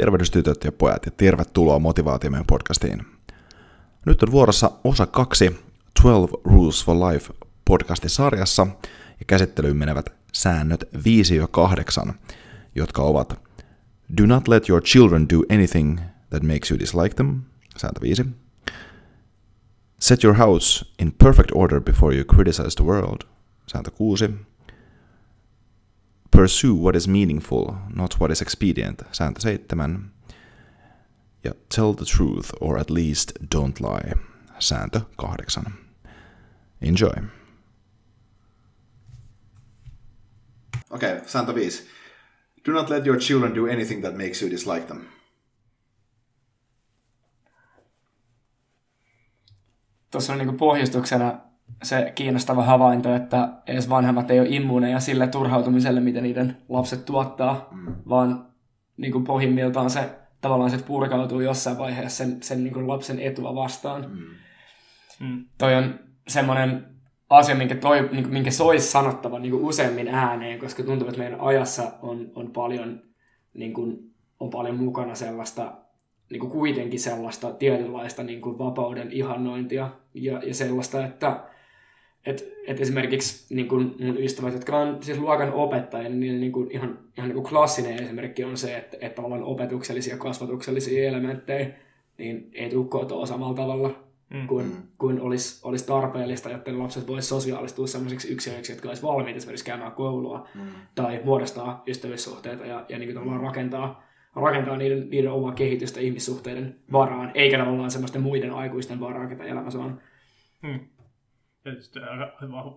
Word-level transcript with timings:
Tervehdystytöt 0.00 0.64
ja 0.64 0.72
pojat 0.72 1.06
ja 1.06 1.12
tervetuloa 1.16 1.78
Motivaatiomen 1.78 2.46
podcastiin. 2.46 3.06
Nyt 4.06 4.22
on 4.22 4.30
vuorossa 4.30 4.70
osa 4.84 5.06
kaksi 5.06 5.60
12 6.02 6.38
Rules 6.44 6.84
for 6.84 6.96
Life 6.96 7.34
podcastin 7.64 8.10
sarjassa 8.10 8.66
ja 9.20 9.24
käsittelyyn 9.26 9.76
menevät 9.76 10.12
säännöt 10.32 10.88
5 11.04 11.36
ja 11.36 11.46
8, 11.46 12.14
jotka 12.74 13.02
ovat 13.02 13.40
Do 14.18 14.26
not 14.26 14.48
let 14.48 14.68
your 14.68 14.82
children 14.82 15.28
do 15.28 15.54
anything 15.54 16.00
that 16.30 16.42
makes 16.42 16.70
you 16.70 16.78
dislike 16.78 17.14
them, 17.14 17.40
sääntö 17.76 18.00
5. 18.00 18.26
Set 20.00 20.24
your 20.24 20.36
house 20.36 20.86
in 20.98 21.12
perfect 21.24 21.50
order 21.54 21.80
before 21.80 22.16
you 22.16 22.24
criticize 22.24 22.76
the 22.76 22.84
world, 22.84 23.20
sääntö 23.66 23.90
6 23.90 24.30
Pursue 26.30 26.74
what 26.74 26.96
is 26.96 27.08
meaningful, 27.08 27.74
not 27.94 28.20
what 28.20 28.30
is 28.30 28.42
expedient, 28.42 29.02
sääntö 29.12 29.40
7. 29.40 30.10
Ja 31.44 31.52
tell 31.74 31.92
the 31.92 32.04
truth, 32.04 32.50
or 32.60 32.78
at 32.78 32.90
least 32.90 33.32
don't 33.54 33.80
lie, 33.80 34.12
sääntö 34.58 35.00
8. 35.16 35.72
Enjoy. 36.82 37.12
Okei, 40.90 41.12
okay, 41.12 41.28
sääntö 41.28 41.54
5. 41.54 41.86
Do 42.66 42.72
not 42.72 42.90
let 42.90 43.06
your 43.06 43.18
children 43.18 43.54
do 43.54 43.64
anything 43.64 44.02
that 44.02 44.16
makes 44.16 44.42
you 44.42 44.50
dislike 44.50 44.86
them. 44.86 45.00
Tuossa 50.10 50.32
on 50.32 50.38
niin 50.38 50.56
pohjustuksena 50.56 51.49
se 51.82 52.12
kiinnostava 52.14 52.64
havainto, 52.64 53.14
että 53.14 53.48
edes 53.66 53.88
vanhemmat 53.88 54.30
ei 54.30 54.40
ole 54.40 54.48
immuuneja 54.50 55.00
sille 55.00 55.26
turhautumiselle, 55.26 56.00
mitä 56.00 56.20
niiden 56.20 56.56
lapset 56.68 57.04
tuottaa, 57.04 57.68
mm. 57.70 57.94
vaan 58.08 58.46
niin 58.96 59.12
kuin 59.12 59.24
pohjimmiltaan 59.24 59.90
se 59.90 60.10
tavallaan 60.40 60.70
se 60.70 60.78
purkautuu 60.78 61.40
jossain 61.40 61.78
vaiheessa 61.78 62.24
sen, 62.24 62.42
sen 62.42 62.64
niin 62.64 62.74
kuin 62.74 62.88
lapsen 62.88 63.18
etua 63.20 63.54
vastaan. 63.54 64.06
Mm. 64.10 65.26
Mm. 65.26 65.44
Toi 65.58 65.74
on 65.74 65.94
semmoinen 66.28 66.86
asia, 67.30 67.54
minkä, 67.54 67.74
toi, 67.74 68.08
niin 68.12 68.22
kuin, 68.22 68.32
minkä 68.32 68.50
soisi 68.50 68.90
sanottava 68.90 69.38
niin 69.38 69.52
kuin 69.52 69.64
useammin 69.64 70.08
ääneen, 70.08 70.58
koska 70.58 70.82
tuntuu, 70.82 71.08
että 71.08 71.20
meidän 71.20 71.40
ajassa 71.40 71.92
on, 72.02 72.32
on, 72.34 72.50
paljon, 72.50 73.02
niin 73.54 73.74
kuin, 73.74 74.14
on 74.40 74.50
paljon 74.50 74.76
mukana 74.76 75.14
sellaista 75.14 75.72
niin 76.30 76.40
kuin 76.40 76.52
kuitenkin 76.52 77.00
sellaista 77.00 77.52
tietynlaista 77.52 78.22
niin 78.22 78.40
kuin 78.40 78.58
vapauden 78.58 79.12
ihannointia 79.12 79.90
ja, 80.14 80.40
ja 80.46 80.54
sellaista, 80.54 81.06
että 81.06 81.44
et, 82.26 82.52
et 82.66 82.80
esimerkiksi 82.80 83.54
niin 83.54 83.68
kun 83.68 83.94
mun 84.00 84.18
ystävät, 84.18 84.54
jotka 84.54 84.78
on 84.78 85.02
siis 85.02 85.18
luokan 85.18 85.52
opettajia, 85.52 86.08
niin, 86.08 86.40
niin 86.40 86.52
kun 86.52 86.70
ihan, 86.70 86.98
ihan 87.18 87.28
niin 87.28 87.34
kun 87.34 87.50
klassinen 87.50 88.02
esimerkki 88.02 88.44
on 88.44 88.56
se, 88.56 88.76
että, 88.76 88.96
että 89.00 89.16
tavallaan 89.16 89.42
opetuksellisia 89.42 90.14
ja 90.14 90.18
kasvatuksellisia 90.18 91.08
elementtejä 91.08 91.70
niin 92.18 92.50
ei 92.52 92.70
tule 92.70 92.88
kotoa 92.88 93.26
samalla 93.26 93.54
tavalla 93.54 93.94
mm. 94.30 94.46
kuin, 94.46 94.66
mm. 94.66 94.82
kuin 94.98 95.20
olisi, 95.20 95.60
olisi 95.64 95.86
tarpeellista, 95.86 96.50
jotta 96.50 96.78
lapset 96.78 97.06
voisi 97.06 97.28
sosiaalistua 97.28 97.86
sellaisiksi 97.86 98.32
yksilöiksi, 98.32 98.72
jotka 98.72 98.88
olisi 98.88 99.02
valmiita 99.02 99.36
esimerkiksi 99.36 99.64
käymään 99.64 99.92
koulua 99.92 100.48
mm. 100.54 100.60
tai 100.94 101.20
muodostaa 101.24 101.82
ystävyyssuhteita 101.86 102.66
ja, 102.66 102.84
ja 102.88 102.98
niin 102.98 103.08
kuin 103.08 103.14
tavallaan 103.14 103.42
rakentaa, 103.42 104.06
rakentaa 104.34 104.76
niiden, 104.76 105.10
niiden 105.10 105.32
omaa 105.32 105.52
kehitystä 105.52 106.00
ihmissuhteiden 106.00 106.76
varaan, 106.92 107.30
eikä 107.34 107.58
tavallaan 107.58 107.90
semmoisten 107.90 108.22
muiden 108.22 108.52
aikuisten 108.52 109.00
varaan, 109.00 109.28
ketä 109.28 109.44
elämässä 109.44 109.78
on. 109.78 110.00
Mm 110.62 110.80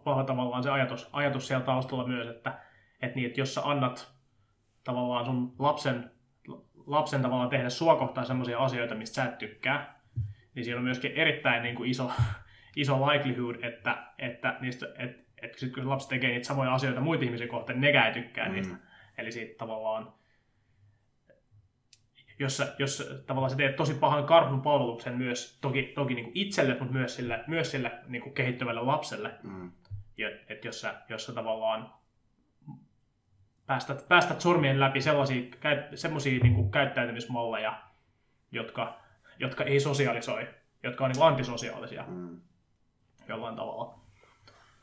vahva 0.06 0.24
tavallaan 0.24 0.64
se 0.64 0.72
ajatus, 0.72 1.10
ajatus 1.14 1.48
siellä 1.48 1.66
taustalla 1.66 2.08
myös, 2.08 2.28
että, 2.28 2.60
että, 3.02 3.16
niin, 3.16 3.28
että 3.28 3.42
jos 3.42 3.54
sä 3.54 3.62
annat 3.64 4.14
tavallaan 4.84 5.26
sun 5.26 5.56
lapsen, 5.60 6.12
lapsen 6.88 7.22
tavallaan 7.22 7.50
tehdä 7.50 7.70
sua 7.70 7.96
kohtaan 7.96 8.28
sellaisia 8.28 8.60
asioita, 8.60 8.96
mistä 8.96 9.16
sä 9.16 9.26
et 9.26 9.38
tykkää, 9.38 10.00
niin 10.56 10.66
siinä 10.66 10.78
on 10.78 10.84
myöskin 10.84 11.12
erittäin 11.12 11.64
niin 11.64 11.76
kuin 11.76 11.90
iso, 11.90 12.12
iso 12.76 13.08
likelihood, 13.08 13.56
että, 13.64 14.04
että, 14.18 14.58
niistä, 14.62 14.88
että, 14.98 15.24
että 15.42 15.60
sit 15.60 15.74
kun 15.74 15.90
lapsi 15.90 16.10
tekee 16.10 16.30
niitä 16.30 16.48
samoja 16.48 16.74
asioita 16.74 17.02
muita 17.02 17.26
ihmisiä 17.26 17.48
kohtaan, 17.48 17.82
niin 17.82 17.88
nekään 17.88 18.08
ei 18.08 18.14
tykkää 18.14 18.48
mm. 18.48 18.54
niistä. 18.54 18.76
Eli 19.18 19.32
siitä 19.32 19.58
tavallaan 19.58 20.14
jos 22.40 22.58
sä, 22.58 22.76
jos 22.80 23.24
tavallaan 23.26 23.50
sä 23.50 23.58
teet 23.58 23.76
tosi 23.76 23.94
pahan 23.94 24.26
karhun 24.26 24.62
palveluksen 24.62 25.18
myös 25.18 25.58
toki, 25.62 25.84
toki 25.96 26.14
niin 26.14 26.26
kuin 26.26 26.38
itselle, 26.38 26.78
mutta 26.80 26.94
myös 26.94 27.16
sille, 27.16 27.44
myös 27.48 27.72
sille 27.72 27.92
niin 28.08 28.22
kuin 28.22 28.34
kehittyvälle 28.34 28.82
lapselle. 28.82 29.32
Mm. 29.44 29.72
Ja, 30.18 30.30
että 30.50 30.68
jos 30.68 30.82
sä, 30.82 31.02
jos 31.10 31.26
sä 31.26 31.34
tavallaan 31.34 31.94
päästät, 33.66 34.08
päästät 34.08 34.42
sormien 34.42 34.80
läpi 34.80 35.02
sellaisia, 35.02 35.44
sellaisia 35.96 36.44
niin 36.44 36.56
kuin 36.56 36.72
käyttäytymismalleja, 36.72 37.82
jotka, 38.52 39.00
jotka 39.40 39.64
ei 39.64 39.80
sosialisoi, 39.80 40.48
jotka 40.84 41.04
on 41.04 41.10
niin 41.10 41.18
kuin 41.18 41.28
antisosiaalisia 41.28 42.06
mm. 42.08 42.42
jollain 43.28 43.56
tavalla, 43.56 44.00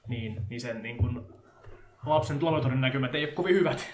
niin, 0.09 0.43
niin 0.49 0.61
sen 0.61 0.83
niin 0.83 0.97
kuin, 0.97 1.27
lapsen 2.07 2.39
tulevaisuuden 2.39 2.81
näkymät 2.81 3.15
ei 3.15 3.25
ole 3.25 3.33
kovin 3.33 3.55
hyvät. 3.55 3.89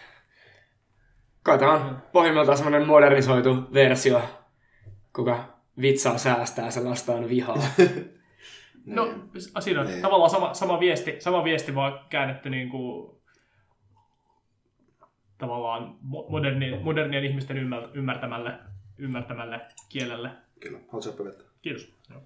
Kai 1.46 1.58
tämä 1.58 1.72
on 1.72 2.02
pohjimmiltaan 2.12 2.58
semmoinen 2.58 2.88
modernisoitu 2.88 3.56
versio, 3.72 4.22
kuka 5.16 5.58
vitsaa 5.80 6.18
säästää, 6.18 6.70
se 6.70 6.80
lastaa 6.80 7.28
vihaa. 7.28 7.56
no, 8.86 9.14
siinä 9.60 9.80
on 9.80 9.86
tavallaan 10.02 10.30
sama, 10.30 10.54
sama, 10.54 10.80
viesti, 10.80 11.16
sama 11.18 11.44
viesti 11.44 11.74
vaan 11.74 12.00
käännetty 12.08 12.50
niin 12.50 12.70
kuin, 12.70 13.16
tavallaan 15.38 15.96
moderni, 16.28 16.78
modernien 16.78 17.24
ihmisten 17.24 17.56
ymmärtämälle, 17.94 18.58
ymmärtämälle 18.98 19.60
kielelle. 19.88 20.30
Kyllä, 20.60 20.78
haluatko 20.92 21.24
vettä? 21.24 21.44
Kiitos. 21.62 21.94
Joo. 22.10 22.20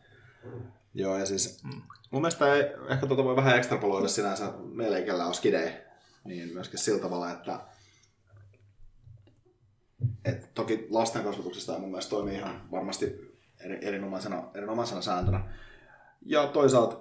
Joo, 0.95 1.19
ja 1.19 1.27
siis 1.27 1.65
mm. 1.65 1.83
mun 2.11 2.23
mielestä 2.23 2.55
ei, 2.55 2.65
ehkä 2.89 3.07
tuota 3.07 3.25
voi 3.25 3.37
vähän 3.37 3.57
ekstrapoloida 3.57 4.09
sinänsä 4.09 4.53
meillä, 4.75 4.99
ikellä 4.99 5.27
on 5.27 5.35
skidei, 5.35 5.71
niin 6.25 6.53
myöskin 6.53 6.79
sillä 6.79 7.03
tavalla, 7.03 7.31
että 7.31 7.61
et 10.25 10.55
toki 10.55 10.87
lasten 10.91 11.25
kasvatuksesta 11.25 11.79
mun 11.79 11.91
mielestä 11.91 12.11
toimii 12.11 12.35
ihan 12.35 12.71
varmasti 12.71 13.37
erinomaisena, 13.61 14.51
erinomaisena 14.55 15.03
sääntönä. 15.03 15.53
Ja 16.27 16.47
toisaalta, 16.47 16.99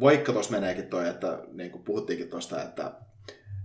vaikka 0.00 0.32
tuossa 0.32 0.52
meneekin 0.52 0.86
toi, 0.86 1.08
että 1.08 1.42
niin 1.52 1.70
kuin 1.70 1.84
puhuttiinkin 1.84 2.30
tuosta, 2.30 2.62
että 2.62 2.92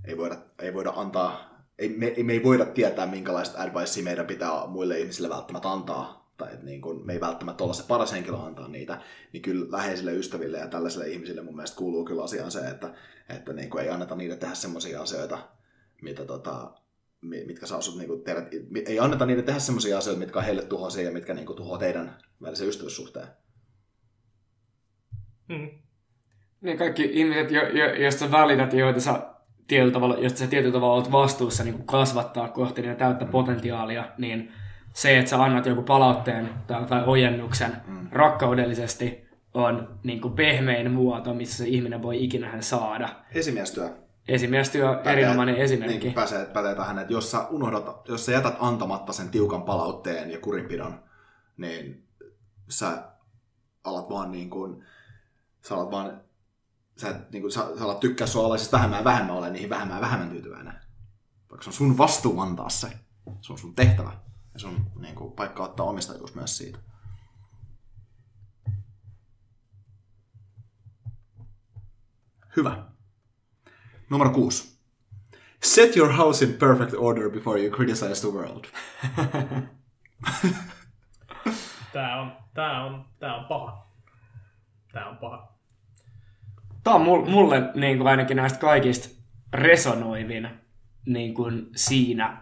ei 0.05 0.17
voida, 0.17 0.37
ei 0.59 0.73
voida 0.73 0.93
antaa, 0.95 1.57
ei, 1.79 1.89
me, 1.89 2.13
me 2.23 2.33
ei 2.33 2.43
voida 2.43 2.65
tietää, 2.65 3.05
minkälaista 3.05 3.61
advicea 3.61 4.03
meidän 4.03 4.27
pitää 4.27 4.67
muille 4.67 4.99
ihmisille 4.99 5.29
välttämättä 5.29 5.71
antaa 5.71 6.27
tai 6.37 6.53
että 6.53 6.65
niin 6.65 6.81
kun, 6.81 7.05
me 7.05 7.13
ei 7.13 7.21
välttämättä 7.21 7.63
olla 7.63 7.73
se 7.73 7.83
paras 7.87 8.11
henkilö 8.11 8.37
antaa 8.37 8.67
niitä, 8.67 9.01
niin 9.33 9.41
kyllä 9.41 9.71
läheisille 9.71 10.13
ystäville 10.13 10.57
ja 10.57 10.67
tällaisille 10.67 11.09
ihmisille 11.09 11.41
mun 11.41 11.55
mielestä 11.55 11.77
kuuluu 11.77 12.05
kyllä 12.05 12.23
asiaan 12.23 12.51
se, 12.51 12.59
että, 12.59 12.93
että 13.29 13.53
niin 13.53 13.79
ei 13.79 13.89
anneta 13.89 14.15
niitä 14.15 14.35
tehdä 14.35 14.55
semmoisia 14.55 15.01
asioita, 15.01 15.39
mitä 16.01 16.25
tota, 16.25 16.71
mitkä 17.21 17.65
saa 17.65 17.81
sut 17.81 17.97
niinku 17.97 18.17
tehdä, 18.17 18.47
ei 18.85 18.99
anneta 18.99 19.25
niiden 19.25 19.43
tehdä 19.43 19.59
semmoisia 19.59 19.97
asioita, 19.97 20.19
mitkä 20.19 20.39
on 20.39 20.45
heille 20.45 20.61
tuhoisia 20.61 21.03
ja 21.03 21.11
mitkä 21.11 21.33
niinku 21.33 21.53
tuhoaa 21.53 21.79
teidän 21.79 22.17
välisen 22.41 22.67
ystävyyssuhteen. 22.67 23.27
Mm. 25.49 25.69
Niin 26.61 26.77
kaikki 26.77 27.09
ihmiset, 27.11 27.51
jo, 27.51 27.67
jo, 27.67 27.93
jos 27.93 28.19
sä 28.19 28.31
välität, 28.31 28.73
joita 28.73 28.99
sä 28.99 29.21
tietyllä 29.67 29.93
tavalla, 29.93 30.17
josta 30.17 30.39
sä 30.39 30.47
tietyllä 30.47 30.73
tavalla 30.73 30.95
olet 30.95 31.11
vastuussa 31.11 31.63
niin 31.63 31.85
kasvattaa 31.85 32.49
kohti 32.49 32.81
niitä 32.81 32.95
täyttä 32.95 33.25
mm. 33.25 33.31
potentiaalia, 33.31 34.11
niin 34.17 34.51
se, 34.93 35.17
että 35.17 35.29
sä 35.29 35.43
annat 35.43 35.65
joku 35.65 35.81
palautteen 35.81 36.49
tai, 36.67 36.85
tai 36.85 37.03
ojennuksen 37.05 37.77
mm. 37.87 38.07
rakkaudellisesti, 38.11 39.27
on 39.53 39.99
niin 40.03 40.21
kuin 40.21 40.33
pehmein 40.33 40.91
muoto, 40.91 41.33
missä 41.33 41.57
se 41.57 41.69
ihminen 41.69 42.01
voi 42.01 42.23
ikinä 42.23 42.61
saada. 42.61 43.09
Esimiestyö. 43.33 44.06
Esimiestyö 44.27 44.89
on 44.89 45.07
erinomainen 45.07 45.55
esimerkki. 45.55 45.99
Niin, 45.99 46.13
pätee, 46.13 46.45
pätee 46.45 46.75
tähän, 46.75 46.99
että 46.99 47.13
jos 47.13 47.31
sä, 47.31 47.47
unohdat, 47.47 48.07
jos 48.07 48.25
sä 48.25 48.31
jätät 48.31 48.55
antamatta 48.59 49.13
sen 49.13 49.29
tiukan 49.29 49.63
palautteen 49.63 50.31
ja 50.31 50.39
kurinpidon, 50.39 51.03
niin 51.57 52.07
sä 52.69 53.11
alat 53.83 54.09
vaan 54.09 54.31
niin 54.31 54.49
kuin, 54.49 54.83
sä 55.61 55.75
alat 55.75 55.91
vaan, 55.91 56.21
sä, 56.97 57.19
niin 57.31 57.41
kuin, 57.41 57.51
sä, 57.51 57.67
sä 57.77 57.83
alat 57.83 57.99
tykkää 57.99 58.27
sua 58.27 58.45
alaisista 58.45 58.77
vähemmän 58.77 58.99
ja 58.99 59.03
vähemmän 59.03 59.35
ole 59.35 59.49
niihin 59.49 59.69
vähemmän 59.69 59.97
ja 59.97 60.01
vähemmän 60.01 60.29
tyytyväinen. 60.29 60.73
Vaikka 61.49 61.63
se 61.63 61.69
on 61.69 61.73
sun 61.73 61.97
vastuu 61.97 62.39
antaa 62.39 62.69
se. 62.69 62.87
Se 63.41 63.53
on 63.53 63.59
sun 63.59 63.75
tehtävä. 63.75 64.11
Ja 64.53 64.59
sun 64.59 64.91
niin 64.99 65.15
kuin, 65.15 65.33
paikka 65.33 65.63
ottaa 65.63 65.85
omistajuus 65.85 66.35
myös 66.35 66.57
siitä. 66.57 66.79
Hyvä. 72.55 72.96
Numero 74.09 74.29
kuusi. 74.29 74.77
Set 75.63 75.95
your 75.97 76.11
house 76.11 76.45
in 76.45 76.53
perfect 76.53 76.93
order 76.97 77.29
before 77.29 77.59
you 77.59 77.71
criticize 77.71 78.21
the 78.21 78.37
world. 78.37 78.65
tää 81.93 82.21
on, 82.21 82.31
tää 82.53 82.83
on, 82.83 83.05
tää 83.19 83.35
on 83.35 83.45
paha. 83.45 83.87
Tää 84.93 85.09
on 85.09 85.17
paha. 85.17 85.57
Tää 86.83 86.93
on 86.93 87.01
mulle 87.29 87.71
niin 87.75 87.97
kuin 87.97 88.07
ainakin 88.07 88.37
näistä 88.37 88.59
kaikista 88.59 89.09
resonoivin 89.53 90.49
niin 91.05 91.33
kuin 91.33 91.67
siinä, 91.75 92.41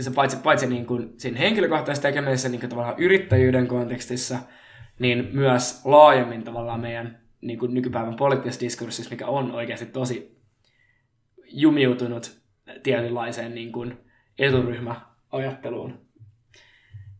se 0.00 0.10
paitsi, 0.10 0.36
paitsi 0.36 0.66
niin 0.66 0.86
kuin 0.86 1.14
siinä 1.16 1.38
henkilökohtaisessa 1.38 2.08
tekemisessä 2.08 2.48
niin 2.48 2.60
kuin 2.60 2.70
tavallaan 2.70 2.98
yrittäjyyden 2.98 3.66
kontekstissa, 3.66 4.38
niin 4.98 5.28
myös 5.32 5.80
laajemmin 5.84 6.44
tavallaan 6.44 6.80
meidän 6.80 7.22
niin 7.40 7.58
kuin 7.58 7.74
nykypäivän 7.74 8.16
poliittisessa 8.16 8.60
diskurssissa, 8.60 9.10
mikä 9.10 9.26
on 9.26 9.52
oikeasti 9.52 9.86
tosi 9.86 10.41
jumiutunut 11.52 12.42
tietynlaiseen 12.82 13.54
niin 13.54 13.72
kuin 13.72 13.98
eturyhmäajatteluun. 14.38 16.00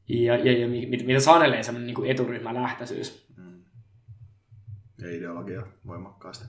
Ja, 0.08 0.36
ja, 0.36 0.58
ja 0.58 0.68
mitä 1.06 1.20
sanelee 1.20 1.62
semmoinen 1.62 1.86
niin 1.86 1.94
kuin 1.94 2.10
eturyhmälähtöisyys. 2.10 3.26
Mm. 3.36 3.62
Ja 4.98 5.10
ideologia 5.16 5.62
voimakkaasti. 5.86 6.44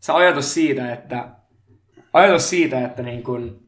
Se 0.00 0.12
ajatus 0.12 0.54
siitä, 0.54 0.92
että, 0.92 1.28
ajatus 2.12 2.50
siitä, 2.50 2.86
että 2.86 3.02
niin 3.02 3.22
kuin 3.22 3.66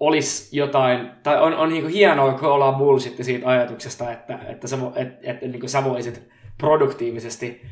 olisi 0.00 0.56
jotain, 0.56 1.10
tai 1.22 1.42
on, 1.42 1.54
on 1.54 1.68
niin 1.68 1.82
kuin 1.82 1.94
hienoa, 1.94 2.38
kun 2.38 2.48
ollaan 2.48 2.74
bullshit 2.74 3.24
siitä 3.24 3.48
ajatuksesta, 3.48 4.12
että, 4.12 4.38
että, 4.48 4.68
sä, 4.68 4.76
että, 4.96 5.30
että 5.30 5.46
niin 5.46 5.60
kuin 5.60 5.70
sä 5.70 5.84
voisit 5.84 6.28
produktiivisesti 6.58 7.66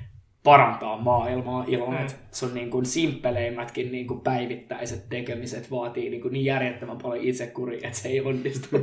parantaa 0.44 0.98
maailmaa 0.98 1.64
ilman, 1.66 1.94
mm. 1.94 2.00
että 2.00 2.14
sun 2.30 2.54
niin 2.54 2.70
kuin 2.70 2.86
simppeleimmätkin 2.86 3.92
niin 3.92 4.06
kuin 4.06 4.20
päivittäiset 4.20 5.08
tekemiset 5.08 5.70
vaatii 5.70 6.10
niin, 6.10 6.22
kuin 6.22 6.32
niin 6.32 6.44
järjettömän 6.44 6.98
paljon 6.98 7.24
itsekuria, 7.24 7.86
että 7.86 7.98
se 7.98 8.08
ei 8.08 8.20
onnistu. 8.20 8.68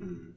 mm. 0.00 0.28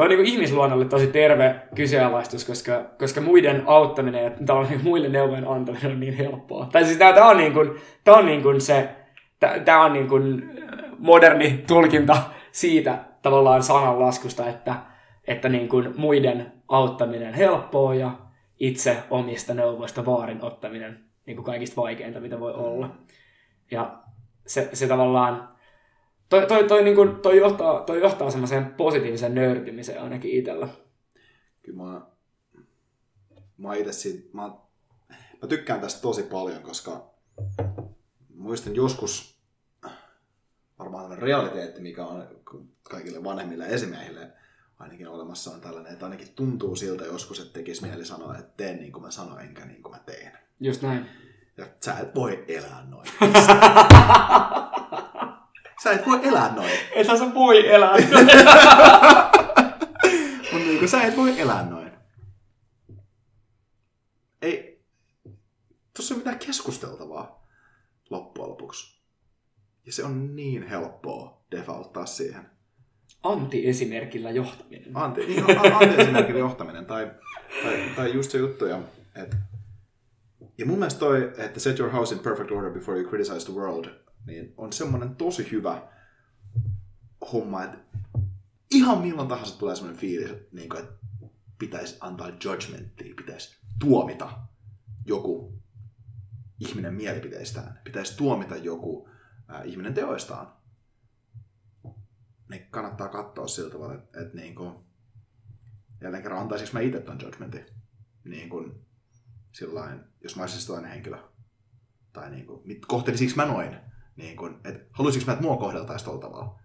Tuo 0.00 0.04
on 0.04 0.08
niin 0.08 0.18
kuin 0.18 0.28
ihmisluonnolle 0.28 0.84
tosi 0.84 1.06
terve 1.06 1.56
kyseenalaistus, 1.74 2.44
koska, 2.44 2.84
koska 2.98 3.20
muiden 3.20 3.62
auttaminen 3.66 4.24
ja 4.24 4.30
niin 4.68 4.84
muille 4.84 5.08
neuvojen 5.08 5.48
antaminen 5.48 5.92
on 5.92 6.00
niin 6.00 6.14
helppoa. 6.14 6.68
Tai 6.72 6.84
siis 6.84 6.98
tämä, 6.98 7.12
tämä 7.12 7.28
on, 7.28 7.36
niin 7.36 7.52
kuin, 7.52 7.70
tämä 8.04 8.16
on 8.16 8.26
niin 8.26 8.42
kuin 8.42 8.60
se, 8.60 8.88
tämä 9.64 9.84
on 9.84 9.92
niin 9.92 10.08
kuin 10.08 10.50
moderni 10.98 11.64
tulkinta 11.66 12.16
siitä 12.52 12.98
tavallaan 13.22 13.62
sananlaskusta, 13.62 14.48
että 14.48 14.74
että 15.26 15.48
niin 15.48 15.68
kuin 15.68 15.94
muiden 16.00 16.52
auttaminen 16.68 17.34
helppoa 17.34 17.94
ja 17.94 18.18
itse 18.60 19.02
omista 19.10 19.54
neuvoista 19.54 20.06
vaarin 20.06 20.44
ottaminen 20.44 21.04
niin 21.26 21.36
kuin 21.36 21.44
kaikista 21.44 21.76
vaikeinta, 21.76 22.20
mitä 22.20 22.40
voi 22.40 22.52
olla. 22.52 22.96
Ja 23.70 24.02
se, 24.46 24.70
se 24.72 24.86
tavallaan, 24.86 25.48
toi, 26.28 26.46
toi, 26.46 26.64
toi, 26.64 26.84
niin 26.84 26.96
kuin, 26.96 27.16
toi, 27.16 27.36
johtaa, 27.36 27.80
toi 27.80 28.00
johtaa 28.00 28.30
semmoiseen 28.30 28.74
positiiviseen 28.74 29.34
nöyrtymiseen 29.34 30.02
ainakin 30.02 30.30
itsellä. 30.30 30.68
Kyllä 31.62 31.82
mä, 31.82 32.00
mä 33.56 33.74
itse 33.74 33.92
siitä, 33.92 34.28
mä, 34.32 34.42
mä 35.42 35.48
tykkään 35.48 35.80
tästä 35.80 36.02
tosi 36.02 36.22
paljon, 36.22 36.62
koska 36.62 37.10
muistan 38.34 38.76
joskus 38.76 39.40
varmaan 40.78 41.18
realiteetti, 41.18 41.80
mikä 41.80 42.06
on 42.06 42.28
kaikille 42.82 43.24
vanhemmille 43.24 43.66
esimiehille 43.66 44.32
ainakin 44.80 45.08
olemassa 45.08 45.50
on 45.50 45.60
tällainen, 45.60 45.92
että 45.92 46.04
ainakin 46.04 46.34
tuntuu 46.34 46.76
siltä 46.76 47.04
joskus, 47.04 47.40
että 47.40 47.52
tekisi 47.52 47.86
mieli 47.86 48.04
sanoa, 48.04 48.36
että 48.36 48.52
teen 48.56 48.78
niin 48.78 48.92
kuin 48.92 49.02
mä 49.02 49.10
sanoin, 49.10 49.46
enkä 49.46 49.64
niin 49.64 49.82
kuin 49.82 49.94
mä 49.94 49.98
teen. 49.98 50.38
Just 50.60 50.82
näin. 50.82 51.06
Ja 51.56 51.66
sä 51.84 51.98
et 51.98 52.14
voi 52.14 52.44
elää 52.48 52.86
noin. 52.88 53.06
sä 55.82 55.92
et 55.92 56.06
voi 56.06 56.20
elää 56.22 56.54
noin. 56.54 56.70
Ethän 56.94 57.18
sä 57.18 57.34
voi 57.34 57.72
elää 57.72 57.96
noin. 58.10 58.26
Mutta 60.52 60.66
niin 60.66 60.78
kuin, 60.78 60.88
sä 60.88 61.02
et 61.02 61.16
voi 61.16 61.40
elää 61.40 61.70
noin. 61.70 61.92
Ei, 64.42 64.84
tuossa 65.96 66.14
ei 66.14 66.18
mitään 66.18 66.38
keskusteltavaa 66.38 67.46
loppujen 68.10 68.50
lopuksi. 68.50 69.00
Ja 69.86 69.92
se 69.92 70.04
on 70.04 70.36
niin 70.36 70.68
helppoa 70.68 71.44
defaulttaa 71.50 72.06
siihen. 72.06 72.50
Anti-esimerkillä 73.22 74.30
johtaminen. 74.30 74.96
Anti, 74.96 75.26
niin, 75.26 75.44
anti-esimerkillä 75.74 76.38
johtaminen. 76.38 76.86
Tai, 76.86 77.10
tai, 77.62 77.82
tai 77.96 78.14
just 78.14 78.30
se 78.30 78.38
juttu, 78.38 78.66
ja, 78.66 78.80
että 79.14 79.36
ja 80.58 80.66
mun 80.66 80.78
mielestä 80.78 81.00
toi, 81.00 81.32
että 81.38 81.60
set 81.60 81.78
your 81.78 81.92
house 81.92 82.14
in 82.14 82.20
perfect 82.20 82.50
order 82.50 82.72
before 82.72 83.00
you 83.00 83.10
criticize 83.10 83.46
the 83.46 83.54
world, 83.54 83.84
niin 84.26 84.54
on 84.56 84.72
semmoinen 84.72 85.16
tosi 85.16 85.50
hyvä 85.50 85.82
homma, 87.32 87.64
että 87.64 87.78
ihan 88.70 88.98
milloin 88.98 89.28
tahansa 89.28 89.58
tulee 89.58 89.76
semmoinen 89.76 90.00
fiilis, 90.00 90.30
niin 90.52 90.68
kuin, 90.68 90.80
että 90.80 90.92
pitäisi 91.58 91.96
antaa 92.00 92.28
judgmentia, 92.44 93.14
pitäisi 93.16 93.56
tuomita 93.78 94.30
joku 95.06 95.52
ihminen 96.60 96.94
mielipiteistään, 96.94 97.80
pitäisi 97.84 98.16
tuomita 98.16 98.56
joku 98.56 99.08
äh, 99.54 99.60
ihminen 99.64 99.94
teoistaan 99.94 100.52
niin 102.50 102.66
kannattaa 102.70 103.08
katsoa 103.08 103.48
sillä 103.48 103.70
tavalla, 103.70 103.94
että, 103.94 104.20
että 104.20 104.36
niin 104.36 104.54
kuin, 104.54 104.74
jälleen 106.00 106.22
kerran 106.22 106.40
antaisinko 106.40 106.72
mä 106.72 106.80
itse 106.80 107.00
ton 107.00 107.20
judgmentin 107.22 107.66
niin 108.24 108.48
kuin, 108.48 108.86
sillain, 109.52 110.00
jos 110.20 110.36
mä 110.36 110.42
olisin 110.42 110.66
toinen 110.66 110.90
henkilö. 110.90 111.18
Tai 112.12 112.30
niin 112.30 112.46
kuin, 112.46 112.80
kohtelisinko 112.86 113.32
mä 113.36 113.44
noin? 113.44 113.76
Niin 114.16 114.36
kuin, 114.36 114.60
että 114.64 114.84
haluaisinko 114.92 115.26
mä, 115.26 115.32
että 115.32 115.44
mua 115.44 115.56
kohdeltaisiin 115.56 116.04
tuolla 116.04 116.20
tavalla? 116.20 116.60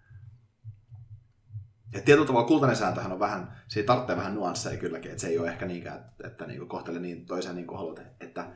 Ja 1.93 2.01
tietyllä 2.01 2.27
tavalla 2.27 2.47
kultainen 2.47 2.77
sääntöhän 2.77 3.11
on 3.11 3.19
vähän, 3.19 3.61
se 3.67 3.83
tarvitsee 3.83 4.17
vähän 4.17 4.35
nuansseja 4.35 4.77
kylläkin, 4.77 5.11
että 5.11 5.21
se 5.21 5.27
ei 5.27 5.39
ole 5.39 5.49
ehkä 5.49 5.65
niinkään, 5.65 5.97
että, 5.97 6.27
että 6.27 6.45
niin 6.45 6.67
kohtele 6.67 6.99
niin 6.99 7.25
toisen 7.25 7.55
niin 7.55 7.67
kuin 7.67 7.77
haluat, 7.77 7.99
että, 7.99 8.51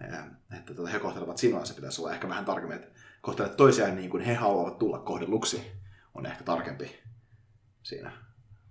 että, 0.00 0.24
että 0.58 0.74
tuota, 0.74 0.90
he 0.90 0.98
kohtelevat 0.98 1.38
sinua, 1.38 1.64
se 1.64 1.74
pitäisi 1.74 2.00
olla 2.00 2.12
ehkä 2.12 2.28
vähän 2.28 2.44
tarkemmin, 2.44 2.76
että 2.76 3.00
kohtele 3.22 3.48
toisiaan 3.48 3.96
niin 3.96 4.10
kuin 4.10 4.22
he 4.22 4.34
haluavat 4.34 4.78
tulla 4.78 4.98
kohdelluksi 4.98 5.83
on 6.14 6.26
ehkä 6.26 6.44
tarkempi 6.44 7.02
siinä. 7.82 8.12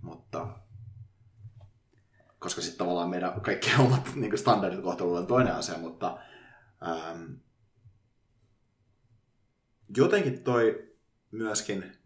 Mutta 0.02 0.48
koska 2.40 2.62
sitten 2.62 2.78
tavallaan 2.78 3.10
meidän 3.10 3.42
kaikki 3.42 3.72
omat 3.80 4.16
niin 4.16 4.38
standardit 4.38 4.82
kohtelulla 4.82 5.20
on 5.20 5.28
toinen 5.28 5.56
asia, 5.56 5.78
mutta 5.78 6.18
ähm, 6.88 7.34
jotenkin 9.98 10.44
toi 10.44 10.94
myöskin, 11.32 11.98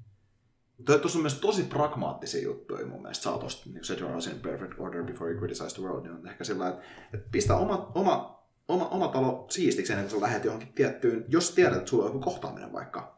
tuossa 0.85 1.17
on 1.17 1.23
myös 1.23 1.39
tosi 1.39 1.63
pragmaattisia 1.63 2.43
juttuja 2.43 2.85
mun 2.85 3.01
mielestä, 3.01 3.23
saa 3.23 3.37
tosta 3.37 3.69
niin 3.69 4.11
house 4.11 4.31
in 4.31 4.39
perfect 4.39 4.79
order 4.79 5.03
before 5.03 5.31
you 5.31 5.39
criticize 5.39 5.75
the 5.75 5.83
world, 5.83 6.03
niin 6.03 6.15
on 6.15 6.27
ehkä 6.27 6.43
sillä 6.43 6.67
että, 6.67 6.81
että 7.13 7.29
pistä 7.31 7.55
oma, 7.55 7.91
oma, 7.95 8.43
oma, 8.67 8.87
oma 8.87 9.07
talo 9.07 9.47
siistiksi 9.49 9.93
ennen 9.93 10.09
kuin 10.09 10.19
sä 10.19 10.25
lähdet 10.25 10.45
johonkin 10.45 10.73
tiettyyn, 10.73 11.25
jos 11.27 11.51
tiedät, 11.51 11.77
että 11.77 11.89
sulla 11.89 12.03
on 12.03 12.09
joku 12.09 12.19
kohtaaminen 12.19 12.73
vaikka 12.73 13.17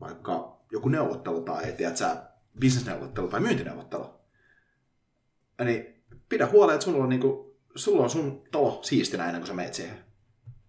vaikka 0.00 0.51
joku 0.72 0.88
neuvottelu 0.88 1.40
tai 1.40 1.72
tiedätkö, 1.72 2.16
bisnesneuvottelu 2.58 3.28
tai 3.28 3.40
myyntineuvottelu, 3.40 4.20
niin 5.64 6.04
pidä 6.28 6.46
huolen, 6.46 6.74
että 6.74 6.84
sulla 6.84 7.02
on, 7.02 7.08
niinku, 7.08 7.58
sulla 7.76 8.02
on 8.02 8.10
sun 8.10 8.42
talo 8.50 8.78
siistinä 8.82 9.26
ennen 9.26 9.40
kuin 9.40 9.48
sä 9.48 9.54
meet 9.54 9.74
siihen. 9.74 10.04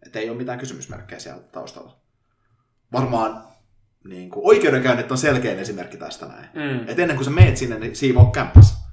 Että 0.05 0.19
ei 0.19 0.29
ole 0.29 0.38
mitään 0.38 0.60
kysymysmerkkejä 0.60 1.19
siellä 1.19 1.41
taustalla. 1.41 1.98
Varmaan 2.91 3.43
niin 4.03 4.29
kuin, 4.29 4.48
oikeudenkäynnit 4.48 5.12
on 5.12 5.17
selkein 5.17 5.60
esimerkki 5.60 5.98
tästä 5.98 6.25
näin. 6.25 6.50
Mm. 6.53 6.89
Et 6.89 7.00
ennen 7.00 7.17
kuin 7.17 7.25
sä 7.25 7.31
meet 7.31 7.57
sinne, 7.57 7.79
niin 7.79 7.95
siivoo 7.95 8.25
kämppäs. 8.25 8.83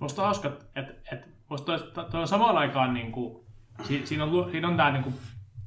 Musta 0.00 0.22
on 0.22 0.26
hauska, 0.26 0.52
että 0.76 0.94
et, 1.12 1.20
musta 1.48 1.78
toi, 1.78 2.04
toi 2.10 2.20
on 2.20 2.28
samaan 2.28 2.56
aikaan 2.56 2.94
niin 2.94 3.12
kuin, 3.12 3.44
si, 3.82 4.02
siinä 4.06 4.24
on, 4.24 4.50
siinä 4.50 4.68
on 4.68 4.76
tää, 4.76 4.92
niin 4.92 5.02
kuin, 5.02 5.14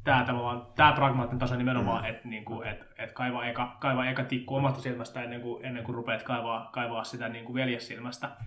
tää, 0.08 0.26
tavallaan, 0.26 0.68
tää 0.76 0.94
pragmaattinen 0.94 1.40
taso 1.40 1.56
nimenomaan, 1.56 2.04
mm. 2.04 2.10
että 2.10 2.28
niin 2.28 2.46
kuin, 2.46 2.68
et, 2.68 2.80
et 2.98 3.12
kaivaa, 3.12 3.46
eka, 3.46 3.78
kaivaa 3.80 4.10
eka 4.10 4.24
tikku 4.24 4.56
omasta 4.56 4.82
silmästä 4.82 5.24
ennen 5.24 5.42
kuin, 5.42 5.66
ennen 5.66 5.84
kuin 5.84 5.96
rupeat 5.96 6.24
kaivaa, 6.24 6.70
kaivaa 6.74 7.04
sitä 7.04 7.30
niin 7.30 7.46
kuin 7.46 7.54
veljessilmästä. 7.54 8.38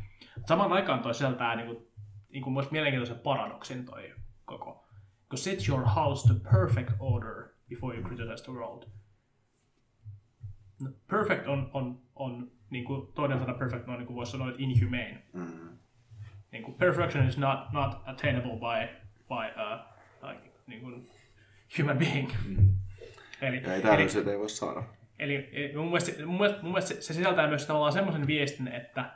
Samaan 0.46 0.72
aikaan 0.72 1.00
toi 1.00 1.14
sisältää 1.14 1.56
niin 1.56 1.66
kuin, 1.66 1.86
niin 2.32 2.42
kuin 2.42 2.54
myös 2.54 2.70
mielenkiintoisen 2.70 3.18
paradoksin 3.18 3.86
toi 3.86 4.14
koko. 4.44 4.86
Kun 5.28 5.38
set 5.38 5.68
your 5.68 5.84
house 5.84 6.28
to 6.28 6.50
perfect 6.50 6.90
order 6.98 7.48
before 7.68 7.96
you 7.96 8.04
criticize 8.04 8.44
the 8.44 8.52
world. 8.52 8.82
No, 10.82 10.90
perfect 11.10 11.46
on, 11.46 11.70
on, 11.72 12.00
on 12.14 12.50
niin 12.70 12.84
kuin, 12.84 13.12
toinen 13.14 13.38
sana 13.38 13.54
perfect 13.54 13.88
on 13.88 13.98
niin 13.98 14.06
kuin 14.06 14.16
voisi 14.16 14.32
sanoa, 14.32 14.48
että 14.48 14.62
inhumane 14.62 15.22
Mm. 15.32 15.78
niin 16.52 16.62
kuin 16.62 16.74
perfection 16.74 17.28
is 17.28 17.38
not, 17.38 17.72
not 17.72 18.02
attainable 18.06 18.50
by, 18.56 18.88
by 19.28 19.62
uh, 19.62 19.80
like, 20.30 20.50
niin 20.66 20.80
kuin 20.80 21.08
human 21.78 21.98
being. 21.98 22.32
Mm. 22.46 22.68
Eli, 23.42 23.56
Ja 23.56 23.68
ei 23.68 23.74
eli, 23.74 23.82
täydellisyyttä 23.82 24.30
ei 24.30 24.38
voi 24.38 24.50
saada. 24.50 24.82
eli, 25.18 25.48
eli 25.52 25.72
mun, 25.76 25.86
mielestä, 25.86 26.26
mun, 26.26 26.36
mielestä, 26.40 26.62
mun 26.62 26.72
mielestä 26.72 26.94
se, 26.94 27.02
se 27.02 27.14
sisältää 27.14 27.48
myös 27.48 27.66
tavallaan 27.66 27.92
semmoisen 27.92 28.26
viestin, 28.26 28.68
että, 28.68 29.10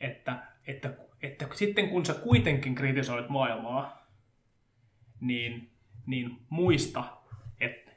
että, 0.00 0.36
että, 0.66 0.92
että 1.22 1.46
sitten 1.54 1.88
kun 1.88 2.06
sä 2.06 2.14
kuitenkin 2.14 2.74
kritisoit 2.74 3.28
maailmaa, 3.28 4.06
niin, 5.20 5.70
niin 6.06 6.36
muista, 6.48 7.04
että, 7.60 7.90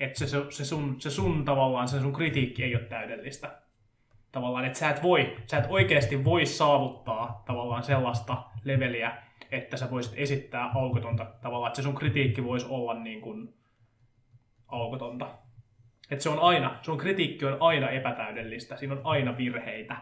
että 0.00 0.18
se, 0.18 0.26
se, 0.26 0.38
se, 0.50 0.64
sun, 0.64 1.00
se 1.00 1.10
sun 1.10 1.44
tavallaan, 1.44 1.88
se 1.88 2.00
sun 2.00 2.12
kritiikki 2.12 2.64
ei 2.64 2.76
ole 2.76 2.84
täydellistä 2.84 3.58
tavallaan, 4.32 4.64
että 4.64 4.78
sä 4.78 4.90
et 4.90 5.02
voi, 5.02 5.36
sä 5.46 5.58
et 5.58 5.66
oikeasti 5.68 6.24
voi 6.24 6.46
saavuttaa 6.46 7.42
tavallaan 7.46 7.82
sellaista 7.82 8.44
leveliä, 8.64 9.22
että 9.50 9.76
sä 9.76 9.90
voisit 9.90 10.12
esittää 10.16 10.70
aukotonta 10.74 11.24
tavallaan, 11.42 11.70
että 11.70 11.76
se 11.76 11.82
sun 11.82 11.94
kritiikki 11.94 12.44
voisi 12.44 12.66
olla 12.68 12.94
niin 12.94 13.20
kuin 13.20 13.54
aukotonta. 14.68 15.38
Että 16.10 16.22
se 16.22 16.28
on 16.28 16.38
aina, 16.38 16.78
sun 16.82 16.98
kritiikki 16.98 17.44
on 17.44 17.56
aina 17.60 17.90
epätäydellistä, 17.90 18.76
siinä 18.76 18.94
on 18.94 19.00
aina 19.04 19.36
virheitä. 19.36 19.96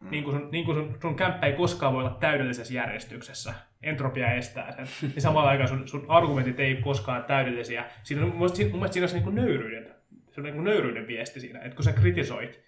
Mm. 0.00 0.10
Niin 0.10 0.24
kuin, 0.24 0.38
sun, 0.38 0.48
niin 0.50 0.64
kuin 0.64 0.74
sun, 0.74 0.96
sun 1.02 1.16
kämppä 1.16 1.46
ei 1.46 1.52
koskaan 1.52 1.92
voi 1.92 2.04
olla 2.04 2.16
täydellisessä 2.20 2.74
järjestyksessä. 2.74 3.54
Entropia 3.82 4.34
estää 4.34 4.72
sen. 4.72 4.86
Niin 5.02 5.22
samalla 5.22 5.50
aikaan 5.50 5.68
sun, 5.68 5.88
sun 5.88 6.06
argumentit 6.08 6.60
ei 6.60 6.76
koskaan 6.76 7.24
täydellisiä. 7.24 7.84
Siinä 8.02 8.22
on, 8.22 8.28
mun 8.28 8.38
mielestä, 8.38 8.62
mun 8.62 8.72
mielestä 8.72 8.92
siinä 8.92 9.04
on 9.04 9.08
se 9.08 9.14
niin 9.14 9.24
kuin 9.24 9.34
nöyryyden, 9.34 9.94
se 10.30 10.40
on 10.40 10.44
niin 10.44 10.54
kuin 10.54 10.64
nöyryyden 10.64 11.06
viesti 11.06 11.40
siinä, 11.40 11.60
että 11.60 11.76
kun 11.76 11.84
sä 11.84 11.92
kritisoit, 11.92 12.60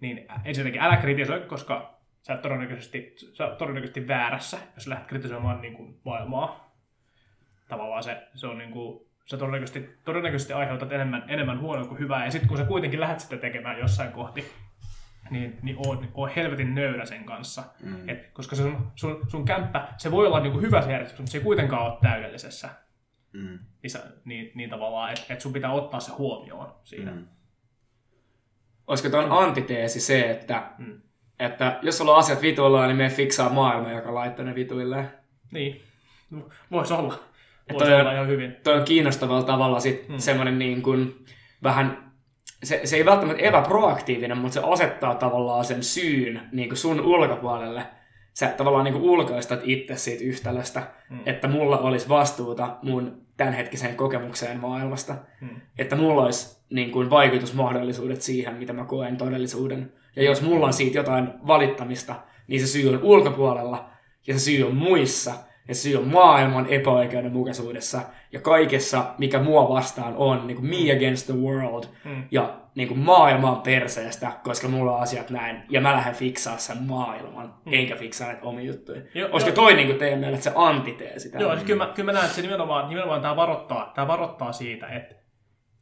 niin 0.00 0.26
ensinnäkin 0.44 0.80
älä 0.80 0.96
kritisoi, 0.96 1.40
koska 1.40 1.95
sä 2.26 2.32
oot 2.32 2.42
todennäköisesti, 2.42 3.14
sä 3.32 3.46
oot 3.46 3.58
todennäköisesti 3.58 4.08
väärässä, 4.08 4.58
jos 4.74 4.86
lähdet 4.86 5.06
kritisoimaan 5.06 5.60
niin 5.60 5.74
kuin 5.74 6.00
maailmaa. 6.04 6.76
Tavallaan 7.68 8.02
se, 8.02 8.26
se 8.34 8.46
on 8.46 8.58
niin 8.58 8.70
kuin, 8.70 9.06
sä 9.26 9.36
todennäköisesti, 9.36 9.90
todennäköisesti 10.04 10.52
aiheutat 10.52 10.92
enemmän, 10.92 11.24
enemmän 11.28 11.60
huonoa 11.60 11.88
kuin 11.88 11.98
hyvää, 11.98 12.24
ja 12.24 12.30
sitten 12.30 12.48
kun 12.48 12.56
sä 12.56 12.64
kuitenkin 12.64 13.00
lähdet 13.00 13.20
sitä 13.20 13.36
tekemään 13.36 13.78
jossain 13.78 14.12
kohti, 14.12 14.44
niin, 15.30 15.58
niin 15.62 15.76
oon, 15.86 16.08
oon 16.14 16.30
helvetin 16.36 16.74
nöyrä 16.74 17.04
sen 17.04 17.24
kanssa. 17.24 17.64
Mm. 17.82 18.08
Et, 18.08 18.30
koska 18.32 18.56
se 18.56 18.62
sun, 18.62 18.92
sun, 18.94 19.24
sun 19.28 19.44
kämppä, 19.44 19.88
se 19.96 20.10
voi 20.10 20.26
olla 20.26 20.40
niinku 20.40 20.60
hyvässä 20.60 20.90
järjestyksessä, 20.90 21.22
mutta 21.22 21.32
se 21.32 21.38
ei 21.38 21.44
kuitenkaan 21.44 21.86
ole 21.86 21.98
täydellisessä. 22.02 22.68
Mm. 23.32 23.58
Niin, 23.82 23.92
niin, 24.24 24.52
niin 24.54 24.70
tavallaan, 24.70 25.10
että 25.10 25.34
et 25.34 25.40
sun 25.40 25.52
pitää 25.52 25.72
ottaa 25.72 26.00
se 26.00 26.12
huomioon 26.12 26.74
siinä. 26.84 27.10
Mm. 27.10 27.26
Olisiko 28.86 29.08
tuon 29.08 29.32
antiteesi 29.32 30.00
se, 30.00 30.30
että, 30.30 30.70
Mm. 30.78 31.00
Että 31.40 31.78
jos 31.82 31.98
sulla 31.98 32.12
on 32.12 32.18
asiat 32.18 32.42
vituillaan, 32.42 32.88
niin 32.88 32.96
me 32.96 33.08
fiksaa 33.08 33.48
maailma, 33.50 33.92
joka 33.92 34.14
laittaa 34.14 34.44
ne 34.44 34.54
vituilleen. 34.54 35.10
Niin, 35.52 35.80
voisi 36.70 36.94
olla. 36.94 37.14
Voisi 37.72 37.84
toi- 37.90 38.00
olla 38.00 38.12
ihan 38.12 38.28
hyvin. 38.28 38.56
Toi 38.64 38.74
on 38.74 38.84
kiinnostavalla 38.84 39.42
tavalla 39.42 39.80
sit 39.80 40.08
Mm. 40.08 40.18
semmoinen 40.18 40.58
niin 40.58 40.82
kuin 40.82 41.24
vähän, 41.62 42.12
se, 42.64 42.80
se 42.84 42.96
ei 42.96 43.04
välttämättä 43.04 43.42
epäproaktiivinen, 43.42 44.38
mutta 44.38 44.54
se 44.54 44.60
asettaa 44.72 45.14
tavallaan 45.14 45.64
sen 45.64 45.82
syyn 45.82 46.40
niin 46.52 46.68
kuin 46.68 46.78
sun 46.78 47.00
ulkopuolelle. 47.00 47.82
Sä 48.34 48.46
tavallaan 48.48 48.84
niin 48.84 48.92
kuin 48.94 49.04
ulkoistat 49.04 49.60
itse 49.64 49.96
siitä 49.96 50.24
yhtälöstä, 50.24 50.82
Mm. 51.10 51.18
että 51.26 51.48
mulla 51.48 51.78
olisi 51.78 52.08
vastuuta 52.08 52.76
mun 52.82 53.20
tämänhetkiseen 53.36 53.96
kokemukseen 53.96 54.60
maailmasta. 54.60 55.14
Mm. 55.40 55.48
Että 55.78 55.96
mulla 55.96 56.22
olisi 56.24 56.58
niin 56.70 56.90
kuin, 56.90 57.10
vaikutusmahdollisuudet 57.10 58.22
siihen, 58.22 58.54
mitä 58.54 58.72
mä 58.72 58.84
koen 58.84 59.16
todellisuuden. 59.16 59.92
Ja 60.16 60.22
jos 60.22 60.42
mulla 60.42 60.66
on 60.66 60.72
siitä 60.72 60.98
jotain 60.98 61.28
valittamista, 61.46 62.14
niin 62.46 62.60
se 62.60 62.66
syy 62.66 62.88
on 62.88 63.02
ulkopuolella 63.02 63.90
ja 64.26 64.34
se 64.34 64.40
syy 64.40 64.64
on 64.64 64.76
muissa. 64.76 65.32
Ja 65.68 65.74
se 65.74 65.80
syy 65.80 65.96
on 65.96 66.08
maailman 66.08 66.66
epäoikeudenmukaisuudessa 66.66 68.00
ja 68.32 68.40
kaikessa, 68.40 69.14
mikä 69.18 69.38
mua 69.38 69.68
vastaan 69.68 70.14
on, 70.16 70.46
niin 70.46 70.56
kuin 70.56 70.66
me 70.66 70.92
against 70.96 71.26
the 71.26 71.34
world. 71.34 71.84
Mm. 72.04 72.24
Ja 72.30 72.60
niin 72.74 72.88
kuin 72.88 73.00
maailma 73.00 73.50
on 73.50 73.62
perseestä, 73.62 74.32
koska 74.44 74.68
mulla 74.68 74.96
on 74.96 75.02
asiat 75.02 75.30
näin. 75.30 75.62
Ja 75.70 75.80
mä 75.80 75.92
lähden 75.92 76.14
fiksaa 76.14 76.58
sen 76.58 76.82
maailman, 76.82 77.54
eikä 77.72 77.96
fiksaa 77.96 78.26
näitä 78.26 78.42
omia 78.46 78.64
juttuja. 78.64 79.00
Olisiko 79.32 79.52
toi 79.52 79.74
niin 79.74 79.86
kuin 79.86 79.98
teidän 79.98 80.18
mielestä 80.18 80.44
se 80.44 80.52
antiteesi? 80.54 81.30
Joo, 81.38 81.52
siis 81.52 81.64
kyllä 81.64 81.86
mä, 81.86 81.92
kyllä 81.92 82.06
mä 82.06 82.12
näen, 82.12 82.24
että 82.24 82.36
se 82.36 82.42
nimenomaan, 82.42 82.88
nimenomaan 82.88 83.22
tämä 83.22 83.36
varoittaa, 83.36 83.92
tämä 83.94 84.08
varoittaa 84.08 84.52
siitä, 84.52 84.86
että, 84.86 85.14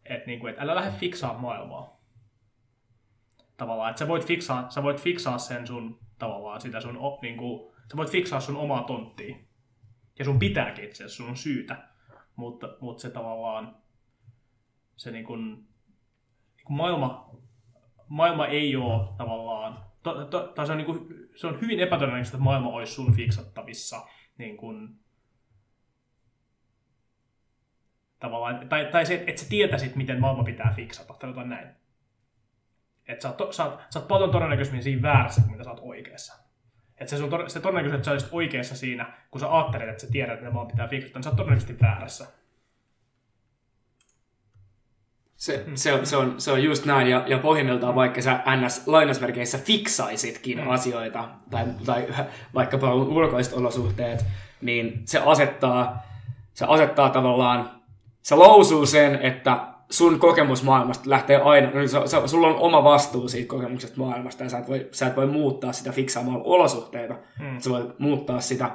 että, 0.05 0.27
niin 0.27 0.41
kuin, 0.41 0.51
että 0.51 0.63
älä 0.63 0.75
lähde 0.75 0.91
fiksaa 0.91 1.39
maailmaa. 1.39 1.94
Tavallaan, 3.65 3.91
että 3.91 3.99
sä 3.99 4.09
voit 4.09 4.27
fiksaa, 4.27 4.71
sä 4.71 4.83
voit 4.83 5.01
fiksaa 5.01 5.39
sen 5.39 5.67
sun, 5.67 5.99
tavallaan 6.19 6.61
sitä 6.61 6.81
sun, 6.81 6.99
niin 7.23 7.37
kuin, 7.37 7.75
sä 7.91 7.97
voit 7.97 8.11
fiksaa 8.11 8.41
sun 8.41 8.57
omaa 8.57 8.83
tonttia. 8.83 9.37
Ja 10.19 10.25
sun 10.25 10.39
pitääkin 10.39 10.85
itse 10.85 11.09
sun 11.09 11.29
on 11.29 11.37
syytä. 11.37 11.89
Mutta, 12.37 12.77
mutta 12.81 13.03
se 13.03 13.11
tavallaan, 13.11 13.77
se 14.97 15.11
niin 15.11 15.25
kuin, 15.25 15.55
niin 16.57 16.65
kuin 16.65 16.77
maailma, 16.77 17.31
maailma 18.09 18.47
ei 18.47 18.77
ole 18.77 19.09
tavallaan, 19.17 19.85
to, 20.03 20.25
to, 20.25 20.41
tai 20.41 20.67
se 20.67 20.73
on, 20.73 20.79
niin 20.79 20.87
kuin, 20.87 21.29
se 21.37 21.47
on 21.47 21.61
hyvin 21.61 21.81
epätodennäköistä, 21.81 22.37
että 22.37 22.45
maailma 22.45 22.71
olisi 22.71 22.93
sun 22.93 23.15
fiksattavissa 23.15 24.07
niin 24.39 24.57
kuin, 24.57 25.01
tavallaan, 28.21 28.69
tai, 28.69 28.89
tai 28.93 29.07
se, 29.07 29.25
että 29.27 29.43
sä 29.43 29.49
tietäisit, 29.49 29.97
miten 29.97 30.21
maailma 30.21 30.45
pitää 30.45 30.73
fiksata, 30.77 31.15
tai 31.15 31.31
jotain 31.31 31.49
näin. 31.49 31.84
Että 33.15 33.23
sä, 33.23 33.29
oot 33.29 33.37
to- 33.37 33.53
sä, 33.53 33.65
oot, 33.65 33.81
sä 33.91 33.99
oot 33.99 34.09
paljon 34.09 34.31
todennäköisemmin 34.31 34.83
siinä 34.83 35.03
väärässä, 35.03 35.41
kuin 35.41 35.53
mitä 35.53 35.65
sä 35.65 35.71
oot 35.71 35.81
oikeassa. 35.83 36.35
Että 36.99 37.11
se, 37.11 37.17
sun, 37.17 37.31
to- 37.31 37.49
se 37.49 37.61
todennäköisesti, 37.61 37.97
että 37.97 38.05
sä 38.05 38.13
olisit 38.13 38.29
oikeassa 38.33 38.77
siinä, 38.77 39.13
kun 39.31 39.41
sä 39.41 39.57
ajattelet, 39.57 39.89
että 39.89 40.07
sä 40.07 40.13
tiedät, 40.13 40.35
että 40.35 40.51
maailma 40.51 40.71
pitää 40.71 40.89
fiksata, 40.89 41.19
niin 41.19 41.25
sä 41.25 41.31
oot 41.31 41.37
todennäköisesti 41.37 41.83
väärässä. 41.83 42.27
Se, 45.37 45.65
se, 45.75 45.93
on, 45.93 46.07
se, 46.07 46.17
on, 46.17 46.41
se 46.41 46.53
on 46.53 46.63
just 46.63 46.85
näin, 46.85 47.11
ja, 47.11 47.25
ja 47.27 47.39
pohjimmiltaan 47.39 47.95
vaikka 47.95 48.23
sä 48.23 48.41
ns. 48.57 48.87
lainausmerkeissä 48.87 49.59
fiksaisitkin 49.59 50.59
mm. 50.59 50.71
asioita, 50.71 51.29
tai, 51.51 51.65
tai 51.87 52.07
vaikkapa 52.55 52.95
ulkoiset 52.95 53.53
olosuhteet, 53.53 54.25
niin 54.61 55.03
se 55.05 55.19
asettaa, 55.19 56.03
se 56.55 56.65
asettaa 56.69 57.11
tavallaan, 57.11 57.71
se 58.23 58.35
lausuu 58.35 58.87
sen, 58.87 59.15
että 59.23 59.74
sun 59.91 60.19
kokemus 60.21 60.63
maailmasta 60.63 61.11
lähtee 61.11 61.37
aina, 61.37 61.71
no, 61.71 61.87
se, 61.89 61.99
se, 62.07 62.29
sulla 62.29 62.47
on 62.49 62.57
oma 62.57 62.85
vastuu 62.85 63.29
siitä 63.29 63.49
kokemuksesta 63.49 63.97
maailmasta, 64.01 64.43
ja 64.43 64.49
sä 64.51 64.59
et 64.59 64.69
voi, 64.69 64.89
sä 64.93 65.07
et 65.07 65.17
voi 65.17 65.27
muuttaa 65.27 65.73
sitä 65.73 65.93
fiksaamalla 65.93 66.45
olosuhteita, 66.45 67.15
Mm. 67.41 67.61
sä 67.61 67.71
voit 67.71 67.99
muuttaa 67.99 68.41
sitä 68.41 68.71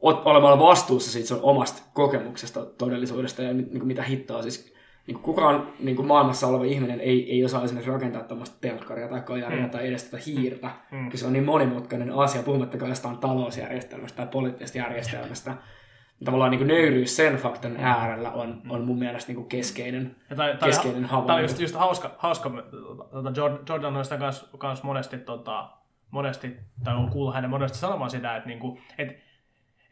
olemalla 0.00 0.58
vastuussa 0.58 1.12
siitä 1.12 1.28
sun 1.28 1.40
omasta 1.42 1.82
kokemuksesta, 1.94 2.64
todellisuudesta 2.66 3.42
ja 3.42 3.52
niin 3.52 3.70
kuin 3.70 3.86
mitä 3.86 4.02
hittoa. 4.02 4.42
Siis, 4.42 4.74
niin 5.06 5.14
kuin 5.14 5.22
kukaan 5.22 5.68
niin 5.80 5.96
kuin 5.96 6.08
maailmassa 6.08 6.46
oleva 6.46 6.64
ihminen 6.64 7.00
ei, 7.00 7.32
ei 7.32 7.44
osaa 7.44 7.64
esimerkiksi 7.64 7.90
rakentaa 7.90 8.22
tuommoista 8.22 8.56
telkkaria 8.60 9.08
tai 9.08 9.20
kajaria 9.20 9.64
Mm. 9.64 9.70
tai 9.70 9.88
edes 9.88 10.04
tätä 10.04 10.22
hiirtä, 10.26 10.70
Mm. 10.90 11.10
kun 11.10 11.18
se 11.18 11.26
on 11.26 11.32
niin 11.32 11.44
monimutkainen 11.44 12.12
asia, 12.12 12.42
puhumattakaan 12.42 12.88
jostain 12.90 13.18
talousjärjestelmästä 13.18 14.16
tai 14.16 14.26
poliittisesta 14.26 14.78
järjestelmästä. 14.78 15.54
Tavallaan 16.24 16.50
niin 16.50 16.58
kuin 16.58 16.68
nöyryys 16.68 17.16
sen 17.16 17.36
faktan 17.36 17.76
äärellä 17.76 18.30
on, 18.32 18.62
on 18.68 18.84
mun 18.84 18.98
mielestä 18.98 19.28
niin 19.28 19.36
kuin 19.36 19.48
keskeinen, 19.48 20.16
Ja 20.30 20.36
tai, 20.36 20.56
tai, 20.56 20.68
keskeinen 20.68 21.02
Tämä 21.02 21.16
oli 21.16 21.22
havainto. 21.22 21.42
just, 21.42 21.60
just 21.60 21.74
hauska, 21.74 22.14
hauska 22.18 22.50
tota, 23.10 23.32
Jordan, 23.36 23.60
Jordan 23.68 23.96
on 23.96 24.04
sitä 24.04 24.16
kans, 24.16 24.50
kans 24.58 24.82
monesti, 24.82 25.18
tota, 25.18 25.70
monesti, 26.10 26.56
tai 26.84 26.96
on 26.96 27.10
kuullut 27.10 27.34
hänen 27.34 27.50
monesti 27.50 27.78
sanomaan 27.78 28.10
sitä, 28.10 28.36
että, 28.36 28.48
niinku, 28.48 28.78
et, 28.98 29.30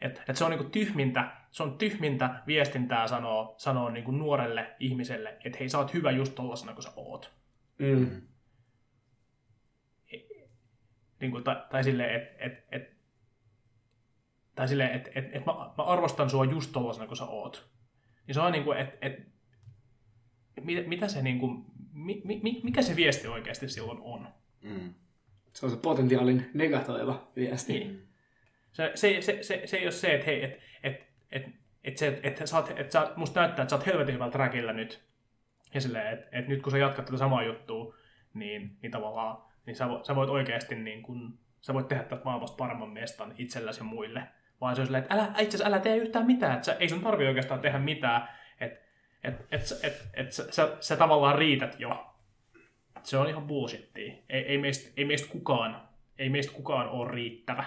Et, 0.01 0.21
et 0.27 0.35
se 0.35 0.43
on 0.43 0.51
niinku 0.51 0.69
tyhmintä, 0.69 1.31
se 1.51 1.63
on 1.63 1.77
tyhmintä 1.77 2.43
viestintää 2.47 3.07
sanoa, 3.07 3.53
sanoa 3.57 3.89
niinku 3.89 4.11
nuorelle 4.11 4.75
ihmiselle, 4.79 5.37
että 5.45 5.57
hei, 5.59 5.69
sä 5.69 5.77
oot 5.77 5.93
hyvä 5.93 6.11
just 6.11 6.35
tollasena 6.35 6.73
kuin 6.73 6.83
sä 6.83 6.89
oot. 6.95 7.31
Mm. 7.77 8.21
Niin 11.19 11.31
kuin, 11.31 11.43
tai, 11.43 11.55
tai 11.71 11.83
silleen, 11.83 12.15
että 12.15 12.45
et, 12.45 12.65
et, 12.71 12.98
tai 14.59 14.67
silleen, 14.67 14.91
että 14.91 15.11
et, 15.15 15.35
et 15.35 15.45
mä, 15.45 15.53
mä, 15.77 15.83
arvostan 15.83 16.29
sua 16.29 16.45
just 16.45 16.71
tollasena 16.71 17.07
kuin 17.07 17.17
sä 17.17 17.25
oot. 17.25 17.69
Niin 18.27 18.35
se 18.35 18.41
on 18.41 18.51
niin 18.51 18.63
kuin, 18.63 18.77
että 18.77 19.07
et, 19.07 19.19
mitä, 20.61 20.89
mitä 20.89 21.07
se 21.07 21.21
niin 21.21 21.39
kuin, 21.39 21.65
mi, 21.93 22.21
mi, 22.25 22.61
mikä 22.63 22.81
se 22.81 22.95
viesti 22.95 23.27
oikeasti 23.27 23.69
silloin 23.69 23.99
on? 24.01 24.27
Mm. 24.61 24.93
Se 25.53 25.65
on 25.65 25.71
se 25.71 25.77
potentiaalin 25.77 26.49
negatoiva 26.53 27.31
viesti. 27.35 27.73
Niin. 27.73 28.07
Se, 28.71 28.91
se, 28.95 29.21
se, 29.21 29.43
se, 29.43 29.61
se 29.65 29.77
ei 29.77 29.85
ole 29.85 29.91
se, 29.91 30.13
että 30.13 30.25
hei, 30.25 30.43
et, 30.43 30.59
et, 30.83 31.03
et, 31.31 31.45
et 31.83 31.97
se, 31.97 32.19
että 32.23 32.45
sä 32.45 32.57
oot, 32.57 32.73
et 32.75 32.91
sä, 32.91 33.13
musta 33.15 33.39
näyttää, 33.39 33.63
että 33.63 33.69
sä 33.69 33.75
oot 33.75 33.85
helvetin 33.85 34.15
hyvällä 34.15 34.31
trackillä 34.31 34.73
nyt. 34.73 35.03
Ja 35.73 35.81
silleen, 35.81 36.13
että 36.13 36.27
et 36.31 36.47
nyt 36.47 36.61
kun 36.61 36.71
sä 36.71 36.77
jatkat 36.77 37.05
tätä 37.05 37.17
samaa 37.17 37.43
juttua, 37.43 37.95
niin, 38.33 38.77
niin 38.81 38.91
tavallaan 38.91 39.37
niin 39.65 39.75
sä, 39.75 39.89
voit, 39.89 40.05
sä 40.05 40.15
voit 40.15 40.29
oikeasti 40.29 40.75
niin 40.75 41.01
kun, 41.01 41.39
sä 41.61 41.73
voit 41.73 41.87
tehdä 41.87 42.03
tästä 42.03 42.25
maailmasta 42.25 42.57
paremman 42.57 42.89
mestan 42.89 43.35
itselläsi 43.37 43.79
ja 43.79 43.83
muille. 43.83 44.27
Vaan 44.61 44.75
se 44.75 44.81
on 44.81 44.87
silleen, 44.87 45.03
että 45.03 45.15
älä, 45.15 45.23
itse 45.25 45.57
asiassa 45.57 45.65
älä 45.67 45.79
tee 45.79 45.97
yhtään 45.97 46.25
mitään, 46.25 46.53
että 46.53 46.65
sä, 46.65 46.73
ei 46.73 46.89
sun 46.89 47.01
tarvi 47.03 47.27
oikeastaan 47.27 47.59
tehdä 47.59 47.79
mitään, 47.79 48.29
että 48.59 48.79
et, 49.23 49.33
et, 49.51 49.61
et, 49.61 49.79
et, 49.83 50.07
et 50.13 50.31
sä, 50.31 50.51
sä, 50.51 50.77
sä, 50.79 50.95
tavallaan 50.95 51.37
riität 51.37 51.79
jo. 51.79 52.05
Se 53.03 53.17
on 53.17 53.29
ihan 53.29 53.47
bullshittia. 53.47 54.13
Ei, 54.29 54.41
ei, 54.41 54.57
meistä, 54.57 54.89
ei 54.97 55.05
meistä 55.05 55.27
kukaan, 55.31 55.81
ei 56.17 56.29
meistä 56.29 56.53
kukaan 56.53 56.89
ole 56.89 57.11
riittävä. 57.11 57.63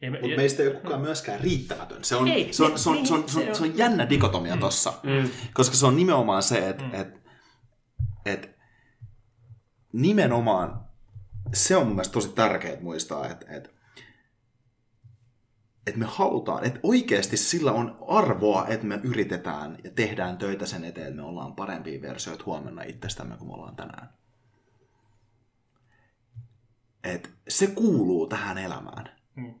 Me, 0.00 0.10
Mutta 0.10 0.36
meistä 0.36 0.62
ei 0.62 0.68
ole 0.68 0.76
kukaan 0.76 1.00
myöskään 1.00 1.40
riittämätön. 1.40 2.04
Se 2.04 2.16
on, 2.16 2.28
Ei, 2.28 2.52
se 2.52 2.64
on, 2.64 2.70
ne- 2.70 2.78
se 2.78 2.88
on, 2.88 2.94
niin, 2.96 3.06
se 3.06 3.14
on, 3.14 3.28
se 3.28 3.38
on, 3.48 3.54
se 3.54 3.62
on 3.62 3.78
jännä 3.78 4.10
dikotomia 4.10 4.56
tossa. 4.56 4.92
Mm. 5.02 5.30
Koska 5.54 5.76
se 5.76 5.86
on 5.86 5.96
nimenomaan 5.96 6.42
se, 6.42 6.68
että 6.68 6.84
Mm. 6.84 6.94
et, 6.94 7.20
et, 8.26 8.56
nimenomaan 9.92 10.80
se 11.54 11.76
on 11.76 11.86
mun 11.86 11.94
mielestä 11.94 12.12
tosi 12.12 12.28
tärkeää 12.32 12.80
muistaa, 12.80 13.28
että 13.28 13.46
et, 13.56 13.74
et 15.86 15.96
me 15.96 16.06
halutaan, 16.08 16.64
että 16.64 16.80
oikeasti 16.82 17.36
sillä 17.36 17.72
on 17.72 17.98
arvoa, 18.08 18.66
että 18.66 18.86
me 18.86 19.00
yritetään 19.02 19.78
ja 19.84 19.90
tehdään 19.90 20.38
töitä 20.38 20.66
sen 20.66 20.84
eteen, 20.84 21.06
että 21.06 21.20
me 21.20 21.26
ollaan 21.26 21.56
parempia 21.56 22.02
versioita 22.02 22.44
huomenna 22.46 22.82
itsestämme 22.82 23.36
kuin 23.36 23.48
me 23.48 23.54
ollaan 23.54 23.76
tänään. 23.76 24.08
Et 27.04 27.30
se 27.48 27.66
kuuluu 27.66 28.26
tähän 28.26 28.58
elämään. 28.58 29.10
Mm. 29.34 29.54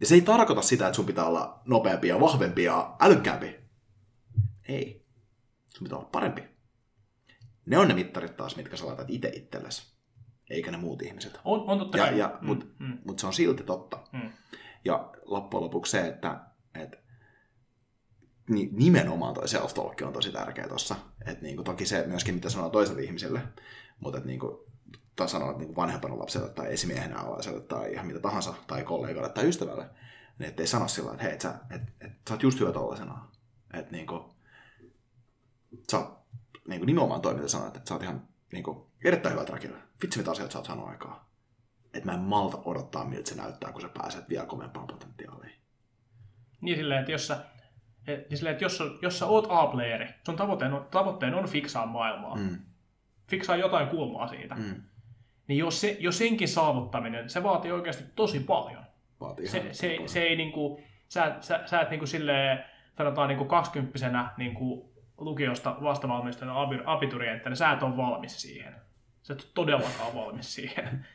Ja 0.00 0.06
se 0.06 0.14
ei 0.14 0.20
tarkoita 0.20 0.62
sitä, 0.62 0.86
että 0.86 0.96
sun 0.96 1.06
pitää 1.06 1.24
olla 1.24 1.60
nopeampi 1.64 2.08
ja 2.08 2.20
vahvempi 2.20 2.64
ja 2.64 2.96
älykkäämpi. 3.00 3.56
Ei. 4.68 5.06
Sun 5.66 5.84
pitää 5.84 5.98
olla 5.98 6.08
parempi. 6.12 6.42
Ne 7.66 7.78
on 7.78 7.88
ne 7.88 7.94
mittarit 7.94 8.36
taas, 8.36 8.56
mitkä 8.56 8.76
sä 8.76 8.86
laitat 8.86 9.10
itse 9.10 9.28
itsellesi, 9.28 9.93
eikä 10.50 10.70
ne 10.70 10.76
muut 10.76 11.02
ihmiset. 11.02 11.40
On, 11.44 11.60
on 11.60 11.78
totta 11.78 11.98
Ja, 11.98 12.04
kai. 12.04 12.18
ja, 12.18 12.38
Mm, 12.40 12.46
Mutta 12.46 12.66
mm, 12.78 12.98
mut 13.04 13.18
se 13.18 13.26
on 13.26 13.32
silti 13.32 13.62
totta. 13.62 13.98
mm. 14.12 14.30
Ja 14.84 15.10
loppujen 15.24 15.64
lopuksi 15.64 15.90
se, 15.92 16.06
että, 16.08 16.40
että 16.74 16.96
ni- 18.48 18.70
nimenomaan 18.72 19.34
toi 19.34 19.48
self 19.48 19.78
on 19.78 20.12
tosi 20.12 20.32
tärkeä 20.32 20.68
tuossa. 20.68 20.96
Että 21.26 21.42
niinku, 21.42 21.62
toki 21.62 21.86
se 21.86 22.06
myöskin, 22.06 22.34
mitä 22.34 22.50
sanoo 22.50 22.70
toiselle 22.70 23.02
ihmiselle, 23.02 23.40
mutta 24.00 24.18
että 24.18 24.28
niinku, 24.28 24.66
tai 25.16 25.28
sanoo, 25.28 25.58
niinku 25.58 25.76
vanhempana 25.76 26.18
lapselle 26.18 26.48
tai 26.50 26.72
esimiehenä 26.72 27.18
alaiselle 27.20 27.60
tai 27.60 27.92
ihan 27.92 28.06
mitä 28.06 28.20
tahansa, 28.20 28.54
tai 28.66 28.84
kollegalle 28.84 29.28
tai 29.28 29.48
ystävälle, 29.48 29.90
niin 30.38 30.48
ettei 30.48 30.66
sano 30.66 30.88
sillä 30.88 31.10
että 31.12 31.22
hei, 31.22 31.32
et 31.32 31.40
sä, 31.40 31.54
et, 31.70 31.82
et, 32.00 32.12
sä 32.28 32.34
oot 32.34 32.42
just 32.42 32.60
hyvä 32.60 32.72
tollasena. 32.72 33.28
Että 33.74 33.92
niinku, 33.92 34.34
sä 35.90 35.98
oot 35.98 36.18
niinku, 36.68 36.86
nimenomaan 36.86 37.20
toi, 37.20 37.34
mitä 37.34 37.48
sanoit, 37.48 37.76
että 37.76 37.88
sä 37.88 37.94
oot 37.94 38.02
ihan 38.02 38.28
niinku, 38.52 38.90
erittäin 39.04 39.32
hyvä 39.34 39.44
trakilla. 39.44 39.76
Vitsi, 40.02 40.18
mitä 40.18 40.30
asioita 40.30 40.52
sä 40.52 40.58
oot 40.58 40.66
saanut 40.66 40.88
aikaa. 40.88 41.30
Että 41.94 42.06
mä 42.06 42.12
en 42.14 42.20
malta 42.20 42.58
odottaa, 42.64 43.04
miltä 43.04 43.28
se 43.30 43.34
näyttää, 43.36 43.72
kun 43.72 43.80
sä 43.80 43.88
pääset 43.98 44.28
vielä 44.28 44.46
kovempaan 44.46 44.86
potentiaaliin. 44.86 45.54
Niin 46.60 46.76
silleen, 46.76 47.00
että 47.00 47.12
jos 47.12 47.26
sä, 47.26 47.36
et, 48.06 48.30
niin 48.30 48.38
silleen, 48.38 48.52
että 48.52 48.64
jos, 48.64 48.82
jos 49.02 49.18
sä 49.18 49.26
oot 49.26 49.46
A-playeri, 49.50 50.08
sun 50.26 50.36
tavoitteen 50.36 50.72
on, 50.72 50.86
tavoitteen 50.90 51.34
on 51.34 51.48
fiksaa 51.48 51.86
maailmaa, 51.86 52.36
Mm. 52.36 52.58
fiksaa 53.28 53.56
jotain 53.56 53.88
kulmaa 53.88 54.28
siitä, 54.28 54.54
Mm. 54.54 54.82
niin 55.48 55.58
jos, 55.58 55.80
se, 55.80 55.96
jos 56.00 56.18
senkin 56.18 56.48
saavuttaminen, 56.48 57.30
se 57.30 57.42
vaatii 57.42 57.72
oikeasti 57.72 58.04
tosi 58.16 58.40
paljon. 58.40 58.84
Vaatii 59.20 59.48
Se, 59.48 59.68
se, 59.72 59.88
paljon. 59.88 60.08
se 60.08 60.22
ei 60.22 60.36
niinku, 60.36 60.80
sä, 61.08 61.36
sä, 61.40 61.62
sä 61.66 61.80
et 61.80 61.90
niinku 61.90 62.06
silleen, 62.06 62.64
sanotaan 62.98 63.28
niinku 63.28 63.44
kaksikymppisenä 63.44 64.32
niinku 64.36 64.94
lukiosta 65.18 65.76
vastavalmistuneena 65.82 66.62
abi- 66.62 66.82
abiturienttina, 66.84 67.54
sä 67.56 67.72
et 67.72 67.82
ole 67.82 67.96
valmis 67.96 68.42
siihen. 68.42 68.74
Sä 69.24 69.32
et 69.32 69.40
ole 69.40 69.50
todellakaan 69.54 70.14
valmis 70.14 70.54
siihen. 70.54 71.06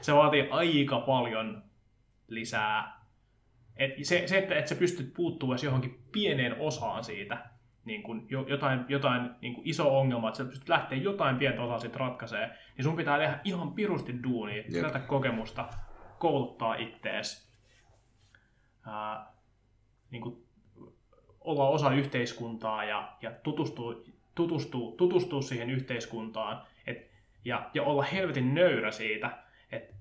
Se 0.00 0.14
vaatii 0.14 0.48
aika 0.50 1.00
paljon 1.00 1.62
lisää. 2.28 2.98
Et 3.76 3.92
se, 4.02 4.22
se, 4.26 4.38
että, 4.38 4.54
että 4.54 4.68
sä 4.68 4.74
pystyt 4.74 5.14
puuttua 5.14 5.54
edes 5.54 5.64
johonkin 5.64 6.02
pieneen 6.12 6.56
osaan 6.60 7.04
siitä, 7.04 7.50
niin 7.84 8.02
kun 8.02 8.26
jo, 8.30 8.46
jotain, 8.48 8.84
jotain 8.88 9.30
niin 9.40 9.54
kun 9.54 9.66
iso 9.66 9.98
ongelma, 9.98 10.28
että 10.28 10.38
sä 10.38 10.44
pystyt 10.44 10.68
lähteä 10.68 10.98
jotain 10.98 11.36
pientä 11.36 11.62
osaa 11.62 11.78
siitä 11.78 11.98
ratkaisee, 11.98 12.58
niin 12.76 12.84
sun 12.84 12.96
pitää 12.96 13.18
tehdä 13.18 13.40
ihan 13.44 13.72
pirusti 13.72 14.22
duunia, 14.22 14.62
kerätä 14.72 14.98
kokemusta, 14.98 15.68
kouluttaa 16.18 16.74
ittees, 16.74 17.52
ää, 18.86 19.32
niin 20.10 20.22
kun 20.22 20.46
olla 21.40 21.68
osa 21.68 21.92
yhteiskuntaa 21.92 22.84
ja, 22.84 23.16
ja 23.22 23.30
tutustua, 23.30 23.94
tutustua, 24.34 24.96
tutustua 24.96 25.42
siihen 25.42 25.70
yhteiskuntaan 25.70 26.66
ja, 27.44 27.70
ja 27.74 27.82
olla 27.82 28.02
helvetin 28.02 28.54
nöyrä 28.54 28.90
siitä 28.90 29.38
et, 29.72 29.94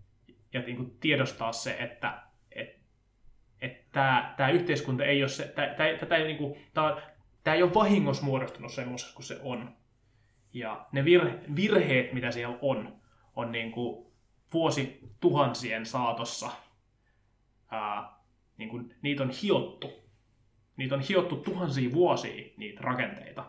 ja 0.53 0.61
niin 0.61 0.75
kuin 0.75 0.97
tiedostaa 0.99 1.51
se, 1.51 1.77
että 1.79 2.23
et, 2.51 2.79
et 3.61 3.91
tämä, 3.91 4.49
yhteiskunta 4.53 5.05
ei 5.05 5.23
ole 5.23 5.29
se, 5.29 5.47
tämä, 5.47 5.67
tämä, 5.67 5.97
tämä, 5.97 6.15
ei, 6.15 6.23
niin 6.23 6.37
kuin, 6.37 6.55
tämä, 6.73 7.01
tämä 7.43 7.55
ei 7.55 7.63
ole 7.63 7.73
vahingossa 7.73 8.25
muodostunut 8.25 8.71
semmoisessa 8.71 9.15
kuin 9.15 9.25
se 9.25 9.39
on. 9.43 9.77
Ja 10.53 10.87
ne 10.91 11.05
virhe, 11.05 11.39
virheet, 11.55 12.13
mitä 12.13 12.31
siellä 12.31 12.57
on, 12.61 13.01
on 13.35 13.51
niin 13.51 13.71
kuin 13.71 14.07
vuosi 14.53 14.99
tuhansien 15.19 15.85
saatossa, 15.85 16.51
ää, 17.71 18.17
niin 18.57 18.69
kuin, 18.69 18.95
niitä 19.01 19.23
on 19.23 19.31
hiottu. 19.43 20.07
Niitä 20.77 20.95
on 20.95 21.01
hiottu 21.01 21.35
tuhansia 21.35 21.93
vuosia, 21.93 22.53
niitä 22.57 22.81
rakenteita. 22.81 23.45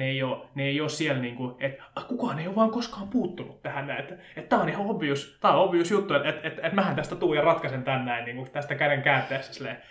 Ne 0.00 0.08
ei 0.10 0.22
ole, 0.22 0.46
ne 0.54 0.64
ei 0.64 0.80
ole 0.80 0.88
siellä, 0.88 1.22
niin 1.22 1.36
kuin, 1.36 1.54
että 1.60 1.82
kukaan 2.08 2.38
ei 2.38 2.46
ole 2.46 2.56
vaan 2.56 2.70
koskaan 2.70 3.08
puuttunut 3.08 3.62
tähän 3.62 3.86
näin. 3.86 4.00
Että, 4.00 4.14
että 4.36 4.48
tämä 4.48 4.62
on 4.62 4.68
ihan 4.68 4.86
obvious, 4.86 5.38
tämä 5.40 5.54
on 5.54 5.64
obvious 5.68 5.90
juttu, 5.90 6.14
että, 6.14 6.28
että, 6.28 6.48
että, 6.48 6.62
että 6.62 6.74
mähän 6.74 6.96
tästä 6.96 7.16
tuun 7.16 7.36
ja 7.36 7.42
ratkaisen 7.42 7.82
tän 7.82 8.04
näin 8.04 8.24
niin 8.24 8.36
kuin 8.36 8.50
tästä 8.50 8.74
käden 8.74 9.02
käänteessä 9.02 9.52
silleen, 9.54 9.82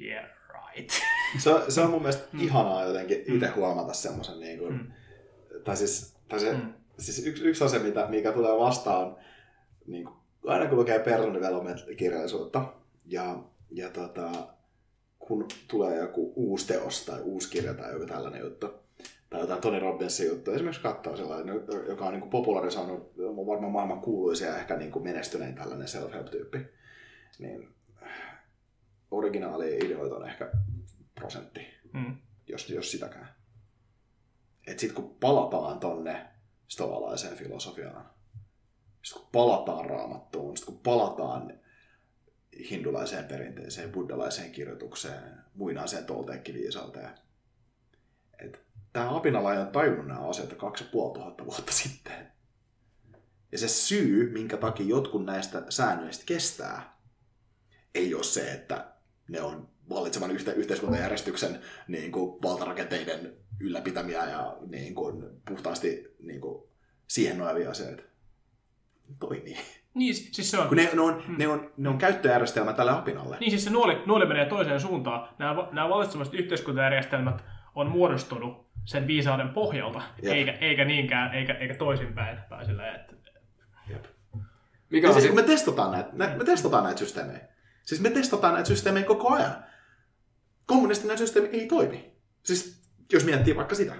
yeah, 0.00 0.24
right. 0.76 0.90
Se, 1.38 1.50
on- 1.54 1.72
se 1.72 1.80
on 1.80 1.90
mun 1.90 2.00
mielestä 2.02 2.28
mm. 2.32 2.40
ihanaa 2.40 2.84
jotenkin 2.84 3.24
itse 3.26 3.46
huomata 3.48 3.92
semmoisen, 3.92 4.40
niin 4.40 4.58
kuin, 4.58 4.72
Mm. 4.72 4.78
mm. 4.78 5.62
tai 5.64 5.76
siis, 5.76 6.16
tai 6.28 6.40
se, 6.40 6.52
Mm. 6.52 6.58
mm. 6.60 6.72
siis 6.98 7.26
yksi, 7.26 7.44
yksi 7.44 7.64
asia, 7.64 7.80
mitä, 7.80 8.06
mikä 8.08 8.32
tulee 8.32 8.58
vastaan, 8.58 9.16
niin 9.86 10.04
kuin, 10.04 10.16
aina 10.46 10.66
kun 10.66 10.78
lukee 10.78 10.98
person 10.98 11.34
development-kirjallisuutta, 11.34 12.64
ja, 13.06 13.36
ja 13.70 13.88
tota, 13.90 14.30
kun 15.18 15.46
tulee 15.68 15.96
joku 15.96 16.32
uusi 16.36 16.66
teos 16.66 17.06
tai 17.06 17.20
uusi 17.20 17.50
kirja 17.50 17.74
tai 17.74 17.92
joku 17.92 18.06
tällainen 18.06 18.40
juttu, 18.40 18.66
tai 19.30 19.40
jotain 19.40 19.60
Tony 19.60 19.78
Robbinsin 19.78 20.26
juttu, 20.28 20.50
esimerkiksi 20.50 20.82
katsoo 20.82 21.16
sellainen, 21.16 21.54
joka 21.88 22.06
on 22.06 22.12
niin 22.14 22.30
popularisoinut, 22.30 23.12
on 23.18 23.46
varmaan 23.46 23.72
maailman 23.72 24.00
kuuluisia 24.00 24.48
ja 24.48 24.58
ehkä 24.58 24.76
niin 24.76 24.92
kuin 24.92 25.02
menestynein 25.02 25.54
tällainen 25.54 25.88
self-help-tyyppi, 25.88 26.58
niin 27.38 27.74
originaali 29.10 29.76
ideoita 29.76 30.16
on 30.16 30.28
ehkä 30.28 30.50
prosentti, 31.14 31.66
Mm. 31.92 32.16
jos, 32.46 32.70
jos 32.70 32.90
sitäkään. 32.90 33.34
Et 34.66 34.78
sit 34.78 34.92
kun 34.92 35.16
palataan 35.20 35.80
tonne 35.80 36.26
stoalaiseen 36.68 37.36
filosofiaan, 37.36 38.10
sit 39.02 39.16
kun 39.16 39.28
palataan 39.32 39.90
raamattuun, 39.90 40.56
sit 40.56 40.66
kun 40.66 40.78
palataan 40.78 41.60
hindulaiseen 42.70 43.24
perinteeseen, 43.24 43.92
buddhalaiseen 43.92 44.52
kirjoitukseen, 44.52 45.34
muinaiseen 45.54 46.04
tolteekkiviisauteen, 46.04 47.10
että 48.38 48.58
tämä 48.92 49.16
apinalainen 49.16 49.66
on 49.66 49.72
tajunnut 49.72 50.06
nämä 50.06 50.20
puoli 50.92 51.14
tuhatta 51.14 51.44
vuotta 51.44 51.72
sitten. 51.72 52.32
Ja 53.52 53.58
se 53.58 53.68
syy, 53.68 54.32
minkä 54.32 54.56
takia 54.56 54.86
jotkut 54.86 55.24
näistä 55.24 55.62
säännöistä 55.68 56.24
kestää, 56.26 56.96
ei 57.94 58.14
ole 58.14 58.24
se, 58.24 58.52
että 58.52 58.92
ne 59.28 59.40
on 59.40 59.68
vallitsevan 59.90 60.30
yhte- 60.30 60.54
yhteiskuntajärjestyksen 60.56 61.60
niin 61.88 62.12
kuin, 62.12 62.42
valtarakenteiden 62.42 63.36
ylläpitämiä 63.60 64.24
ja 64.24 64.56
niin 64.66 64.94
kuin, 64.94 65.24
puhtaasti 65.48 66.16
niin 66.22 66.40
kuin, 66.40 66.68
siihen 67.06 67.38
nojavia 67.38 67.70
asioita. 67.70 68.02
Toimii. 69.20 69.56
Niin, 69.94 70.14
siis 70.14 70.50
se 70.50 70.58
on. 70.58 70.68
Kun 70.68 70.76
ne, 70.76 70.90
ne, 70.94 71.00
on, 71.00 71.24
ne, 71.38 71.48
on, 71.48 71.72
ne 71.76 71.88
on 71.88 71.98
käyttöjärjestelmä 71.98 72.72
tälle 72.72 72.92
apinalle. 72.92 73.36
Niin 73.40 73.50
siis 73.50 73.64
se 73.64 73.70
nuoli, 73.70 74.02
nuoli 74.06 74.26
menee 74.26 74.46
toiseen 74.46 74.80
suuntaan. 74.80 75.28
Nämä, 75.38 75.68
nämä 75.72 75.88
valitsemat 75.88 76.34
yhteiskuntajärjestelmät 76.34 77.44
on 77.74 77.90
muodostunut 77.90 78.70
sen 78.84 79.06
viisauden 79.06 79.48
pohjalta, 79.48 80.02
Jep. 80.22 80.34
eikä, 80.34 80.52
eikä 80.52 80.84
niinkään, 80.84 81.34
eikä, 81.34 81.52
eikä 81.54 81.74
toisinpäin. 81.74 82.38
Päin 82.48 82.66
silleen, 82.66 82.94
että, 82.94 83.14
Mikä 84.90 85.06
Ja 85.06 85.14
on 85.14 85.20
siis 85.20 85.26
kun 85.26 85.40
me 85.40 85.46
testataan 85.46 85.92
näitä, 85.92 86.10
nä, 86.12 86.34
me 86.36 86.44
testataan 86.44 86.84
näitä 86.84 86.98
systeemejä. 86.98 87.40
Siis 87.82 88.00
me 88.00 88.10
testataan 88.10 88.54
näitä 88.54 88.68
systeemejä 88.68 89.06
koko 89.06 89.34
ajan. 89.34 89.64
Kommunistinen 90.66 91.18
systeemi 91.18 91.48
ei 91.52 91.66
toimi. 91.66 92.12
Siis 92.42 92.82
jos 93.12 93.24
miettii 93.24 93.56
vaikka 93.56 93.74
sitä. 93.74 93.94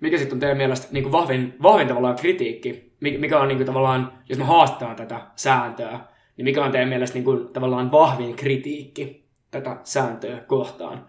mikä 0.00 0.18
sitten 0.18 0.36
on 0.36 0.40
teidän 0.40 0.56
mielestä 0.56 0.86
niin 0.90 1.02
kuin 1.04 1.12
vahvin, 1.12 1.56
vahvin 1.62 1.88
tavallaan 1.88 2.16
kritiikki? 2.16 2.96
Mi- 3.00 3.18
Mikä 3.18 3.40
on 3.40 3.48
niin 3.48 3.58
kuin, 3.58 3.66
tavallaan, 3.66 4.18
jos 4.28 4.38
me 4.38 4.44
haastetaan 4.44 4.96
tätä 4.96 5.20
sääntöä, 5.36 6.00
niin 6.36 6.44
mikä 6.44 6.64
on 6.64 6.72
teidän 6.72 6.88
mielestä 6.88 7.14
niin 7.14 7.24
kuin, 7.24 7.48
tavallaan 7.52 7.92
vahvin 7.92 8.36
kritiikki 8.36 9.28
tätä 9.50 9.76
sääntöä 9.84 10.40
kohtaan? 10.40 11.08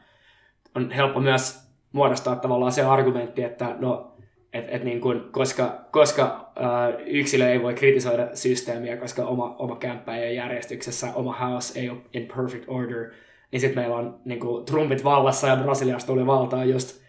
On 0.75 0.91
helppo 0.91 1.19
myös 1.19 1.69
muodostaa 1.91 2.35
tavallaan 2.35 2.71
se 2.71 2.81
argumentti, 2.81 3.43
että 3.43 3.75
no, 3.79 4.15
et, 4.53 4.65
et 4.67 4.83
niin 4.83 5.01
kuin, 5.01 5.21
koska, 5.31 5.85
koska 5.91 6.51
ää, 6.55 6.89
yksilö 7.05 7.49
ei 7.49 7.63
voi 7.63 7.73
kritisoida 7.73 8.27
systeemiä, 8.33 8.97
koska 8.97 9.25
oma, 9.25 9.55
oma 9.59 9.75
kämppä 9.75 10.15
ei 10.17 10.23
ole 10.27 10.33
järjestyksessä, 10.33 11.13
oma 11.15 11.33
house 11.33 11.79
ei 11.79 11.89
ole 11.89 11.99
in 12.13 12.27
perfect 12.35 12.63
order, 12.67 13.11
niin 13.51 13.59
sitten 13.59 13.81
meillä 13.81 13.95
on 13.95 14.19
niin 14.25 14.39
kuin, 14.39 14.65
Trumpit 14.65 15.03
vallassa 15.03 15.47
ja 15.47 15.55
Brasiliasta 15.55 16.07
tuli 16.07 16.25
valtaan 16.25 16.69
just 16.69 17.01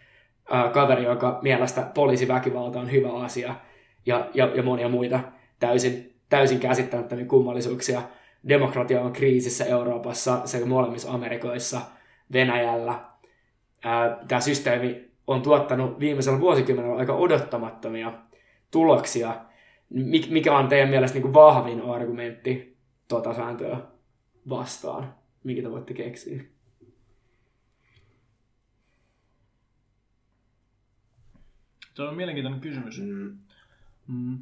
ää, 0.51 0.69
kaveri, 0.69 1.05
jonka 1.05 1.39
mielestä 1.43 1.91
poliisiväkivalta 1.95 2.81
on 2.81 2.93
hyvä 2.93 3.13
asia 3.13 3.55
ja, 4.07 4.31
ja, 4.35 4.47
ja 4.55 4.63
monia 4.63 4.89
muita 4.89 5.21
täysin, 5.61 6.15
täysin 6.29 6.61
käsittämättömiä 6.61 7.25
kummallisuuksia. 7.25 8.03
Demokratia 8.49 9.03
on 9.03 9.13
kriisissä 9.13 9.65
Euroopassa 9.65 10.41
sekä 10.45 10.67
molemmissa 10.67 11.11
Amerikoissa, 11.11 11.81
Venäjällä. 12.33 13.01
Tämä 14.29 14.41
systeemi 14.41 15.11
on 15.27 15.43
tuottanut 15.43 16.01
viimeisellä 16.01 16.41
vuosikymmenellä 16.41 16.97
aika 16.97 17.13
odottamattomia 17.15 18.13
tuloksia. 18.71 19.35
Mik- 19.95 20.31
Mikä 20.31 20.59
on 20.59 20.69
teidän 20.69 20.89
mielestä 20.89 21.15
niin 21.15 21.23
kuin 21.23 21.35
vahvin 21.35 21.83
argumentti 21.83 22.77
tuota 23.09 23.35
sääntöä 23.35 23.79
vastaan? 24.49 25.15
Mikä 25.45 25.63
te 25.63 25.71
voitte 25.71 25.95
keksiä? 25.95 26.43
se 31.95 32.03
on 32.03 32.17
mielenkiintoinen 32.17 32.61
kysymys. 32.61 33.01
Mm, 33.01 33.37
Mm. 34.09 34.39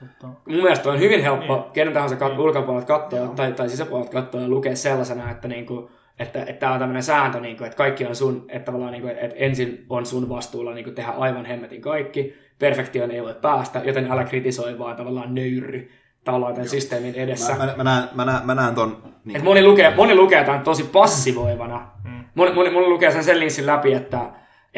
Totta. 0.00 0.26
Mun 0.26 0.62
mielestä 0.62 0.90
on 0.90 0.98
hyvin 1.00 1.22
helppo 1.22 1.54
Niin. 1.54 1.62
niin. 1.62 1.72
kenen 1.72 1.94
tahansa 1.94 2.16
kat- 2.16 2.28
Niin. 2.28 2.38
ulkopuolelta 2.40 2.86
katsoa 2.86 3.18
Joo. 3.18 3.34
tai, 3.34 3.52
tai 3.52 3.68
sisäpuolelta 3.70 4.12
katsoa 4.12 4.40
ja 4.40 4.48
lukea 4.48 4.76
sellaisena, 4.76 5.30
että, 5.30 5.48
niinku, 5.48 5.90
että, 6.18 6.40
että 6.40 6.52
tämä 6.52 6.72
on 6.72 6.78
tämmöinen 6.78 7.02
sääntö, 7.02 7.40
niinku, 7.40 7.64
että 7.64 7.76
kaikki 7.76 8.06
on 8.06 8.16
sun, 8.16 8.44
että 8.48 8.66
tavallaan 8.66 8.92
niinku, 8.92 9.08
että 9.08 9.36
ensin 9.36 9.86
on 9.90 10.06
sun 10.06 10.28
vastuulla 10.28 10.74
niinku, 10.74 10.90
tehdä 10.90 11.10
aivan 11.10 11.44
hemmetin 11.44 11.80
kaikki, 11.80 12.34
perfektioon 12.58 13.10
ei 13.10 13.22
voi 13.22 13.34
päästä, 13.42 13.80
joten 13.84 14.12
älä 14.12 14.24
kritisoi 14.24 14.78
vaan 14.78 14.96
tavallaan 14.96 15.34
nöyry 15.34 15.90
tavallaan 16.24 16.54
tämän 16.54 16.68
systeemin 16.68 17.14
edessä. 17.14 17.56
mä, 17.56 17.66
mä, 17.66 17.74
mä, 17.76 17.84
näen, 17.84 18.08
mä, 18.14 18.24
näen, 18.24 18.46
mä 18.46 18.54
näen 18.54 18.74
ton... 18.74 19.02
Niin, 19.24 19.36
Et 19.36 19.42
moni, 19.42 19.64
lukee, 19.64 19.94
moni 19.94 20.14
lukee 20.14 20.44
tämän 20.44 20.60
tosi 20.60 20.84
passivoivana. 20.84 21.86
Mm. 22.04 22.24
Moni, 22.34 22.52
moni, 22.52 22.70
moni 22.70 22.88
lukee 22.88 23.10
sen 23.10 23.24
sen 23.24 23.40
linssin 23.40 23.66
läpi, 23.66 23.92
että, 23.92 24.20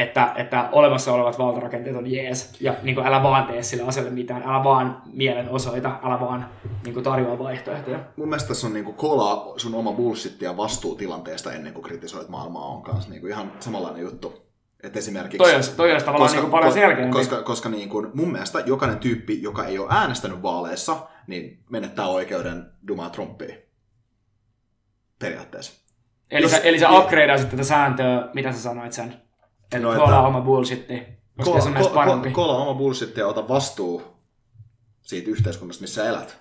että, 0.03 0.33
että 0.37 0.69
olemassa 0.73 1.13
olevat 1.13 1.39
valtarakenteet 1.39 1.97
on 1.97 2.11
jees. 2.11 2.57
Ja 2.61 2.75
niin 2.83 2.95
kuin, 2.95 3.07
älä 3.07 3.23
vaan 3.23 3.47
tee 3.47 3.63
sille 3.63 3.89
asialle 3.89 4.11
mitään. 4.11 4.43
Älä 4.43 4.65
vaan 4.65 5.03
mielenosoita. 5.13 6.01
Älä 6.05 6.21
vaan 6.21 6.49
niin 6.85 6.95
kuin, 6.95 7.05
tarjoa 7.05 7.39
vaihtoehtoja. 7.39 7.99
mun 8.17 8.29
mielestä 8.29 8.49
tässä 8.49 8.67
on 8.67 8.73
niinku 8.73 8.93
koolaa 8.93 9.59
sun 9.59 9.75
oma 9.75 9.93
bullshittia 9.93 10.57
vastuutilanteesta 10.57 11.53
ennen 11.53 11.73
kuin 11.73 11.85
kritisoit 11.85 12.29
maailmaa 12.29 12.67
on 12.67 12.83
kanssa 12.83 13.11
niinku 13.11 13.27
ihan 13.27 13.53
samanlainen 13.61 14.03
juttu. 14.03 14.51
Et 14.83 14.97
esimerkiksi, 14.97 15.39
Toi 15.39 15.55
olisi, 15.55 15.77
toi 15.77 15.93
olisi 15.93 16.07
tavallaan 16.07 16.33
niin 16.33 16.41
kuin, 16.41 16.51
paljon 16.51 16.73
selkeämpi. 16.73 17.13
Koska, 17.13 17.43
koska 17.43 17.69
niin 17.69 17.89
kuin 17.89 18.07
mun 18.15 18.33
mielestä 18.33 18.61
jokainen 18.67 18.99
tyyppi, 18.99 19.43
joka 19.43 19.65
ei 19.65 19.79
ole 19.79 19.89
äänestänyt 19.91 20.43
vaaleissa, 20.43 20.97
niin 21.27 21.59
menettää 21.71 22.07
oikeuden 22.07 22.67
dumaa 22.89 23.11
Trumpia. 23.11 23.57
Periaatteessa. 25.19 25.73
eli, 26.31 26.45
jos- 26.45 26.51
sä, 26.51 26.59
eli 26.59 26.79
sä 26.79 26.89
niin. 26.89 27.01
upgradeasit 27.01 27.51
tätä 27.51 27.65
sääntöä, 27.65 28.29
mitä 28.35 28.53
sä 28.53 28.59
sanoit 28.59 28.93
sen? 28.93 29.15
Että 29.73 29.79
No, 29.79 29.83
no, 29.89 29.93
että- 29.93 29.99
tuolla 30.05 30.27
oma 30.27 30.41
bullshitti. 30.41 31.03
Koska 31.45 31.61
se 31.61 31.69
on 31.69 31.95
parempi. 31.95 32.31
Koola 32.31 32.57
oma 32.57 32.75
bullshit 32.79 33.17
ja 33.17 33.27
ota 33.27 33.49
vastuu 33.49 34.03
siitä 35.03 35.31
yhteiskunnasta, 35.31 35.81
missä 35.81 35.95
sä 35.95 36.09
elät. 36.09 36.39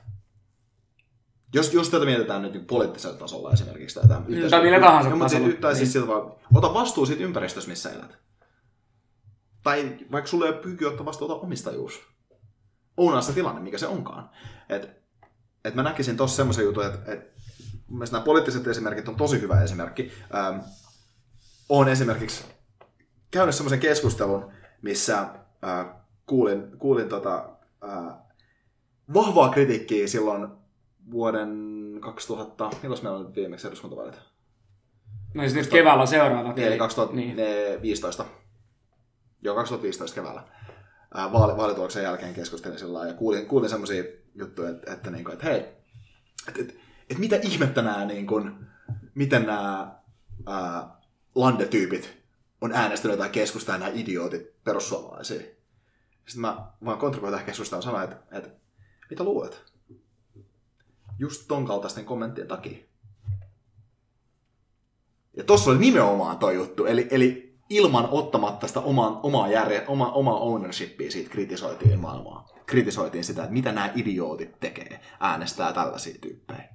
Jos, 1.54 1.74
jos 1.74 1.90
tätä 1.90 2.06
mietitään 2.06 2.42
nyt 2.42 2.54
niin 2.54 2.66
poliittisella 2.66 3.18
tasolla 3.18 3.52
esimerkiksi. 3.54 4.00
Tätä 4.02 4.16
yhteiskunta- 4.28 4.50
tai 4.50 4.64
millä 4.64 4.80
tahansa 4.80 5.10
No, 5.10 5.16
mutta 5.16 5.36
tasolla. 5.36 5.54
Tai 5.62 5.76
siis 5.76 5.94
Niin. 5.94 6.08
vaan, 6.08 6.32
ota 6.54 6.74
vastuu 6.74 7.06
siitä 7.06 7.24
ympäristöstä, 7.24 7.70
missä 7.70 7.92
elät. 7.94 8.18
Tai 9.64 9.98
vaikka 10.12 10.30
sulle 10.30 10.46
ei 10.46 10.52
ole 10.54 10.62
kyky 10.62 10.86
ottaa 10.86 11.06
vastuuta 11.06 11.34
omistajuus. 11.36 12.00
Ounaa 12.98 13.22
se 13.22 13.34
tilanne, 13.34 13.62
mikä 13.62 13.78
se 13.78 13.88
onkaan. 13.88 14.30
Et, 14.70 14.90
et 15.66 15.76
mä 15.76 15.84
näkisin 15.84 16.18
tossa 16.18 16.36
semmoisen 16.38 16.66
jutun, 16.66 16.86
että 16.86 17.12
et, 17.12 17.20
mun 17.88 17.98
mielestä 17.98 18.16
nämä 18.18 18.26
poliittiset 18.26 18.68
esimerkit 18.68 19.08
on 19.08 19.16
tosi 19.16 19.42
hyvä 19.42 19.62
esimerkki. 19.62 20.12
Ähm, 20.36 20.60
on 21.70 21.90
esimerkiksi 21.90 22.44
käynyt 23.32 23.56
semmoisen 23.56 23.80
keskustelun, 23.80 24.52
missä 24.82 25.20
äh, 25.20 25.86
kuulin, 26.26 26.78
kuulin 26.78 27.10
tota, 27.10 27.50
äh, 27.84 28.14
vahvaa 29.14 29.50
kritiikkiä 29.50 30.08
silloin 30.08 30.48
vuoden 31.12 31.50
2000, 32.00 32.70
milloin 32.82 33.04
meillä 33.04 33.20
oli 33.20 33.36
viimeksi 33.36 33.68
eduskuntavaalit? 33.68 34.20
No 35.34 35.42
siis 35.44 35.54
nyt 35.54 35.68
keväällä 35.68 36.06
seuraavat. 36.06 36.56
Niin, 36.56 36.68
eli 36.68 36.78
2015. 36.78 38.26
Joo, 39.42 39.56
2015 39.56 40.16
keväällä. 40.16 40.44
Ää, 41.14 41.32
Vaali, 41.32 41.58
vaalituloksen 41.58 42.04
jälkeen 42.04 42.34
keskustelin 42.34 42.80
sillä 42.80 43.08
ja 43.08 43.14
kuulin, 43.14 43.46
kuulin 43.46 43.70
semmoisia 43.70 44.04
juttuja, 44.36 44.70
että, 44.70 44.94
että, 44.94 45.12
niin 45.12 45.24
kuin, 45.24 45.34
että 45.34 45.46
hei, 45.46 45.60
että, 46.48 46.62
että, 46.62 46.74
että 47.02 47.20
mitä 47.20 47.36
ihmettä 47.36 47.82
nämä, 47.82 48.06
niin 48.06 48.28
kuin, 48.28 48.56
miten 49.16 49.46
nämä 49.46 49.96
ää, 50.48 51.00
landetyypit 51.36 52.19
on 52.62 52.72
äänestänyt 52.74 53.14
jotain 53.14 53.32
keskustaa 53.32 53.78
nämä 53.78 53.92
idiootit 53.94 54.64
perussuomalaisia. 54.64 55.40
Sitten 55.40 56.42
mä 56.42 56.68
vaan 56.86 56.98
kontribuoin 56.98 57.32
tähän 57.32 57.46
keskusteluun 57.46 57.84
sanoin, 57.84 58.04
että, 58.04 58.38
että 58.38 58.50
mitä 59.10 59.24
luulet? 59.24 59.64
Just 61.20 61.48
ton 61.48 61.66
kaltaisten 61.66 62.06
kommenttien 62.06 62.48
takia. 62.48 62.78
Ja 65.38 65.44
tossa 65.44 65.72
oli 65.72 65.80
nimenomaan 65.80 66.38
toi 66.38 66.56
juttu, 66.56 66.86
eli, 66.86 67.08
eli 67.12 67.50
ilman 67.70 68.08
ottamatta 68.12 68.68
sitä 68.68 68.80
omaa, 68.80 69.20
omaa, 69.24 69.48
järje, 69.48 69.86
oma, 69.88 70.12
omaa 70.12 70.40
ownershipia 70.40 71.12
siitä 71.12 71.30
kritisoitiin 71.30 72.00
maailmaa. 72.00 72.50
Kritisoitiin 72.66 73.24
sitä, 73.24 73.44
että 73.44 73.54
mitä 73.54 73.72
nämä 73.72 73.92
idiootit 73.96 74.60
tekee, 74.60 75.02
äänestää 75.20 75.74
tällaisia 75.74 76.18
tyyppejä. 76.22 76.70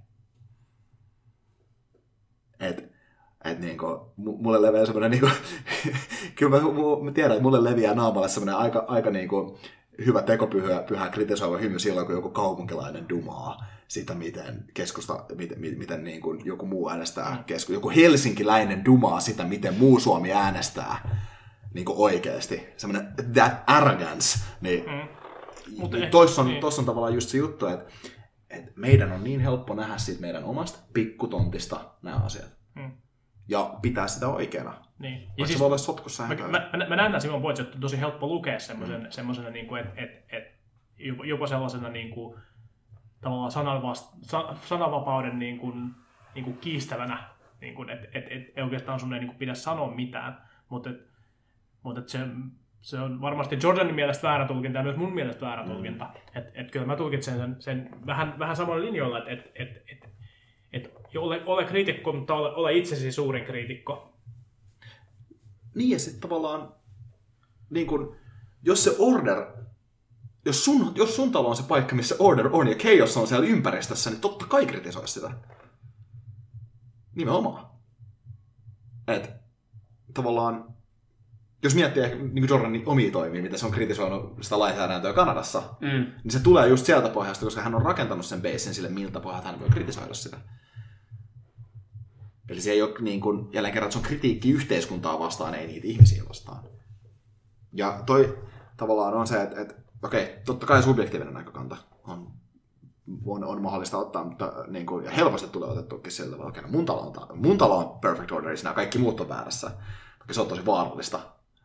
Et, 2.60 2.93
et 3.44 3.60
niinku, 3.60 3.86
mu- 4.20 4.42
mulle 4.42 4.62
leviää 4.62 4.86
semmoinen, 4.86 5.10
niinku, 5.10 5.28
kyllä 6.36 6.56
mä, 6.56 6.62
mä, 7.04 7.12
tiedän, 7.12 7.32
että 7.32 7.42
mulle 7.42 7.64
leviää 7.64 7.94
naamalle 7.94 8.28
semmoinen 8.28 8.56
aika, 8.56 8.84
aika 8.88 9.10
niinku, 9.10 9.58
hyvä 10.06 10.22
tekopyhä 10.22 10.82
pyhä 10.82 11.08
kritisoiva 11.08 11.56
hymy 11.56 11.78
silloin, 11.78 12.06
kun 12.06 12.14
joku 12.14 12.30
kaupunkilainen 12.30 13.08
dumaa 13.08 13.66
sitä, 13.88 14.14
miten 14.14 14.64
keskusta, 14.74 15.24
miten, 15.34 15.60
miten, 15.60 15.78
miten 15.78 16.04
niin 16.04 16.20
kuin 16.20 16.40
joku 16.44 16.66
muu 16.66 16.90
äänestää, 16.90 17.42
kesku, 17.46 17.72
joku 17.72 17.90
helsinkiläinen 17.90 18.84
dumaa 18.84 19.20
sitä, 19.20 19.44
miten 19.44 19.74
muu 19.78 20.00
Suomi 20.00 20.32
äänestää 20.32 21.18
niin 21.74 21.84
kuin 21.84 21.98
oikeasti. 21.98 22.66
Semmoinen 22.76 23.12
that 23.32 23.52
arrogance. 23.66 24.38
Niin, 24.60 24.84
Mm. 24.84 25.08
Mutta 25.70 25.80
Mutta 25.80 25.96
eh- 25.96 26.10
tossa 26.10 26.42
on, 26.42 26.48
niin. 26.48 26.60
tossa 26.60 26.82
on 26.82 26.86
tavallaan 26.86 27.14
just 27.14 27.28
se 27.28 27.38
juttu, 27.38 27.66
että, 27.66 27.84
että 28.50 28.72
meidän 28.76 29.12
on 29.12 29.24
niin 29.24 29.40
helppo 29.40 29.74
nähdä 29.74 29.98
siitä 29.98 30.20
meidän 30.20 30.44
omasta 30.44 30.78
pikkutontista 30.92 31.80
nämä 32.02 32.16
asiat. 32.16 32.48
Mm. 33.44 33.52
Ja 33.52 33.74
pitää 33.82 34.06
sitä 34.06 34.28
oikeana. 34.28 34.74
Niin. 34.98 35.22
Ja 35.36 35.46
siis, 35.46 35.52
se 35.52 35.58
voi 35.58 35.66
olla 35.66 35.78
sotkussa 35.78 36.26
mä, 36.26 36.34
mä, 36.34 36.48
mä, 36.48 36.86
mä 36.88 36.96
näen 36.96 37.10
tämän 37.10 37.20
Simon 37.20 37.42
Poitsi, 37.42 37.62
että 37.62 37.74
on 37.74 37.80
tosi 37.80 38.00
helppo 38.00 38.26
lukea 38.26 38.58
semmoisen, 38.58 39.02
mm. 39.02 39.10
semmoisena, 39.10 39.50
niin 39.50 39.66
kuin, 39.66 39.80
että 39.80 40.02
et, 40.02 40.24
et, 40.28 40.54
jopa, 41.24 41.46
sellaisena 41.46 41.88
niin 41.88 42.10
kuin, 42.10 42.40
tavallaan 43.20 43.50
sananvast, 43.50 44.14
sa, 44.22 44.56
sananvapauden 44.62 45.38
niin 45.38 45.58
kuin, 45.58 45.90
niin 46.34 46.44
kuin 46.44 46.58
kiistävänä, 46.58 47.18
niin 47.60 47.74
kuin, 47.74 47.90
että 47.90 48.08
et, 48.14 48.24
et, 48.30 48.62
oikeastaan 48.62 49.00
sun 49.00 49.14
ei 49.14 49.20
niin 49.20 49.28
kuin, 49.28 49.38
pidä 49.38 49.54
sanoa 49.54 49.94
mitään, 49.94 50.38
mutta, 50.68 50.90
et, 50.90 50.96
mutta 51.82 52.00
et 52.00 52.08
se, 52.08 52.18
se 52.80 53.00
on 53.00 53.20
varmasti 53.20 53.58
Jordanin 53.62 53.94
mielestä 53.94 54.28
väärä 54.28 54.46
tulkinta 54.46 54.78
ja 54.78 54.82
myös 54.82 54.96
mun 54.96 55.14
mielestä 55.14 55.46
väärä 55.46 55.64
tulkinta. 55.64 56.10
Että 56.34 56.50
et, 56.54 56.70
kyllä 56.70 56.86
mä 56.86 56.96
tulkitsen 56.96 57.38
sen, 57.38 57.56
sen 57.58 57.90
vähän, 58.06 58.38
vähän 58.38 58.56
samalla 58.56 58.84
linjoilla, 58.84 59.18
että 59.18 59.30
et, 59.30 59.52
et, 59.54 59.76
et, 59.76 60.04
et, 60.04 60.13
ole, 61.20 61.42
ole 61.46 61.64
kriitikko, 61.64 62.12
mutta 62.12 62.34
ole, 62.34 62.54
ole 62.54 62.72
itsesi 62.72 63.12
suurin 63.12 63.44
kriitikko. 63.44 64.12
Niin 65.74 65.90
ja 65.90 65.98
sitten 65.98 66.20
tavallaan, 66.20 66.74
niin 67.70 67.86
kun, 67.86 68.16
jos 68.62 68.84
se 68.84 68.96
order 68.98 69.46
jos 70.44 70.64
sun, 70.64 70.92
jos 70.94 71.16
sun 71.16 71.32
talo 71.32 71.48
on 71.48 71.56
se 71.56 71.62
paikka, 71.62 71.94
missä 71.96 72.14
order 72.18 72.48
on 72.52 72.68
ja 72.68 72.74
chaos 72.74 73.16
on 73.16 73.26
siellä 73.26 73.46
ympäristössä, 73.46 74.10
niin 74.10 74.20
totta 74.20 74.46
kai 74.46 74.66
kritisoi 74.66 75.08
sitä. 75.08 75.30
Nimenomaan. 77.14 77.66
Et 79.08 79.30
tavallaan, 80.14 80.74
jos 81.62 81.74
miettii 81.74 82.02
ehkä 82.02 82.16
niin 82.16 82.48
Jordanin 82.48 82.82
omia 82.86 83.10
toimia, 83.10 83.42
mitä 83.42 83.58
se 83.58 83.66
on 83.66 83.72
kritisoinut 83.72 84.36
sitä 84.40 84.58
lainsäädäntöä 84.58 85.12
Kanadassa, 85.12 85.62
Mm. 85.80 85.88
niin 86.24 86.30
se 86.30 86.42
tulee 86.42 86.68
just 86.68 86.86
sieltä 86.86 87.08
pohjasta, 87.08 87.44
koska 87.44 87.60
hän 87.60 87.74
on 87.74 87.82
rakentanut 87.82 88.26
sen 88.26 88.42
basin 88.42 88.74
sille, 88.74 88.88
miltä 88.88 89.20
pohjalta 89.20 89.48
hän 89.48 89.60
voi 89.60 89.68
kritisoida 89.68 90.14
sitä. 90.14 90.36
Eli 92.48 92.60
se 92.60 92.70
ei 92.70 92.82
ole 92.82 92.94
niin 93.00 93.20
kuin, 93.20 93.48
jälleen 93.52 93.74
kerran, 93.74 93.86
että 93.86 93.92
se 93.92 93.98
on 93.98 94.04
kritiikki 94.04 94.50
yhteiskuntaa 94.50 95.18
vastaan, 95.18 95.54
ei 95.54 95.66
niitä 95.66 95.86
ihmisiä 95.86 96.22
vastaan. 96.28 96.64
Ja 97.72 98.02
toi 98.06 98.38
tavallaan 98.76 99.14
on 99.14 99.26
se, 99.26 99.42
että, 99.42 99.60
että 99.60 99.74
okei, 100.02 100.38
totta 100.44 100.66
kai 100.66 100.82
subjektiivinen 100.82 101.34
näkökanta 101.34 101.76
on, 102.04 102.32
on, 103.26 103.44
on 103.44 103.62
mahdollista 103.62 103.98
ottaa, 103.98 104.24
mutta 104.24 104.52
niin 104.68 104.86
kuin, 104.86 105.04
ja 105.04 105.10
helposti 105.10 105.48
tulee 105.48 105.70
otettuakin 105.70 106.12
sillä 106.12 106.30
tavalla, 106.30 106.50
okei, 106.50 106.62
no 106.62 106.68
mun 106.68 106.86
talo 106.86 107.00
on, 107.00 107.38
mun 107.38 107.58
talo 107.58 107.78
on 107.78 108.00
perfect 108.00 108.32
orderissa, 108.32 108.64
nämä 108.64 108.74
kaikki 108.74 108.98
muut 108.98 109.20
on 109.20 109.28
väärässä. 109.28 109.70
Se 110.30 110.40
on 110.40 110.46
tosi 110.46 110.66
vaarallista 110.66 111.20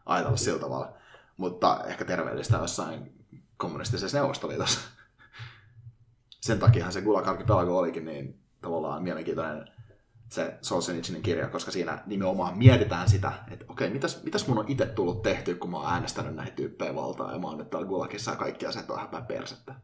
ajatella 0.06 0.38
sillä 0.38 0.60
tavalla, 0.60 0.94
mutta 1.38 1.84
ehkä 1.88 2.06
terveellistä 2.06 2.58
jossain 2.58 3.26
kommunistisessa 3.58 4.18
neuvostoliitossa. 4.18 4.80
Sen 6.42 6.60
takiahan 6.60 6.94
se 6.94 7.02
Gulag 7.02 7.28
Archipelago 7.28 7.78
olikin 7.78 8.06
niin 8.06 8.40
tavallaan 8.62 9.04
mielenkiintoinen 9.04 9.68
se 10.30 10.58
Solzhenitsinin 10.62 11.22
kirja, 11.22 11.48
koska 11.48 11.72
siinä 11.72 12.04
nimenomaan 12.06 12.58
mietitään 12.58 13.10
sitä, 13.10 13.32
että 13.52 13.66
okei, 13.70 13.90
mitäs, 13.90 14.24
mitäs 14.24 14.48
mun 14.48 14.58
on 14.58 14.66
itse 14.68 14.86
tullut 14.86 15.22
tehty, 15.22 15.56
kun 15.56 15.72
mä 15.72 15.78
oon 15.78 15.92
äänestänyt 15.94 16.36
näitä 16.36 16.52
tyyppejä 16.52 16.96
valtaa 16.96 17.32
ja 17.32 17.40
mä 17.40 17.48
oon 17.48 17.58
nyt 17.58 17.70
täällä 17.70 17.88
Gulagissa 17.88 18.32
ja 18.32 18.38
kaikki 18.38 18.66
asiat 18.66 18.90
on 18.90 19.00
häpää 19.00 19.22
persettä. 19.22 19.76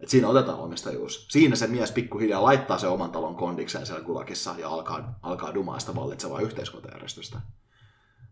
Et 0.00 0.08
siinä 0.08 0.28
otetaan 0.28 0.58
omistajuus. 0.58 1.28
Siinä 1.30 1.56
se 1.56 1.66
mies 1.66 1.92
pikkuhiljaa 1.92 2.42
laittaa 2.42 2.78
se 2.78 2.86
oman 2.86 3.10
talon 3.10 3.36
kondikseen 3.36 3.86
siellä 3.86 4.04
Gulagissa 4.04 4.54
ja 4.58 4.68
alkaa, 4.68 5.18
alkaa 5.22 5.54
dumaa 5.54 5.78
sitä 5.78 5.94
vallitsevaa 5.94 6.40
yhteiskuntajärjestystä. 6.40 7.40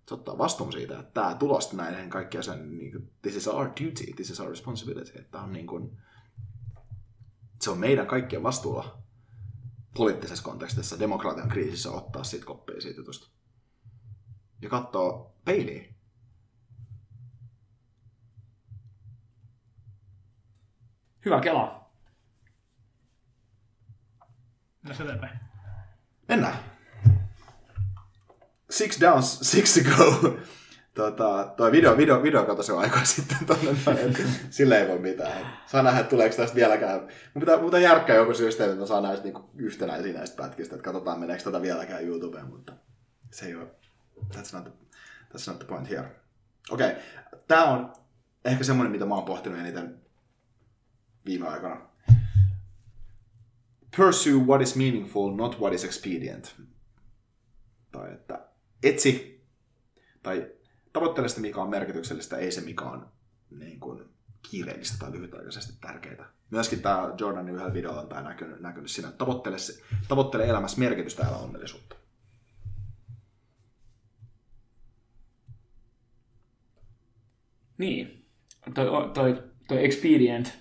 Se 0.09 0.15
ottaa 0.15 0.39
vastuun 0.39 0.73
siitä, 0.73 0.99
että 0.99 1.13
tämä 1.15 1.35
tulosta 1.35 1.77
näiden 1.77 2.11
kaikkia 2.11 2.43
sen, 2.43 2.79
niin 2.79 2.93
kuin, 2.93 3.11
this 3.23 3.37
is 3.37 3.49
our 3.49 3.67
duty, 3.67 4.13
this 4.17 4.31
is 4.31 4.41
our 4.41 4.51
responsibility. 4.51 5.19
Että 5.19 5.41
on 5.41 5.53
niin 5.53 5.67
kuin, 5.67 5.99
se 7.61 7.71
on 7.71 7.79
meidän 7.79 8.07
kaikkien 8.07 8.43
vastuulla 8.43 9.06
poliittisessa 9.97 10.45
kontekstissa, 10.45 10.99
demokratian 10.99 11.49
kriisissä 11.49 11.91
ottaa 11.91 12.25
siitä 12.25 12.47
koppia 12.47 12.81
siitä 12.81 13.01
jutusta. 13.01 13.29
Ja 14.63 14.69
katsoo 14.69 15.37
peiliin. 15.45 15.97
Hyvä 21.25 21.41
kela. 21.41 21.91
Mennään 24.83 25.03
eteenpäin. 25.03 25.41
Mennään. 26.29 26.59
Six 28.71 29.01
down, 29.01 29.23
six 29.23 29.75
to 29.75 29.91
go. 29.97 30.39
Tota, 30.97 31.55
toi 31.57 31.73
video, 31.73 31.97
video, 31.97 32.23
video 32.23 32.45
katosi 32.45 32.73
jo 32.73 32.79
aikaa 32.79 33.05
sitten 33.15 33.39
noin, 33.49 33.99
että 33.99 34.23
sille 34.51 34.81
ei 34.81 34.89
voi 34.89 34.99
mitään. 34.99 35.59
Saa 35.67 35.83
nähdä, 35.83 36.01
että 36.01 36.11
tuleeko 36.11 36.37
tästä 36.37 36.57
vieläkään. 36.57 37.01
Mun 37.01 37.41
pitää, 37.41 37.59
pitää 37.59 37.81
järkkää 37.81 38.17
joku 38.17 38.35
systeemi, 38.35 38.73
että 38.73 38.81
mä 38.81 38.87
saan 38.87 39.03
näistä 39.03 39.25
niinku 39.25 39.51
yhtenäisiä 39.57 40.13
näistä 40.13 40.43
pätkistä, 40.43 40.75
että 40.75 40.85
katsotaan 40.85 41.21
meneekö 41.21 41.43
tätä 41.43 41.63
vieläkään 41.63 42.05
YouTubeen, 42.05 42.47
mutta 42.47 42.73
se 43.31 43.47
ei 43.47 43.55
ole, 43.55 43.67
that's 44.35 44.53
not 44.53 44.65
the, 44.65 44.73
that's 45.35 45.47
not 45.47 45.59
the 45.59 45.69
point 45.69 45.91
here. 45.91 46.11
Okei, 46.71 46.91
okay. 46.91 47.03
tää 47.49 47.65
on 47.65 47.93
ehkä 48.45 48.65
semmoinen, 48.65 48.93
mitä 48.93 49.07
mä 49.07 49.15
oon 49.15 49.25
pohtinut 49.25 49.59
eniten 49.59 50.01
viime 51.27 51.49
aikoina. 51.49 51.81
Pursue 53.97 54.33
what 54.33 54.61
is 54.61 54.77
meaningful, 54.77 55.35
not 55.35 55.61
what 55.61 55.73
is 55.73 55.85
expedient. 55.85 56.57
Tai 57.93 58.13
että 58.13 58.41
etsi 58.83 59.45
tai 60.23 60.56
tavoittele 60.97 61.29
sitä, 61.29 61.41
mikä 61.41 61.61
on 61.61 61.71
merkityksellistä, 61.71 62.37
ei 62.37 62.53
se, 62.53 62.61
mikä 62.61 62.85
on 62.85 63.09
niin 63.51 63.81
kuin, 63.81 64.05
kiireellistä 64.51 64.97
tai 64.99 65.13
lyhytaikaisesti 65.13 65.75
tärkeää. 65.81 66.31
Myöskin 66.51 66.83
tämä 66.83 67.15
Jordanin 67.19 67.55
yhdellä 67.55 67.75
videolla 67.75 68.01
on 68.01 68.09
tämä 68.09 68.23
näkynyt, 68.23 68.61
näkynyt 68.61 68.91
siinä, 68.91 69.09
että 69.09 69.19
tavoittele, 69.19 69.59
se- 69.59 69.83
tavoittele 70.09 70.47
elämässä 70.47 70.79
merkitystä 70.79 71.23
ja 71.23 71.29
onnellisuutta. 71.31 71.97
Niin. 77.79 78.27
Toi, 78.75 79.11
toi, 79.15 79.43
toi 79.69 79.85
expedient, 79.85 80.59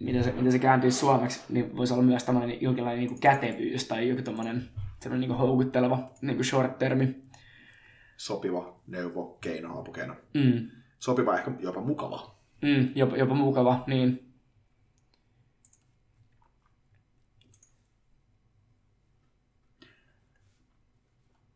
miten 0.00 0.24
se, 0.24 0.32
miten 0.32 0.52
se 0.52 0.58
kääntyisi 0.58 0.98
suomeksi, 0.98 1.40
niin 1.48 1.76
voisi 1.76 1.92
olla 1.92 2.02
myös 2.02 2.24
tämmöinen 2.24 2.62
jonkinlainen 2.62 3.00
niin 3.00 3.10
kuin 3.10 3.20
kätevyys 3.20 3.84
tai 3.84 4.08
joku 4.08 4.22
semmoinen 4.24 4.68
niin 5.10 5.28
kuin 5.28 5.38
houkutteleva 5.38 6.10
niin 6.20 6.36
kuin 6.36 6.46
short-termi. 6.46 7.24
Sopiva 8.16 8.80
neuvo, 8.86 9.38
keino, 9.40 9.80
apukeino. 9.80 10.16
Mm. 10.34 10.70
Sopiva, 10.98 11.38
ehkä 11.38 11.50
jopa 11.58 11.80
mukava. 11.80 12.38
Mm, 12.62 12.92
jopa, 12.94 13.16
jopa 13.16 13.34
mukava, 13.34 13.84
niin. 13.86 14.34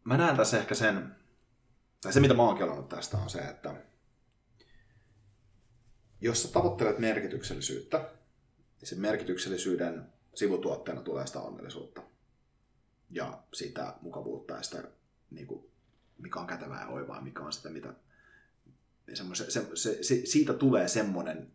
Mä 0.04 0.16
näen 0.16 0.36
tässä 0.36 0.58
ehkä 0.58 0.74
sen, 0.74 1.16
tai 2.00 2.12
se 2.12 2.20
mitä 2.20 2.34
mä 2.34 2.42
oon 2.42 2.58
kelannut 2.58 2.88
tästä 2.88 3.16
on 3.16 3.30
se, 3.30 3.38
että 3.38 3.74
jos 6.20 6.42
sä 6.42 6.52
tavoittelet 6.52 6.98
merkityksellisyyttä, 6.98 8.10
niin 8.80 8.88
sen 8.88 9.00
merkityksellisyyden 9.00 10.12
sivutuotteena 10.34 11.02
tulee 11.02 11.26
sitä 11.26 11.40
onnellisuutta 11.40 12.02
ja 13.10 13.42
sitä 13.54 13.94
mukavuutta 14.00 14.54
ja 14.54 14.62
sitä, 14.62 14.84
niin 15.30 15.46
kuin, 15.46 15.67
mikä 16.18 16.40
on 16.40 16.46
kätevää 16.46 16.80
ja 16.80 16.86
oivaa, 16.86 17.20
mikä 17.20 17.42
on 17.42 17.52
sitä, 17.52 17.70
mitä 17.70 17.94
semmoise, 19.14 19.50
se, 19.50 19.66
se, 19.74 20.02
se, 20.02 20.26
siitä 20.26 20.54
tulee 20.54 20.88
semmoinen 20.88 21.52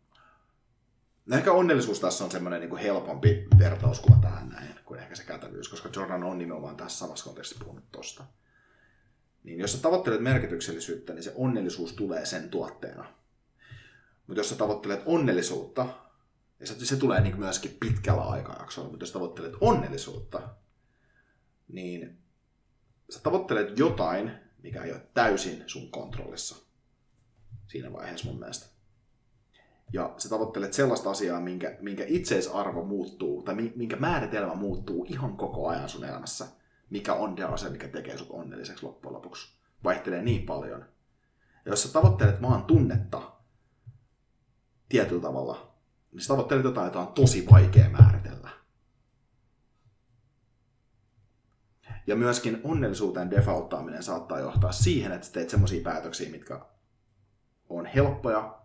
No 1.25 1.37
ehkä 1.37 1.51
onnellisuus 1.51 1.99
tässä 1.99 2.23
on 2.23 2.31
semmoinen 2.31 2.59
niin 2.59 2.69
kuin 2.69 2.81
helpompi 2.81 3.47
vertauskuva 3.59 4.15
tähän 4.21 4.49
näin, 4.49 4.75
kuin 4.85 4.99
ehkä 4.99 5.15
se 5.15 5.23
kätevyys, 5.23 5.69
koska 5.69 5.89
Jordan 5.95 6.23
on 6.23 6.37
nimenomaan 6.37 6.77
tässä 6.77 6.97
samassa 6.97 7.25
kontekstissa 7.25 7.63
puhunut 7.65 7.91
tosta. 7.91 8.23
Niin 9.43 9.59
jos 9.59 9.71
sä 9.71 9.81
tavoittelet 9.81 10.21
merkityksellisyyttä, 10.21 11.13
niin 11.13 11.23
se 11.23 11.33
onnellisuus 11.35 11.93
tulee 11.93 12.25
sen 12.25 12.49
tuotteena. 12.49 13.13
Mutta 14.27 14.39
jos 14.39 14.49
sä 14.49 14.55
tavoittelet 14.55 15.01
onnellisuutta, 15.05 15.87
ja 16.59 16.67
se, 16.67 16.85
se 16.85 16.95
tulee 16.95 17.21
niin 17.21 17.39
myöskin 17.39 17.77
pitkällä 17.79 18.23
aikajaksolla, 18.23 18.89
mutta 18.89 19.03
jos 19.03 19.11
tavoittelet 19.11 19.53
onnellisuutta, 19.61 20.49
niin 21.67 22.17
sä 23.09 23.19
tavoittelet 23.19 23.79
jotain, 23.79 24.31
mikä 24.63 24.83
ei 24.83 24.91
ole 24.91 25.07
täysin 25.13 25.63
sun 25.67 25.91
kontrollissa 25.91 26.55
siinä 27.67 27.93
vaiheessa 27.93 28.27
mun 28.27 28.39
mielestä. 28.39 28.65
Ja 29.93 30.13
sä 30.17 30.29
tavoittelet 30.29 30.73
sellaista 30.73 31.11
asiaa, 31.11 31.39
minkä, 31.39 31.77
minkä 31.81 32.03
itseisarvo 32.07 32.85
muuttuu, 32.85 33.43
tai 33.43 33.55
mi- 33.55 33.73
minkä 33.75 33.95
määritelmä 33.95 34.55
muuttuu 34.55 35.05
ihan 35.09 35.37
koko 35.37 35.67
ajan 35.67 35.89
sun 35.89 36.05
elämässä, 36.05 36.45
mikä 36.89 37.13
on 37.13 37.37
se 37.37 37.43
asia, 37.43 37.69
mikä 37.69 37.87
tekee 37.87 38.17
sut 38.17 38.31
onnelliseksi 38.31 38.85
loppujen 38.85 39.13
lopuksi. 39.13 39.57
Vaihtelee 39.83 40.21
niin 40.21 40.45
paljon. 40.45 40.85
Ja 41.65 41.71
jos 41.71 41.83
sä 41.83 41.93
tavoittelet 41.93 42.41
vaan 42.41 42.63
tunnetta 42.63 43.31
tietyllä 44.89 45.21
tavalla, 45.21 45.75
niin 46.11 46.21
sä 46.21 46.27
tavoittelet 46.27 46.63
jotain, 46.63 46.85
jota 46.85 46.99
on 46.99 47.13
tosi 47.13 47.45
vaikea 47.51 47.89
määritellä. 47.89 48.49
Ja 52.07 52.15
myöskin 52.15 52.61
onnellisuuteen 52.63 53.31
defaulttaaminen 53.31 54.03
saattaa 54.03 54.39
johtaa 54.39 54.71
siihen, 54.71 55.11
että 55.11 55.27
teet 55.31 55.49
semmoisia 55.49 55.83
päätöksiä, 55.83 56.31
mitkä 56.31 56.59
on 57.69 57.85
helppoja 57.85 58.59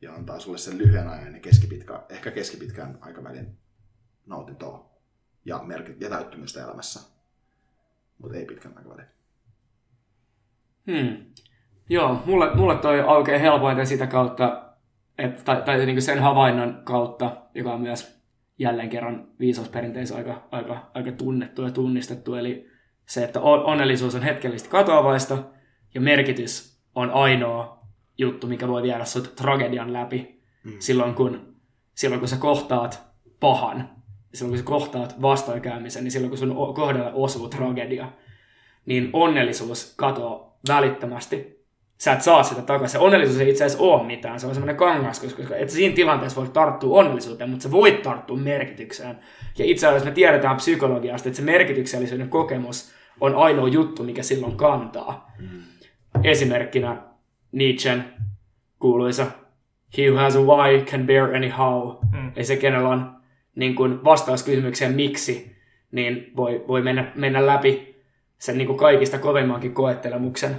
ja 0.00 0.14
antaa 0.14 0.38
sulle 0.38 0.58
sen 0.58 0.78
lyhyen 0.78 1.08
ajan 1.08 1.34
ja 1.34 1.40
keskipitkä, 1.40 2.02
ehkä 2.08 2.30
keskipitkän 2.30 2.98
aikavälin 3.00 3.58
nautintoa 4.26 4.90
ja, 5.44 5.58
merkit- 5.58 6.00
ja 6.00 6.10
täyttymystä 6.10 6.64
elämässä, 6.64 7.00
mutta 8.18 8.36
ei 8.36 8.44
pitkän 8.44 8.76
aikavälin. 8.76 9.06
Hmm. 10.86 11.26
Joo, 11.88 12.22
mulle, 12.26 12.54
mulle 12.54 12.78
toi 12.78 13.00
aukeaa 13.00 13.38
helpointa 13.38 13.84
sitä 13.84 14.06
kautta, 14.06 14.74
että, 15.18 15.42
tai, 15.42 15.62
tai 15.62 15.86
niin 15.86 16.02
sen 16.02 16.22
havainnon 16.22 16.80
kautta, 16.84 17.36
joka 17.54 17.72
on 17.72 17.80
myös 17.80 18.15
jälleen 18.58 18.88
kerran 18.88 19.28
viisausperinteissä 19.40 20.16
aika, 20.16 20.48
aika, 20.50 20.90
aika 20.94 21.12
tunnettu 21.12 21.62
ja 21.62 21.70
tunnistettu, 21.70 22.34
eli 22.34 22.66
se, 23.06 23.24
että 23.24 23.40
on- 23.40 23.64
onnellisuus 23.64 24.14
on 24.14 24.22
hetkellisesti 24.22 24.70
katoavaista 24.70 25.38
ja 25.94 26.00
merkitys 26.00 26.80
on 26.94 27.10
ainoa 27.10 27.78
juttu, 28.18 28.46
mikä 28.46 28.68
voi 28.68 28.82
viedä 28.82 29.04
sut 29.04 29.36
tragedian 29.36 29.92
läpi 29.92 30.36
Mm. 30.64 30.72
silloin, 30.78 31.14
kun, 31.14 31.54
silloin, 31.94 32.18
kun 32.20 32.28
sä 32.28 32.36
kohtaat 32.36 33.02
pahan, 33.40 33.90
silloin 34.34 34.50
kun 34.52 34.58
sä 34.58 34.64
kohtaat 34.64 35.22
vastoinkäymisen, 35.22 36.04
niin 36.04 36.12
silloin 36.12 36.28
kun 36.30 36.38
sun 36.38 36.56
kohdalle 36.74 37.12
osuu 37.14 37.48
tragedia, 37.48 38.12
niin 38.86 39.10
onnellisuus 39.12 39.94
katoaa 39.96 40.58
välittömästi 40.68 41.55
sä 41.98 42.12
et 42.12 42.22
saa 42.22 42.42
sitä 42.42 42.62
takaisin. 42.62 43.00
Onnellisuus 43.00 43.40
ei 43.40 43.50
itse 43.50 43.64
asiassa 43.64 43.84
ole 43.84 44.06
mitään, 44.06 44.40
se 44.40 44.46
on 44.46 44.54
semmoinen 44.54 44.76
kangas, 44.76 45.20
koska, 45.20 45.42
koska 45.42 45.56
et 45.56 45.70
siinä 45.70 45.94
tilanteessa 45.94 46.40
voi 46.40 46.50
tarttua 46.50 46.98
onnellisuuteen, 46.98 47.50
mutta 47.50 47.62
sä 47.62 47.70
voit 47.70 48.02
tarttua 48.02 48.36
merkitykseen. 48.36 49.18
Ja 49.58 49.64
itse 49.64 49.86
asiassa 49.86 50.08
me 50.08 50.14
tiedetään 50.14 50.56
psykologiasta, 50.56 51.28
että 51.28 51.36
se 51.36 51.42
merkityksellisyyden 51.42 52.28
kokemus 52.28 52.92
on 53.20 53.34
ainoa 53.34 53.68
juttu, 53.68 54.02
mikä 54.02 54.22
silloin 54.22 54.56
kantaa. 54.56 55.32
Mm. 55.38 55.62
Esimerkkinä 56.24 56.96
Nietzschen 57.52 58.04
kuuluisa 58.78 59.26
He 59.96 60.10
who 60.10 60.18
has 60.18 60.36
a 60.36 60.40
why 60.40 60.84
can 60.84 61.06
bear 61.06 61.34
any 61.34 61.48
how. 61.48 61.96
Mm. 62.12 62.32
Eli 62.36 62.44
se, 62.44 62.56
kenellä 62.56 62.88
on 62.88 63.16
niin 63.54 63.74
kuin 63.74 64.04
vastaus 64.04 64.42
kysymykseen 64.42 64.94
miksi, 64.94 65.56
niin 65.92 66.32
voi, 66.36 66.64
voi 66.68 66.82
mennä, 66.82 67.12
mennä 67.14 67.46
läpi 67.46 68.02
sen 68.38 68.58
niin 68.58 68.66
kuin 68.66 68.78
kaikista 68.78 69.18
kovimmankin 69.18 69.74
koettelemuksen, 69.74 70.56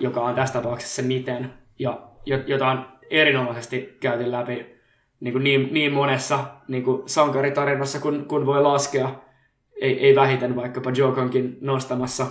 joka 0.00 0.20
on 0.20 0.34
tässä 0.34 0.54
tapauksessa 0.54 1.02
se 1.02 1.08
miten, 1.08 1.52
ja 1.78 2.08
jota 2.46 2.68
on 2.68 2.86
erinomaisesti 3.10 3.96
käyty 4.00 4.30
läpi 4.30 4.76
niin, 5.20 5.32
kuin 5.32 5.44
niin, 5.44 5.68
niin 5.72 5.92
monessa 5.92 6.44
niin 6.68 6.84
kuin 6.84 7.02
sankaritarinassa, 7.08 8.00
kun, 8.00 8.24
kun 8.28 8.46
voi 8.46 8.62
laskea, 8.62 9.20
ei, 9.80 10.06
ei 10.06 10.14
vähiten 10.14 10.56
vaikkapa 10.56 10.90
Jokonkin 10.90 11.58
nostamassa, 11.60 12.26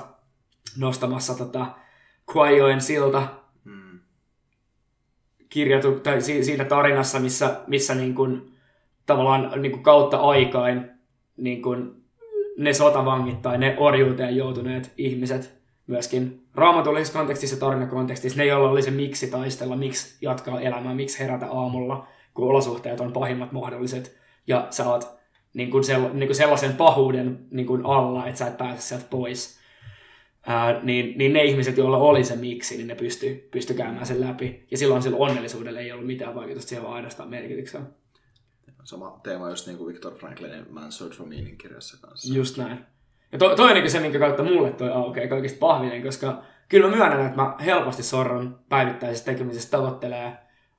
nostamassa 0.77 1.37
tota, 1.37 1.65
Quaioen 2.35 2.81
silta 2.81 3.27
hmm. 3.65 3.99
kirjatu, 5.49 5.99
tai 5.99 6.21
si, 6.21 6.43
siinä 6.43 6.65
tarinassa, 6.65 7.19
missä, 7.19 7.61
missä 7.67 7.95
niin 7.95 8.15
kuin, 8.15 8.53
tavallaan 9.05 9.61
niin 9.61 9.71
kuin 9.71 9.83
kautta 9.83 10.17
aikain 10.17 10.91
niin 11.37 11.61
kuin 11.61 12.03
ne 12.57 12.73
sotavangit 12.73 13.41
tai 13.41 13.57
ne 13.57 13.75
orjuuteen 13.77 14.35
joutuneet 14.35 14.93
ihmiset 14.97 15.54
myöskin 15.87 16.47
raamatullisessa 16.55 17.19
kontekstissa 17.19 17.55
ja 17.55 17.59
tarinakontekstissa, 17.59 18.37
ne 18.37 18.45
joilla 18.45 18.69
oli 18.69 18.81
se 18.81 18.91
miksi 18.91 19.27
taistella, 19.27 19.75
miksi 19.75 20.17
jatkaa 20.21 20.61
elämää, 20.61 20.95
miksi 20.95 21.19
herätä 21.19 21.51
aamulla, 21.51 22.07
kun 22.33 22.47
olosuhteet 22.47 22.99
on 22.99 23.13
pahimmat 23.13 23.51
mahdolliset, 23.51 24.17
ja 24.47 24.67
sä 24.69 24.89
oot 24.89 25.15
niin 25.53 25.71
kuin 25.71 25.83
sell, 25.83 26.03
niin 26.13 26.27
kuin 26.27 26.35
sellaisen 26.35 26.73
pahuuden 26.73 27.47
niin 27.51 27.67
kuin 27.67 27.85
alla, 27.85 28.27
että 28.27 28.39
sä 28.39 28.47
et 28.47 28.57
pääse 28.57 28.81
sieltä 28.81 29.05
pois. 29.09 29.59
Ää, 30.47 30.79
niin, 30.83 31.17
niin 31.17 31.33
ne 31.33 31.43
ihmiset, 31.43 31.77
joilla 31.77 31.97
oli 31.97 32.23
se 32.23 32.35
miksi, 32.35 32.77
niin 32.77 32.87
ne 32.87 32.95
pysty, 32.95 33.47
pysty 33.51 33.73
käymään 33.73 34.05
sen 34.05 34.21
läpi. 34.21 34.67
Ja 34.71 34.77
silloin 34.77 35.01
sillä 35.01 35.17
onnellisuudella 35.17 35.79
ei 35.79 35.91
ollut 35.91 36.07
mitään 36.07 36.35
vaikutusta 36.35 36.69
siihen, 36.69 36.83
vaan 36.83 36.95
ainoastaan 36.95 37.29
merkitykseen. 37.29 37.87
Sama 38.83 39.19
teema 39.23 39.49
just 39.49 39.67
niin 39.67 39.77
kuin 39.77 39.93
Victor 39.93 40.15
Franklinin 40.15 40.65
Man's 40.65 40.91
Search 40.91 41.17
for 41.17 41.27
Meaning 41.27 41.57
kirjassa 41.57 41.97
kanssa. 42.07 42.33
Just 42.33 42.57
näin. 42.57 42.85
Ja 43.35 43.39
to, 43.39 43.55
toi 43.55 43.67
on 43.67 43.73
niin 43.73 43.91
se, 43.91 43.99
minkä 43.99 44.19
kautta 44.19 44.43
mulle 44.43 44.71
toi 44.71 44.91
aukeaa 44.91 45.27
kaikista 45.27 45.59
pahvinen, 45.59 46.03
koska 46.03 46.41
kyllä 46.69 46.89
mä 46.89 46.95
myönnän, 46.95 47.25
että 47.25 47.41
mä 47.41 47.55
helposti 47.65 48.03
sorron 48.03 48.59
päivittäisessä 48.69 49.25
tekemisessä 49.25 49.71
tavoittelee 49.71 50.31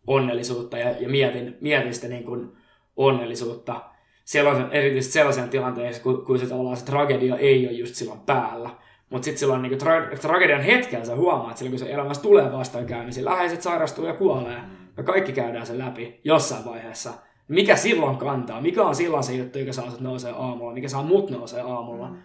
onnellisuutta 0.06 0.78
ja, 0.78 0.90
ja 1.00 1.08
mietin, 1.08 1.56
mietin 1.60 1.94
sitä 1.94 2.08
niin 2.08 2.24
kuin 2.24 2.52
onnellisuutta 2.96 3.80
sellaisen, 4.24 4.68
erityisesti 4.70 5.12
sellaisen 5.12 5.48
tilanteessa, 5.48 6.02
kun, 6.02 6.24
kun 6.24 6.38
se, 6.38 6.46
se 6.74 6.84
tragedia 6.84 7.36
ei 7.36 7.66
ole 7.66 7.72
just 7.72 7.94
silloin 7.94 8.20
päällä. 8.20 8.70
Mutta 9.10 9.24
sitten 9.24 9.38
silloin 9.38 9.62
niin 9.62 9.80
tra- 9.80 10.18
tragedian 10.18 10.62
hetkellä 10.62 11.04
sä 11.04 11.16
huomaat, 11.16 11.50
että 11.50 11.58
silloin 11.58 11.78
kun 11.78 11.86
se 11.86 11.94
elämässä 11.94 12.22
tulee 12.22 12.52
vastoinkäymisiä, 12.52 13.24
läheiset 13.24 13.62
sairastuu 13.62 14.06
ja 14.06 14.14
kuolee, 14.14 14.60
ja 14.96 15.02
kaikki 15.02 15.32
käydään 15.32 15.66
sen 15.66 15.78
läpi 15.78 16.20
jossain 16.24 16.64
vaiheessa. 16.64 17.12
Mikä 17.48 17.76
silloin 17.76 18.16
kantaa? 18.16 18.60
Mikä 18.60 18.82
on 18.82 18.94
silloin 18.94 19.24
se 19.24 19.34
juttu, 19.34 19.58
joka 19.58 19.72
saa 19.72 19.90
sut 19.90 20.00
nousee 20.00 20.32
aamulla? 20.36 20.72
Mikä 20.72 20.88
saa 20.88 21.02
mut 21.02 21.30
nousee 21.30 21.60
aamulla? 21.60 22.08
Mm. 22.08 22.16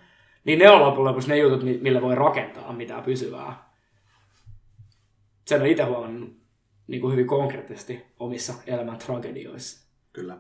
Niin 0.44 0.60
ne 0.60 0.70
on 0.70 0.82
loppujen 0.82 1.06
lopuksi 1.06 1.30
ne 1.30 1.38
jutut, 1.38 1.64
millä 1.82 2.02
voi 2.02 2.16
rakentaa 2.16 2.74
mitään 2.74 3.04
pysyvää. 3.04 3.72
Sen 5.46 5.62
on 5.62 5.68
itse 5.68 5.84
huomannut 5.84 6.42
niin 6.88 7.02
kuin 7.02 7.12
hyvin 7.12 7.28
konkreettisesti 7.28 8.06
omissa 8.20 8.54
elämän 8.68 8.98
tragedioissa. 8.98 9.88
Kyllä. 10.14 10.38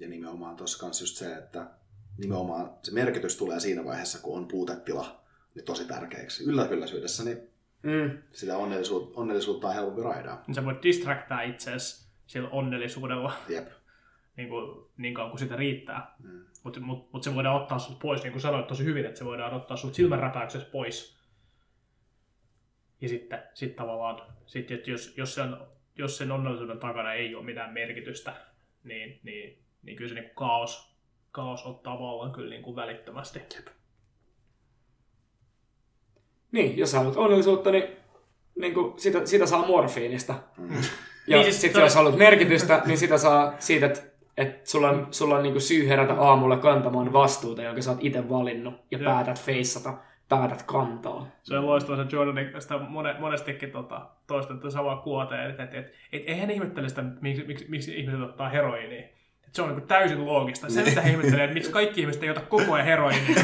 Ja 0.00 0.08
nimenomaan 0.08 0.56
tuossa 0.56 0.78
kanssa 0.78 1.02
just 1.02 1.16
se, 1.16 1.34
että 1.34 1.70
nimenomaan 2.18 2.70
se 2.82 2.92
merkitys 2.92 3.36
tulee 3.36 3.60
siinä 3.60 3.84
vaiheessa, 3.84 4.18
kun 4.22 4.38
on 4.38 4.48
puutetila 4.48 5.20
niin 5.54 5.64
tosi 5.64 5.84
tärkeäksi. 5.84 6.44
Ylläkylläisyydessä 6.44 7.24
niin 7.24 7.38
mm. 7.82 8.18
sitä 8.32 8.56
onnellisuutta, 8.56 9.20
onnellisuutta 9.20 9.68
on 9.68 9.74
helpompi 9.74 10.02
raidaa. 10.02 10.42
Niin 10.46 10.54
sä 10.54 10.64
voit 10.64 10.82
distractaa 10.82 11.42
itseäsi 11.42 12.08
sillä 12.26 12.48
onnellisuudella. 12.48 13.32
Jep. 13.48 13.68
Niin, 14.38 14.48
kuin, 14.48 14.86
niin 14.96 15.14
kauan 15.14 15.30
kuin 15.30 15.38
sitä 15.38 15.56
riittää. 15.56 16.14
Mm. 16.22 16.44
Mutta 16.64 16.80
mut, 16.80 17.12
mut 17.12 17.22
se 17.22 17.34
voidaan 17.34 17.56
ottaa 17.56 17.78
sut 17.78 17.98
pois, 17.98 18.22
niin 18.22 18.32
kuin 18.32 18.42
sanoit 18.42 18.66
tosi 18.66 18.84
hyvin, 18.84 19.06
että 19.06 19.18
se 19.18 19.24
voidaan 19.24 19.54
ottaa 19.54 19.76
sut 19.76 19.94
silmänräpäyksessä 19.94 20.68
pois. 20.70 21.18
Ja 23.00 23.08
sitten 23.08 23.42
sit 23.54 23.76
tavallaan, 23.76 24.34
sit, 24.46 24.70
että 24.70 24.90
jos, 24.90 25.16
jos, 25.16 25.34
sen, 25.34 25.56
jos 25.96 26.18
sen 26.18 26.32
onnellisuuden 26.32 26.78
takana 26.78 27.12
ei 27.12 27.34
ole 27.34 27.44
mitään 27.44 27.72
merkitystä, 27.72 28.34
niin, 28.84 29.20
niin, 29.22 29.58
niin 29.82 29.96
kyllä 29.96 30.08
se 30.08 30.14
niin 30.14 30.24
kuin 30.24 30.34
kaos, 30.34 30.96
kaos 31.30 31.66
ottaa 31.66 31.98
vallan 31.98 32.32
kyllä 32.32 32.50
niin 32.50 32.62
kuin 32.62 32.76
välittömästi. 32.76 33.38
Jep. 33.54 33.66
Niin, 36.52 36.78
jos 36.78 36.92
haluat 36.92 37.16
onnellisuutta, 37.16 37.70
niin, 37.70 37.96
niin 38.60 38.74
kuin 38.74 38.98
sitä, 39.00 39.26
sitä 39.26 39.46
saa 39.46 39.66
morfiinista. 39.66 40.34
Mm. 40.56 40.68
Ja 41.26 41.36
niin, 41.36 41.44
siis 41.44 41.60
sitten 41.60 41.82
jos 41.82 41.94
haluat 41.94 42.18
merkitystä, 42.18 42.82
niin 42.86 42.98
sitä 42.98 43.18
saa 43.18 43.54
siitä, 43.58 43.86
että 43.86 44.17
että 44.38 44.70
sulla 44.70 44.90
on, 44.90 45.06
sulla 45.10 45.36
on 45.36 45.42
niinku 45.42 45.60
syy 45.60 45.88
herätä 45.88 46.14
aamulla 46.14 46.56
kantamaan 46.56 47.12
vastuuta, 47.12 47.62
jonka 47.62 47.82
sä 47.82 47.90
oot 47.90 47.98
itse 48.02 48.28
valinnut, 48.28 48.74
ja 48.90 48.98
Joo. 48.98 49.12
päätät 49.12 49.40
feissata, 49.40 49.94
päätät 50.28 50.62
kantaa. 50.62 51.26
Se 51.42 51.58
on 51.58 51.66
loistavaa, 51.66 52.04
se 52.04 52.16
Jordanin 52.16 52.50
sitä 52.58 52.78
monestikin 53.18 53.70
tota, 53.70 54.06
toistettu 54.26 54.70
samaa 54.70 54.96
kuoteen, 54.96 55.50
että 55.50 55.62
et, 55.62 55.74
et, 55.74 55.86
et, 56.12 56.22
eihän 56.26 56.50
ihmettele 56.50 56.88
sitä, 56.88 57.04
miksi, 57.20 57.44
miksi, 57.46 57.66
miksi 57.68 57.98
ihmiset 58.00 58.20
ottaa 58.20 58.48
heroinia. 58.48 59.00
Et 59.46 59.54
se 59.54 59.62
on 59.62 59.76
niin 59.76 59.86
täysin 59.86 60.26
loogista. 60.26 60.70
Sen 60.70 60.86
sitä 60.86 61.02
ihmettelee, 61.02 61.44
että 61.44 61.54
miksi 61.54 61.72
kaikki 61.72 62.00
ihmiset 62.00 62.22
ei 62.22 62.30
ota 62.30 62.40
koko 62.40 62.72
ajan 62.72 62.86
heroinia. 62.86 63.20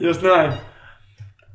Just 0.00 0.22
näin. 0.22 0.52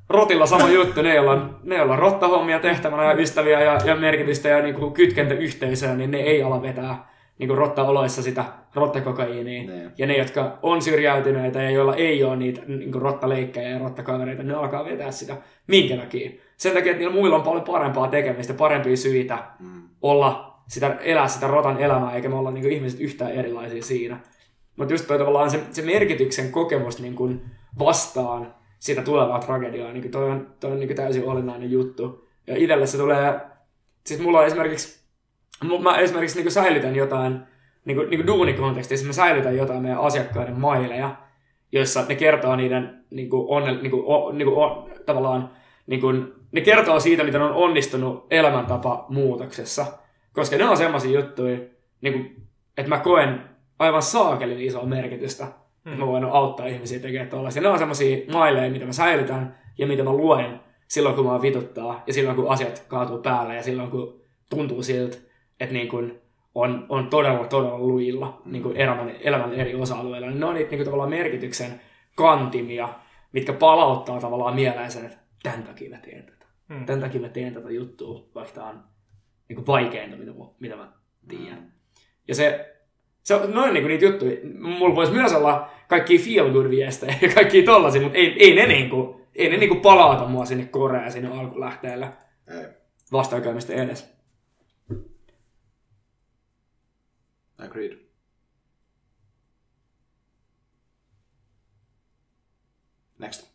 Rotilla 0.10 0.46
sama 0.46 0.70
juttu, 0.70 1.02
ne 1.02 1.16
joilla 1.16 1.32
on, 1.32 1.60
ne 1.64 1.76
joilla 1.76 1.94
on 1.94 2.00
rottahommia 2.00 2.60
tehtävänä 2.60 3.04
ja 3.04 3.14
ystäviä 3.14 3.62
ja, 3.62 3.78
ja 3.86 3.96
merkitystä 3.96 4.50
ja 4.50 4.62
niin 4.62 4.94
kytkentä 4.94 5.34
yhteisöön, 5.34 5.98
niin 5.98 6.12
ne 6.12 6.18
ei 6.18 6.44
ala 6.44 6.62
vetää 6.62 7.08
niin 7.40 7.48
kuin 7.48 7.58
rottaoloissa 7.58 8.22
sitä 8.22 8.46
rottakokaiinia. 8.76 9.64
Ne. 9.64 9.92
Ja 9.98 10.08
ne, 10.08 10.18
jotka 10.18 10.58
on 10.62 10.82
syrjäytyneitä 10.82 11.62
ja 11.62 11.70
joilla 11.70 11.96
ei 11.96 12.24
ole 12.24 12.36
niitä 12.36 12.62
niin 12.68 12.92
kuin 12.92 13.02
rottaleikkejä 13.02 13.70
ja 13.70 13.80
rottakavereita, 13.80 14.44
ne 14.44 14.54
alkaa 14.54 14.86
vetää 14.86 15.12
sitä. 15.12 15.38
Minkä 15.68 15.98
takia? 15.98 16.32
Sen 16.58 16.74
takia, 16.74 16.92
että 16.92 17.00
niillä 17.00 17.16
muilla 17.16 17.36
on 17.36 17.44
paljon 17.44 17.64
parempaa 17.64 18.08
tekemistä, 18.08 18.54
parempia 18.54 18.98
syitä 18.98 19.38
mm. 19.60 19.82
olla 20.02 20.62
sitä, 20.68 20.98
elää 21.02 21.28
sitä 21.28 21.48
rotan 21.48 21.80
elämää, 21.80 22.16
eikä 22.16 22.30
me 22.30 22.36
olla 22.36 22.52
niin 22.52 22.64
kuin 22.64 22.74
ihmiset 22.74 23.00
yhtään 23.00 23.32
erilaisia 23.32 23.84
siinä. 23.84 24.20
Mutta 24.76 24.94
just 24.94 25.08
toi 25.08 25.18
tavallaan 25.18 25.52
se, 25.52 25.60
se 25.72 25.82
merkityksen 25.82 26.52
kokemus 26.52 27.02
niin 27.02 27.16
kuin 27.16 27.42
vastaan 27.80 28.54
sitä 28.80 29.02
tulevaa 29.02 29.40
tragediaa, 29.40 29.94
niin 29.94 30.12
toi 30.12 30.30
on, 30.30 30.48
toi 30.60 30.72
on 30.72 30.80
niin 30.80 30.96
täysin 30.96 31.24
olennainen 31.24 31.72
juttu. 31.72 32.28
Ja 32.48 32.58
itselle 32.58 32.88
se 32.88 32.98
tulee, 32.98 33.40
siis 34.06 34.20
mulla 34.20 34.40
on 34.40 34.46
esimerkiksi, 34.46 35.04
mä 35.80 35.98
esimerkiksi 35.98 36.42
niin 36.42 36.52
säilytän 36.52 36.96
jotain, 36.96 37.40
niin 37.86 37.98
kuin, 37.98 38.10
niin 38.10 38.20
kuin 38.20 38.28
duunikontekstissa 38.28 39.08
mä 39.08 39.14
säilytän 39.14 39.58
jotain 39.58 39.82
meidän 39.82 40.00
asiakkaiden 40.00 40.60
maileja, 40.60 41.16
joissa 41.72 42.06
ne 42.10 42.16
kertoo 42.16 42.56
niiden 42.56 43.06
niin 43.10 43.30
kuin 43.30 43.46
onne, 43.50 43.82
niin 43.82 43.92
kuin, 43.92 44.04
o, 44.06 44.32
niin 44.32 44.48
kuin, 44.48 44.92
tavallaan, 45.06 45.50
niin 45.88 46.02
kuin, 46.02 46.34
ne 46.52 46.62
kertoo 46.62 47.00
siitä, 47.00 47.24
miten 47.24 47.42
on 47.42 47.54
onnistunut 47.54 48.28
elämäntapa 48.30 49.06
muutoksessa. 49.10 49.86
Koska 50.34 50.58
ne 50.58 50.66
on 50.66 50.78
semmoisia 50.78 51.20
juttuja, 51.20 51.58
niin 52.02 52.14
kuin, 52.14 52.48
että 52.78 52.90
mä 52.90 53.00
koen 53.00 53.42
aivan 53.80 54.02
saakelin 54.02 54.62
isoa 54.62 54.86
merkitystä 54.86 55.48
Mm. 55.88 56.00
Mä 56.00 56.08
voin 56.08 56.24
auttaa 56.24 56.66
ihmisiä 56.66 57.00
tekemään 57.00 57.30
tuollaisia. 57.30 57.62
Ne 57.62 57.68
on 57.68 57.80
semmoisia 57.80 58.18
maileja, 58.32 58.72
mitä 58.72 58.86
mä 58.86 58.94
säilytän 58.94 59.58
ja 59.78 59.88
mitä 59.88 60.04
mä 60.04 60.14
luen 60.14 60.60
silloin, 60.88 61.16
kun 61.16 61.26
mä 61.26 61.42
vituttaa 61.42 62.04
ja 62.08 62.14
silloin, 62.14 62.36
kun 62.36 62.50
asiat 62.50 62.86
kaatuu 62.88 63.18
päälle 63.18 63.56
ja 63.56 63.64
silloin, 63.64 63.92
kun 63.92 64.22
tuntuu 64.50 64.84
siltä, 64.84 65.18
että 65.60 65.74
niin 65.74 65.88
kuin 65.88 66.22
on, 66.56 66.86
on 66.90 67.08
todella, 67.08 67.48
todella 67.48 67.80
lujilla 67.80 68.42
niin 68.46 68.64
kuin 68.64 68.78
elämän, 68.78 69.10
elämän 69.22 69.54
eri 69.54 69.76
osa-alueilla. 69.76 70.32
Ne 70.32 70.46
on 70.46 70.54
niitä 70.54 70.70
niin 70.70 70.78
kuin 70.78 70.86
tavallaan 70.86 71.10
merkityksen 71.10 71.82
kantimia, 72.16 72.90
mitkä 73.32 73.54
palauttaa 73.54 74.20
tavallaan 74.20 74.56
mieleen 74.56 74.92
sen, 74.92 75.06
että 75.06 75.18
tämän 75.44 75.64
takia 75.64 75.90
mä 75.90 75.98
teen 75.98 76.24
tätä. 76.24 76.46
Mm. 76.70 76.86
Tämän 76.86 77.02
takia 77.02 77.22
mä 77.22 77.30
teen 77.30 77.54
tätä 77.54 77.70
juttua, 77.70 78.30
vaikka 78.36 78.54
tämä 78.54 78.70
on 78.70 78.84
niin 79.50 79.56
kuin 79.56 79.68
vaikeinta, 79.68 80.18
mitä, 80.18 80.32
mitä 80.60 80.76
mä 80.76 80.92
tiedän. 81.28 81.74
Ja 82.28 82.36
se, 82.36 82.77
se 83.28 83.36
on 83.36 83.52
noin 83.52 83.74
niin 83.74 83.84
kuin 83.84 83.90
niitä 83.90 84.06
juttuja. 84.06 84.38
Mulla 84.60 84.96
voisi 84.96 85.12
myös 85.12 85.34
olla 85.34 85.72
kaikki 85.88 86.18
feel 86.18 86.52
good 86.52 86.70
viestejä 86.70 87.18
ja 87.22 87.34
kaikki 87.34 87.64
tollasia, 87.64 88.02
mutta 88.02 88.18
ei, 88.18 88.36
ei 88.40 88.56
ne 88.56 88.66
niinku, 88.66 89.22
ei 89.36 89.50
ne 89.50 89.58
niinku 89.58 89.76
palauta 89.76 90.28
mua 90.28 90.46
sinne 90.46 90.66
Koreaan 90.66 91.12
sinne 91.12 91.30
alkulähteelle 91.30 92.14
vastoinkäymistä 93.12 93.74
edes. 93.74 94.10
Agreed. 97.58 97.98
Next. 103.20 103.48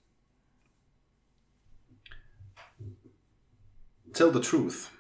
tell 4.13 4.31
the 4.31 4.41
truth. 4.41 4.91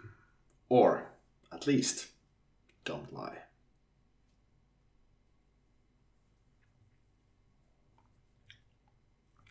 Or, 0.70 1.02
at 1.52 1.66
least, 1.66 2.06
don't 2.84 3.12
lie. 3.12 3.51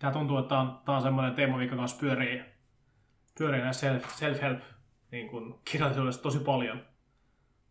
Tämä 0.02 0.14
tuntuu, 0.14 0.38
että 0.38 0.50
tämä 0.50 0.62
on, 0.62 0.82
tämä 0.86 0.96
on 0.96 1.02
semmoinen 1.02 1.36
teema, 1.36 1.58
mikä 1.58 1.76
kanssa 1.76 1.98
pyörii, 2.00 2.42
pyörii 3.38 3.62
näissä 3.62 3.80
self, 3.80 4.04
self-help 4.04 4.62
niin 5.12 5.30
kuin 5.30 5.56
kirjallisuudessa 5.66 6.22
tosi 6.22 6.40
paljon. 6.40 6.86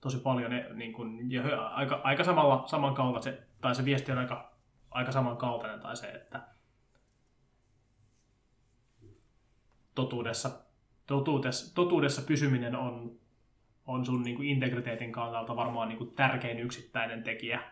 Tosi 0.00 0.18
paljon 0.18 0.50
niin 0.74 0.92
kuin, 0.92 1.32
ja 1.32 1.66
aika, 1.68 2.00
aika 2.04 2.24
samalla, 2.24 2.62
samankaltainen, 2.66 3.38
tai 3.60 3.74
se 3.74 3.84
viesti 3.84 4.12
on 4.12 4.18
aika, 4.18 4.52
aika 4.90 5.12
samankaltainen, 5.12 5.80
tai 5.80 5.96
se, 5.96 6.06
että 6.06 6.42
totuudessa, 9.94 10.50
totuudessa, 11.06 11.74
totuudessa 11.74 12.22
pysyminen 12.22 12.76
on, 12.76 13.18
on 13.86 14.06
sun 14.06 14.22
niin 14.22 14.36
kuin 14.36 14.48
integriteetin 14.48 15.12
kannalta 15.12 15.56
varmaan 15.56 15.88
niin 15.88 15.98
kuin 15.98 16.14
tärkein 16.14 16.60
yksittäinen 16.60 17.22
tekijä, 17.22 17.62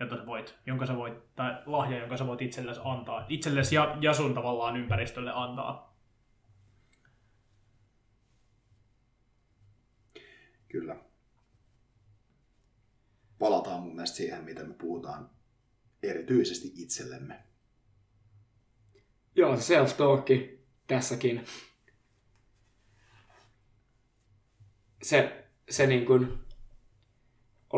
jota 0.00 0.16
sä 0.16 0.26
voit, 0.26 0.58
jonka 0.66 0.86
sä 0.86 0.96
voit, 0.96 1.34
tai 1.34 1.62
lahja, 1.66 1.98
jonka 1.98 2.16
sä 2.16 2.26
voit 2.26 2.42
itsellesi 2.42 2.80
antaa, 2.84 3.26
itsellesi 3.28 3.74
ja, 3.74 3.98
ja 4.00 4.14
sun 4.14 4.34
tavallaan 4.34 4.76
ympäristölle 4.76 5.32
antaa. 5.34 5.96
Kyllä. 10.68 10.96
Palataan 13.38 13.82
mun 13.82 13.94
mielestä 13.94 14.16
siihen, 14.16 14.44
miten 14.44 14.68
me 14.68 14.74
puhutaan 14.74 15.30
erityisesti 16.02 16.72
itsellemme. 16.74 17.42
Joo, 19.36 19.56
se 19.56 19.74
self-talk 19.74 20.58
tässäkin. 20.86 21.44
Se, 25.02 25.46
se 25.70 25.86
niin 25.86 26.06
kuin, 26.06 26.45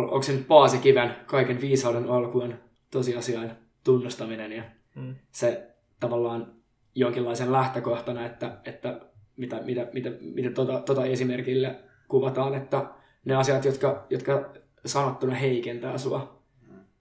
onko 0.05 0.23
se 0.23 0.33
nyt 0.33 0.49
Paasikiven 0.49 1.17
kaiken 1.27 1.61
viisauden 1.61 2.09
alkuun 2.11 2.55
tosiasian 2.91 3.57
tunnustaminen 3.85 4.53
ja 4.53 4.63
Mm. 4.99 5.15
se 5.33 5.75
tavallaan 6.01 6.53
jonkinlaisen 6.95 7.53
lähtökohtana, 7.53 8.27
että, 8.27 8.57
että 8.65 9.01
mitä, 9.37 9.61
mitä, 9.65 9.89
mitä, 9.93 10.11
mitä 10.21 10.51
tota, 10.51 10.81
tota 10.81 11.07
esimerkillä 11.07 11.75
kuvataan, 12.09 12.55
että 12.55 12.87
ne 13.25 13.35
asiat, 13.35 13.65
jotka, 13.65 14.07
jotka 14.11 14.53
sanottuna 14.87 15.35
heikentää 15.35 15.99
sua, 15.99 16.43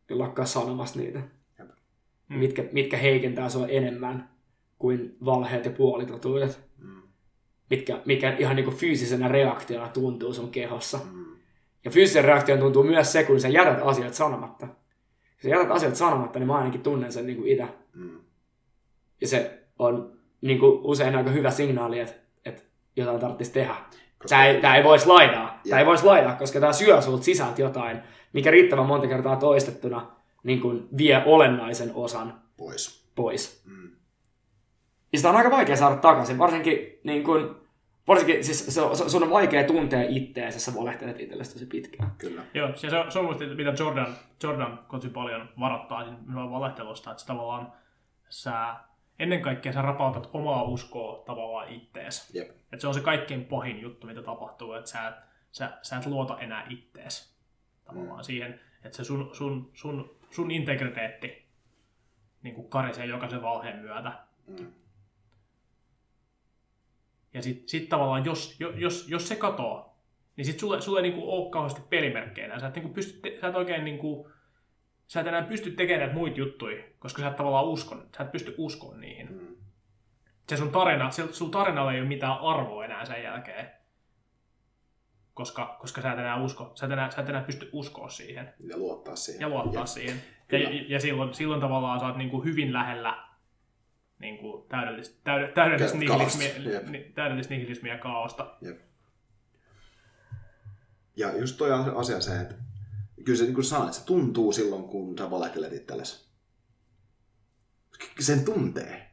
niin 0.09 0.19
lakkaa 0.19 0.45
sanomasta 0.45 0.99
niitä. 0.99 1.19
Mm. 2.29 2.35
Mitkä, 2.35 2.65
mitkä 2.71 2.97
heikentää 2.97 3.49
sua 3.49 3.67
enemmän 3.67 4.29
kuin 4.79 5.17
valheet 5.25 5.65
ja 5.65 5.71
puolitotuudet. 5.71 6.59
Mm. 6.77 7.01
Mitkä, 7.69 8.01
mikä 8.05 8.35
ihan 8.37 8.55
niin 8.55 8.63
kuin 8.63 8.77
fyysisenä 8.77 9.27
reaktiona 9.27 9.89
tuntuu 9.89 10.33
sun 10.33 10.51
kehossa. 10.51 10.99
Mm. 11.13 11.25
Ja 11.87 11.91
fyysisen 11.91 12.25
reaktion 12.25 12.59
tuntuu 12.59 12.83
myös 12.83 13.11
se, 13.11 13.23
kun 13.23 13.39
sä 13.39 13.47
jätät 13.47 13.79
asiat 13.83 14.13
sanomatta. 14.13 14.65
Jos 14.65 15.43
sä 15.43 15.49
jätät 15.49 15.71
asiat 15.71 15.95
sanomatta, 15.95 16.39
niin 16.39 16.47
mä 16.47 16.57
ainakin 16.57 16.81
tunnen 16.83 17.11
sen 17.11 17.25
niin 17.25 17.37
kuin 17.37 17.51
itse. 17.51 17.67
Mm. 17.93 18.19
Ja 19.21 19.27
se 19.27 19.63
on 19.79 20.11
niin 20.41 20.59
kuin 20.59 20.79
usein 20.83 21.15
aika 21.15 21.29
hyvä 21.29 21.51
signaali, 21.51 21.99
että, 21.99 22.15
että 22.45 22.63
jotain 22.95 23.19
tarvitsisi 23.19 23.51
tehdä. 23.51 23.75
Koska- 23.75 24.27
Tämä 24.29 24.45
ei, 24.45 24.61
tää 24.61 24.75
ei 24.75 24.83
voisi 24.83 25.07
laidaa. 25.07 25.59
Tämä 25.69 25.79
ei 25.79 25.85
voisi 25.85 26.05
laidaa, 26.05 26.35
koska 26.35 26.59
tämä 26.59 26.73
syö 26.73 27.01
sulta 27.01 27.23
sisältä 27.23 27.61
jotain, 27.61 27.99
mikä 28.33 28.51
riittävän 28.51 28.85
monta 28.85 29.07
kertaa 29.07 29.35
toistettuna 29.35 30.11
niin 30.43 30.61
kuin 30.61 30.87
vie 30.97 31.23
olennaisen 31.25 31.91
osan 31.95 32.41
Pois. 32.57 33.09
pois. 33.15 33.61
Mm. 33.65 33.89
Ja 35.13 35.19
sitä 35.19 35.29
on 35.29 35.35
aika 35.35 35.51
vaikea 35.51 35.75
saada 35.75 35.95
takaisin, 35.95 36.37
varsinkin, 36.37 36.99
niin 37.03 37.23
kuin, 37.23 37.55
varsinkin 38.07 38.43
siis 38.43 38.65
se, 38.65 38.71
se, 38.95 39.09
sun 39.09 39.23
on 39.23 39.29
vaikea 39.29 39.63
tuntea 39.63 40.01
itteensä, 40.09 40.55
jos 40.55 40.65
sä 40.65 40.79
valehtelet 40.79 41.19
itsellesi 41.19 41.53
tosi 41.53 41.65
pitkään. 41.65 42.11
Kyllä. 42.17 42.41
Joo, 42.53 42.67
ja 42.69 42.75
se 42.89 42.97
on, 42.99 43.11
se 43.11 43.19
on 43.19 43.25
musta, 43.25 43.43
mitä 43.43 43.73
Jordan, 43.79 44.15
Jordan 44.43 44.79
tosi 44.91 45.09
paljon 45.09 45.49
varoittaa 45.59 46.03
siinä 46.03 46.17
valehtelusta, 46.35 47.11
että 47.11 47.23
tavallaan 47.27 47.73
sä, 48.29 48.75
ennen 49.19 49.41
kaikkea 49.41 49.73
sä 49.73 49.81
rapautat 49.81 50.29
omaa 50.33 50.63
uskoa 50.63 51.23
tavallaan 51.25 51.69
ittees. 51.69 52.35
Jep. 52.35 52.49
Että 52.49 52.77
se 52.79 52.87
on 52.87 52.93
se 52.93 53.01
kaikkein 53.01 53.45
pahin 53.45 53.79
juttu, 53.81 54.07
mitä 54.07 54.21
tapahtuu, 54.21 54.73
että 54.73 54.89
sä, 54.89 55.07
et- 55.07 55.15
sä, 55.51 55.77
sä 55.81 55.97
et 55.97 56.05
luota 56.05 56.39
enää 56.39 56.67
ittees. 56.69 57.37
Tavallaan 57.85 58.19
Mm. 58.19 58.23
siihen, 58.23 58.59
että 58.83 58.97
se 58.97 59.03
sun, 59.03 59.29
sun, 59.33 59.71
sun, 59.73 60.17
sun 60.31 60.51
integriteetti 60.51 61.47
niin 62.43 62.55
kuin 62.55 62.69
karisee 62.69 63.05
jokaisen 63.05 63.41
valheen 63.41 63.77
myötä. 63.79 64.11
Mm. 64.47 64.71
Ja 67.33 67.41
sitten 67.41 67.69
sit 67.69 67.89
tavallaan, 67.89 68.25
jos, 68.25 68.59
jo- 68.59 68.71
jos, 68.75 69.05
jos 69.09 69.27
se 69.27 69.35
katoaa, 69.35 69.97
niin 70.35 70.45
sitten 70.45 70.59
sulle, 70.59 70.81
sulle 70.81 70.99
ei 70.99 71.03
niinku 71.03 71.31
ole 71.31 71.51
kauheasti 71.51 71.81
pelimerkkejä. 71.89 72.59
Sä 72.59 72.67
et, 72.67 72.75
niinku 72.75 72.89
pysty, 72.93 73.19
te- 73.19 73.37
sä 73.41 73.47
et 73.47 73.55
oikein 73.55 73.83
niinku, 73.85 74.29
sä 75.07 75.21
et 75.21 75.27
enää 75.27 75.41
pysty 75.41 75.71
tekemään 75.71 75.99
näitä 75.99 76.15
muita 76.15 76.39
juttuja, 76.39 76.83
koska 76.99 77.21
sä 77.21 77.27
et 77.27 77.35
tavallaan 77.35 77.65
uskon, 77.65 78.09
sä 78.17 78.23
et 78.23 78.31
pysty 78.31 78.55
uskoon 78.57 79.01
niihin. 79.01 79.31
Mm. 79.31 79.55
Se 80.49 80.57
sun 80.57 80.71
tarina, 80.71 81.11
se, 81.11 81.33
sun 81.33 81.51
tarinalla 81.51 81.93
ei 81.93 81.99
ole 81.99 82.07
mitään 82.07 82.37
arvoa 82.39 82.85
enää 82.85 83.05
sen 83.05 83.23
jälkeen. 83.23 83.69
Koska, 85.33 85.77
koska 85.79 86.01
sä 86.01 86.11
et 86.13 86.19
enää 86.19 86.41
usko, 86.43 86.71
sä 86.75 86.85
et 86.85 86.91
enää, 86.91 87.11
sä 87.11 87.21
et 87.21 87.29
enää 87.29 87.41
pysty 87.43 87.69
uskoa 87.71 88.09
siihen 88.09 88.53
Ja 88.59 88.77
luottaa 88.77 89.15
siihen. 89.15 89.41
ja 89.41 89.49
luottaa 89.49 89.81
Jep. 89.81 89.87
siihen. 89.87 90.15
Ja, 90.17 90.23
Kyllä. 90.47 90.69
ja 90.87 90.99
silloin, 90.99 91.33
silloin 91.33 91.61
tavallaan 91.61 91.99
sä 91.99 92.05
oot 92.05 92.17
niinku 92.17 92.43
hyvin 92.43 92.73
lähellä 92.73 93.26
niinku 94.19 94.65
täydellistä, 94.69 95.15
täyd, 95.23 95.53
täydellistä, 95.53 95.97
Kaaosta, 96.07 96.39
nihilismiä, 96.39 96.79
ni, 96.79 97.11
täydellistä 97.15 97.53
nihilismiä 97.53 97.93
ja 97.93 97.99
kaaosta. 97.99 98.57
Jep. 98.61 98.79
Ja 101.15 101.37
just 101.37 101.57
toi 101.57 101.69
asia 101.95 102.21
se, 102.21 102.39
että 102.41 102.55
kyllä 103.25 103.37
se 103.37 103.43
niin 103.43 103.53
kuin 103.53 103.65
sanoit, 103.65 103.93
se 103.93 104.05
tuntuu 104.05 104.51
silloin, 104.51 104.83
kun 104.83 105.17
sä 105.17 105.31
valehtelet 105.31 105.73
itsellesi. 105.73 106.27
Sen 108.19 108.45
tuntee. 108.45 109.11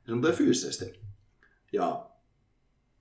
Se 0.00 0.06
tuntee 0.06 0.32
fyysisesti. 0.32 1.00
Ja 1.72 2.10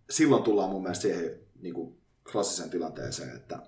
silloin 0.10 0.44
tullaan 0.44 0.70
mun 0.70 0.82
mielestä 0.82 1.02
siihen 1.02 1.40
niin 1.62 1.74
kuin 1.74 2.02
klassiseen 2.32 2.70
tilanteeseen, 2.70 3.36
että 3.36 3.60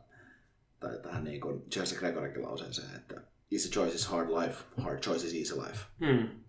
tai 0.80 1.00
tähän 1.00 1.24
niin 1.24 1.42
kuin 1.42 1.70
Chelsea 1.70 2.00
Gregorikin 2.00 2.42
lauseeseen, 2.42 2.96
että 2.96 3.22
easy 3.52 3.70
choice 3.70 3.96
is 3.96 4.08
hard 4.08 4.30
life, 4.30 4.64
hard 4.78 5.00
choice 5.00 5.28
is 5.28 5.34
easy 5.34 5.62
life. 5.62 5.80
Hmm. 6.00 6.43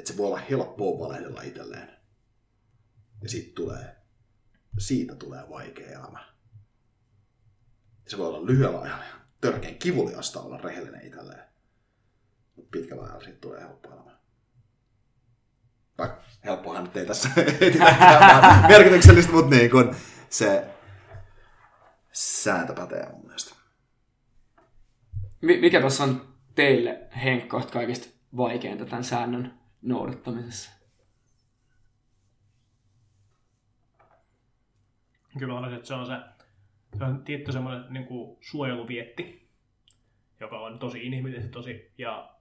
Että 0.00 0.12
se 0.12 0.18
voi 0.18 0.26
olla 0.26 0.40
helppoa 0.50 1.08
valehdella 1.08 1.42
itselleen. 1.42 1.88
Ja 3.22 3.28
siitä 3.28 3.52
tulee, 3.54 3.96
siitä 4.78 5.14
tulee 5.14 5.42
vaikea 5.50 5.98
elämä. 5.98 6.34
Se 8.08 8.18
voi 8.18 8.26
olla 8.26 8.46
lyhyellä 8.46 8.80
ajalla 8.80 9.04
ja 9.04 9.14
törkeän 9.40 9.74
kivuliasta 9.74 10.40
olla 10.40 10.56
rehellinen 10.56 11.06
itselleen. 11.06 11.44
Mutta 12.56 12.70
pitkällä 12.70 13.02
ajalla 13.02 13.24
siitä 13.24 13.40
tulee 13.40 13.60
helppo 13.60 13.88
elämä. 13.88 14.18
Vaikka 15.98 16.22
helppohan 16.44 16.84
nyt 16.84 16.96
ei 16.96 17.06
tässä 17.06 17.28
merkityksellistä, 18.68 19.32
mutta 19.32 19.56
niin 19.56 19.70
kun 19.70 19.94
se 20.30 20.68
sääntö 22.12 22.74
pätee 22.74 23.08
mun 23.12 23.26
mielestä. 23.26 23.54
Mi- 25.40 25.60
mikä 25.60 25.80
tuossa 25.80 26.04
on 26.04 26.34
teille, 26.54 27.08
Henkko, 27.24 27.60
kaikista 27.72 28.06
vaikeinta 28.36 28.84
tämän 28.84 29.04
säännön 29.04 29.59
noudattamisessa? 29.82 30.70
Kyllä 35.38 35.54
on, 35.54 35.74
että 35.74 35.88
se 35.88 35.94
on 35.94 36.06
se, 36.06 36.16
se 36.98 37.04
on 37.04 37.24
tietty 37.24 37.52
semmoinen 37.52 37.92
niin 37.92 38.06
kuin 38.06 38.38
suojeluvietti, 38.40 39.50
joka 40.40 40.60
on 40.60 40.78
tosi 40.78 41.06
inhimillisesti 41.06 41.52
tosi, 41.52 41.92
ja 41.98 42.34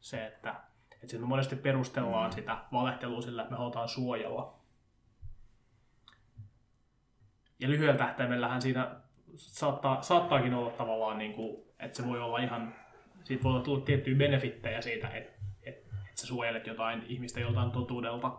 se, 0.00 0.26
että, 0.26 0.54
että 0.92 1.06
sit 1.06 1.20
me 1.20 1.26
monesti 1.26 1.56
perustellaan 1.56 2.32
sitä 2.32 2.64
valehtelua 2.72 3.22
sillä, 3.22 3.42
että 3.42 3.52
me 3.52 3.58
halutaan 3.58 3.88
suojella. 3.88 4.60
Ja 7.58 7.68
lyhyellä 7.68 7.98
tähtäimellähän 7.98 8.62
siinä 8.62 8.96
saattaa, 9.36 10.02
saattaakin 10.02 10.54
olla 10.54 10.70
tavallaan, 10.70 11.18
niin 11.18 11.32
kuin, 11.32 11.62
että 11.78 11.96
se 11.96 12.08
voi 12.08 12.20
olla 12.20 12.38
ihan, 12.38 12.74
siitä 13.24 13.42
voi 13.42 13.62
tulla 13.62 13.84
tiettyjä 13.84 14.16
benefittejä 14.16 14.80
siitä, 14.80 15.08
että 15.08 15.40
sä 16.20 16.26
suojelet 16.26 16.66
jotain 16.66 17.02
ihmistä 17.08 17.40
joltain 17.40 17.70
totuudelta, 17.70 18.38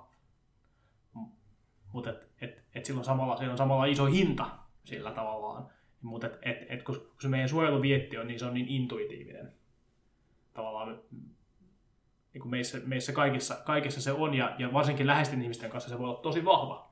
mutta 1.93 2.09
et, 2.09 2.31
et, 2.41 2.63
et 2.75 2.85
sillä, 2.85 2.99
on 2.99 3.05
samalla, 3.05 3.37
sillä 3.37 3.51
on 3.51 3.57
samalla 3.57 3.85
iso 3.85 4.05
hinta 4.05 4.49
sillä 4.83 5.11
tavallaan. 5.11 5.69
Mutta 6.01 6.27
et, 6.27 6.39
et, 6.41 6.57
et, 6.69 6.83
kun 6.83 7.11
se 7.21 7.27
meidän 7.27 7.49
suojeluvietti 7.49 8.17
on, 8.17 8.27
niin 8.27 8.39
se 8.39 8.45
on 8.45 8.53
niin 8.53 8.67
intuitiivinen. 8.67 9.53
Tavallaan 10.53 10.99
niin 12.33 12.41
kuin 12.41 12.51
meissä, 12.51 12.77
meissä 12.85 13.13
kaikissa, 13.13 13.55
kaikissa 13.65 14.01
se 14.01 14.11
on, 14.11 14.33
ja, 14.33 14.55
ja 14.59 14.73
varsinkin 14.73 15.07
läheisten 15.07 15.41
ihmisten 15.41 15.69
kanssa 15.69 15.89
se 15.89 15.99
voi 15.99 16.09
olla 16.09 16.21
tosi 16.21 16.45
vahva. 16.45 16.91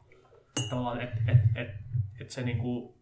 Tavallaan, 0.69 1.01
et, 1.01 1.09
et, 1.55 1.69
et 2.21 2.29
se, 2.29 2.43
niin 2.43 2.57
kuin, 2.57 2.93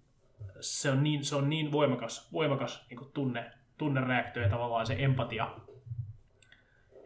se 0.59 0.91
on 0.91 1.03
niin, 1.03 1.25
se 1.25 1.35
on 1.35 1.49
niin 1.49 1.71
voimakas, 1.71 2.31
voimakas 2.33 2.85
niin 2.89 2.97
kuin 2.97 3.11
tunne, 3.11 3.51
tunnereaktio 3.77 4.43
ja 4.43 4.49
tavallaan 4.49 4.85
se 4.85 4.95
empatia. 4.99 5.55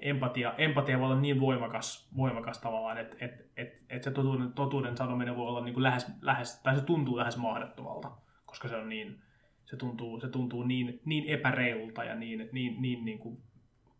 Empatia, 0.01 0.53
empatia 0.57 0.99
voi 0.99 1.05
olla 1.05 1.19
niin 1.19 1.39
voimakas, 1.39 2.09
voimakas 2.17 2.59
tavallaan, 2.59 2.97
että 2.97 3.17
et, 3.19 3.51
et, 3.57 3.81
et 3.89 4.03
se 4.03 4.11
totuuden, 4.11 4.53
totuuden 4.53 4.97
sanominen 4.97 5.35
voi 5.35 5.47
olla 5.47 5.63
niin 5.63 5.73
kuin 5.73 5.83
lähes, 5.83 6.07
lähes, 6.21 6.61
tai 6.63 6.75
se 6.75 6.85
tuntuu 6.85 7.17
lähes 7.17 7.37
mahdottomalta, 7.37 8.11
koska 8.45 8.67
se 8.67 8.75
on 8.75 8.89
niin, 8.89 9.21
se 9.65 9.77
tuntuu, 9.77 10.19
se 10.19 10.27
tuntuu 10.27 10.63
niin, 10.63 11.01
niin 11.05 11.29
epäreilulta 11.29 12.03
ja 12.03 12.15
niin, 12.15 12.49
niin, 12.51 12.81
niin, 12.81 13.05
niin 13.05 13.19
kuin 13.19 13.41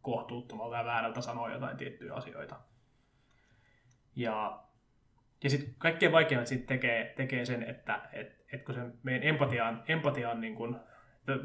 kohtuuttomalta 0.01 0.77
ja 0.77 0.85
väärältä 0.85 1.21
sanoa 1.21 1.51
jotain 1.51 1.77
tiettyjä 1.77 2.13
asioita. 2.13 2.55
Ja, 4.15 4.63
ja 5.43 5.49
sitten 5.49 5.75
kaikkein 5.77 6.11
vaikeimmat 6.11 6.47
sit 6.47 6.65
tekee, 6.65 7.13
tekee 7.17 7.45
sen, 7.45 7.63
että 7.63 8.09
et, 8.13 8.45
et 8.53 8.63
kun 8.63 8.75
se 8.75 8.81
meidän 9.03 9.23
empatiaan, 9.23 9.83
empatiaan 9.87 10.41
niin 10.41 10.55
kuin, 10.55 10.75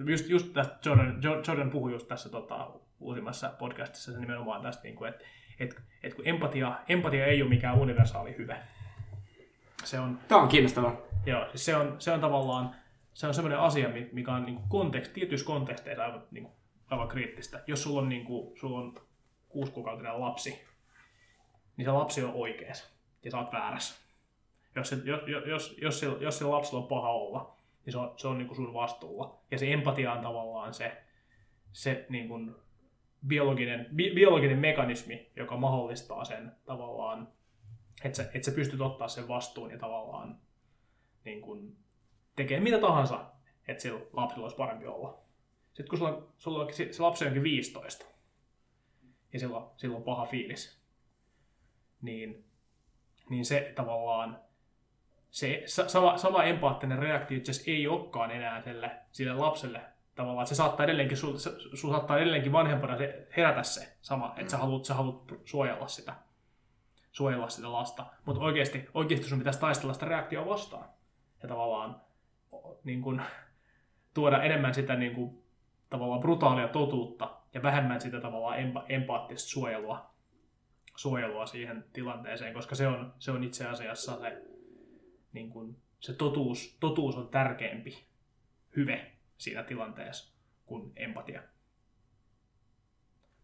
just, 0.07 0.29
just 0.29 0.53
tästä 0.53 0.79
Jordan, 0.85 1.23
Jordan 1.23 1.71
puhui 1.71 1.93
just 1.93 2.09
tässä 2.09 2.29
tota, 2.29 2.71
uusimmassa 3.01 3.49
podcastissa 3.59 4.13
se 4.13 4.21
nimenomaan 4.21 4.63
tästä, 4.63 4.83
niin 4.83 4.97
kuin, 4.97 5.09
että 5.11 5.25
et, 5.61 5.83
et 6.03 6.15
kun 6.15 6.29
empatia, 6.29 6.79
empatia 6.89 7.27
ei 7.27 7.43
ole 7.43 7.49
mikään 7.49 7.79
universaali 7.79 8.35
hyve. 8.39 8.57
Se 9.85 10.01
on, 10.01 10.19
Tämä 10.29 10.41
on 10.41 10.49
kiinnostavaa. 10.49 10.97
joo, 11.27 11.47
siis 11.51 11.65
se 11.65 11.77
on, 11.77 11.97
se 11.99 12.13
on 12.13 12.21
tavallaan 12.21 12.75
se 13.17 13.27
on 13.27 13.35
sellainen 13.35 13.61
asia, 13.61 13.89
mikä 14.13 14.33
on 14.33 14.47
niin 14.47 14.59
kontekst, 14.69 15.13
tietyissä 15.13 15.47
konteksteissa 15.47 16.05
aivan, 16.05 16.23
niin 16.31 16.45
kuin, 16.45 16.55
aivan 16.91 17.09
kriittistä. 17.09 17.63
Jos 17.67 17.83
sulla 17.83 18.01
on, 18.01 18.09
niin 18.09 18.25
kuin, 18.25 18.59
sulla 18.59 18.79
on 18.79 18.95
kuusikuukautinen 19.49 20.21
lapsi, 20.21 20.65
niin 21.77 21.85
se 21.85 21.91
lapsi 21.91 22.25
on 22.25 22.33
oikeassa 22.35 22.91
ja 23.25 23.31
sä 23.31 23.39
oot 23.39 23.53
väärässä. 23.53 24.07
Jos, 24.75 24.89
se, 24.89 24.97
jos, 25.05 25.21
jos, 25.47 25.77
jos, 25.83 26.01
sillä, 26.01 26.17
jos 26.21 26.39
sillä 26.39 26.53
lapsella 26.53 26.83
on 26.83 26.89
paha 26.89 27.11
olla, 27.11 27.57
niin 27.85 27.93
se 27.93 27.99
on, 27.99 28.15
se 28.17 28.29
on 28.29 28.39
niin 28.39 28.49
kuin 28.49 28.57
sun 28.57 28.75
vastuulla. 28.75 29.39
Ja 29.51 29.59
se 29.59 29.73
empatia 29.73 30.13
on 30.13 30.23
tavallaan 30.23 30.75
se, 30.75 31.03
se 31.73 32.07
niin 32.09 32.29
kuin 32.29 32.55
biologinen, 33.27 33.87
bi, 33.95 34.15
biologinen 34.15 34.59
mekanismi, 34.59 35.31
joka 35.37 35.57
mahdollistaa 35.57 36.25
sen 36.25 36.53
tavallaan, 36.65 37.29
että 38.05 38.17
sä, 38.17 38.23
että 38.23 38.51
sä 38.51 38.57
pystyt 38.57 38.81
ottaa 38.81 39.09
sen 39.09 39.29
vastuun 39.29 39.71
ja 39.71 39.79
tavallaan 39.79 40.39
niin 41.25 41.41
kuin, 41.41 41.77
tekee 42.37 42.61
mitä 42.61 42.79
tahansa, 42.79 43.25
että 43.69 43.83
sillä 43.83 44.01
lapsella 44.13 44.45
olisi 44.45 44.57
parempi 44.57 44.87
olla. 44.87 45.19
Sitten 45.67 45.89
kun 45.89 45.99
sulla, 45.99 46.33
sulla 46.39 46.65
on, 46.65 46.73
se 46.73 47.03
lapsi 47.03 47.27
onkin 47.27 47.43
15 47.43 48.07
ja 49.33 49.39
sillä, 49.39 49.63
sillä 49.77 49.97
on 49.97 50.03
paha 50.03 50.27
fiilis, 50.27 50.81
niin, 52.03 52.45
niin 53.31 53.45
se 53.45 53.73
tavallaan, 53.77 54.41
se 55.31 55.63
sama, 55.67 56.19
sama 56.19 56.45
empaattinen 56.45 56.99
reaktio 56.99 57.37
itse 57.39 57.71
ei 57.71 57.87
olekaan 57.87 58.31
enää 58.31 58.63
sille, 58.63 58.91
sille 59.13 59.35
lapselle 59.35 59.81
tavallaan, 60.17 60.43
että 60.43 60.55
se 60.55 60.59
saattaa 60.59 60.85
edelleenkin, 60.85 61.17
sun, 61.17 61.35
sun 61.75 61.91
saattaa 61.91 62.19
edelleenkin 62.19 62.53
vanhempana 62.53 62.99
se, 62.99 63.29
herätä 63.37 63.63
se 63.63 63.97
sama, 64.03 64.35
että 64.37 64.51
sä 64.51 64.59
haluat, 64.59 64.85
sä 64.85 64.95
haluat 64.95 65.33
suojella 65.45 65.89
sitä, 65.89 66.15
suojella 67.13 67.49
sitä 67.49 67.73
lasta, 67.73 68.07
mutta 68.25 68.43
oikeasti, 68.43 68.89
oikeasti 68.95 69.29
sun 69.29 69.39
pitäisi 69.39 69.61
taistella 69.61 69.95
sitä 69.95 70.07
reaktioa 70.07 70.47
vastaan. 70.47 70.89
Ja 71.43 71.49
tavallaan 71.49 72.01
niin 72.85 73.03
kuin, 73.03 73.23
tuoda 74.15 74.43
enemmän 74.43 74.75
sitä 74.75 74.97
niin 74.97 75.15
kuin, 75.15 75.43
tavallaan 75.91 76.21
brutaalia 76.21 76.69
totuutta 76.69 77.37
ja 77.55 77.63
vähemmän 77.63 78.01
sitä 78.01 78.21
tavallaan 78.21 78.59
empa- 78.59 78.85
empaattista 78.89 79.49
suojelua, 79.49 80.15
suojelua 80.97 81.47
siihen 81.47 81.85
tilanteeseen, 81.93 82.55
koska 82.55 82.75
se 82.75 82.87
on, 82.87 83.15
se 83.19 83.31
on 83.31 83.45
itse 83.45 83.67
asiassa 83.67 84.21
se, 84.21 84.43
niin 85.33 85.51
kuin, 85.51 85.77
se 86.01 86.13
totuus, 86.13 86.77
totuus 86.81 87.17
on 87.17 87.29
tärkeämpi 87.29 88.05
hyve 88.77 89.16
siinä 89.39 89.63
tilanteessa 89.63 90.37
kuin 90.67 90.93
empatia. 90.97 91.43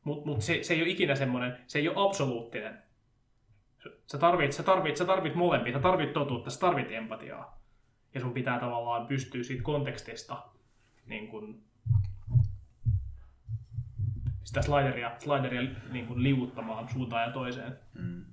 Mutta 0.05 0.27
mut 0.27 0.43
se, 0.43 0.63
se 0.63 0.75
ei 0.75 0.83
ole 0.83 0.91
ikinä 0.91 1.15
semmoinen, 1.15 1.57
se 1.67 1.79
ei 1.79 1.89
ole 1.89 2.09
absoluuttinen. 2.09 2.79
Sä 4.07 4.19
tarvit, 4.19 4.53
sä 4.53 4.63
tarvit, 4.63 4.97
sä 4.97 5.05
tarvit 5.05 5.35
molempia, 5.35 5.73
sä 5.73 5.79
tarvit 5.79 6.13
totuutta, 6.13 6.51
sä 6.51 6.61
tarvit 6.61 6.91
empatiaa. 6.91 7.63
Ja 8.15 8.21
sun 8.21 8.35
pitää 8.35 8.61
tavallaan 8.61 9.07
pystyä 9.07 9.43
siitä 9.43 9.63
kontekstista 9.63 10.43
niin 11.07 11.29
kun, 11.29 11.63
sitä 14.45 14.63
slideria, 14.63 15.13
slideria 15.19 15.71
niin 15.93 16.07
kun 16.07 16.23
liuuttamaan 16.23 16.89
suuntaan 16.89 17.27
ja 17.27 17.33
toiseen. 17.33 17.79
Mm. 17.95 18.25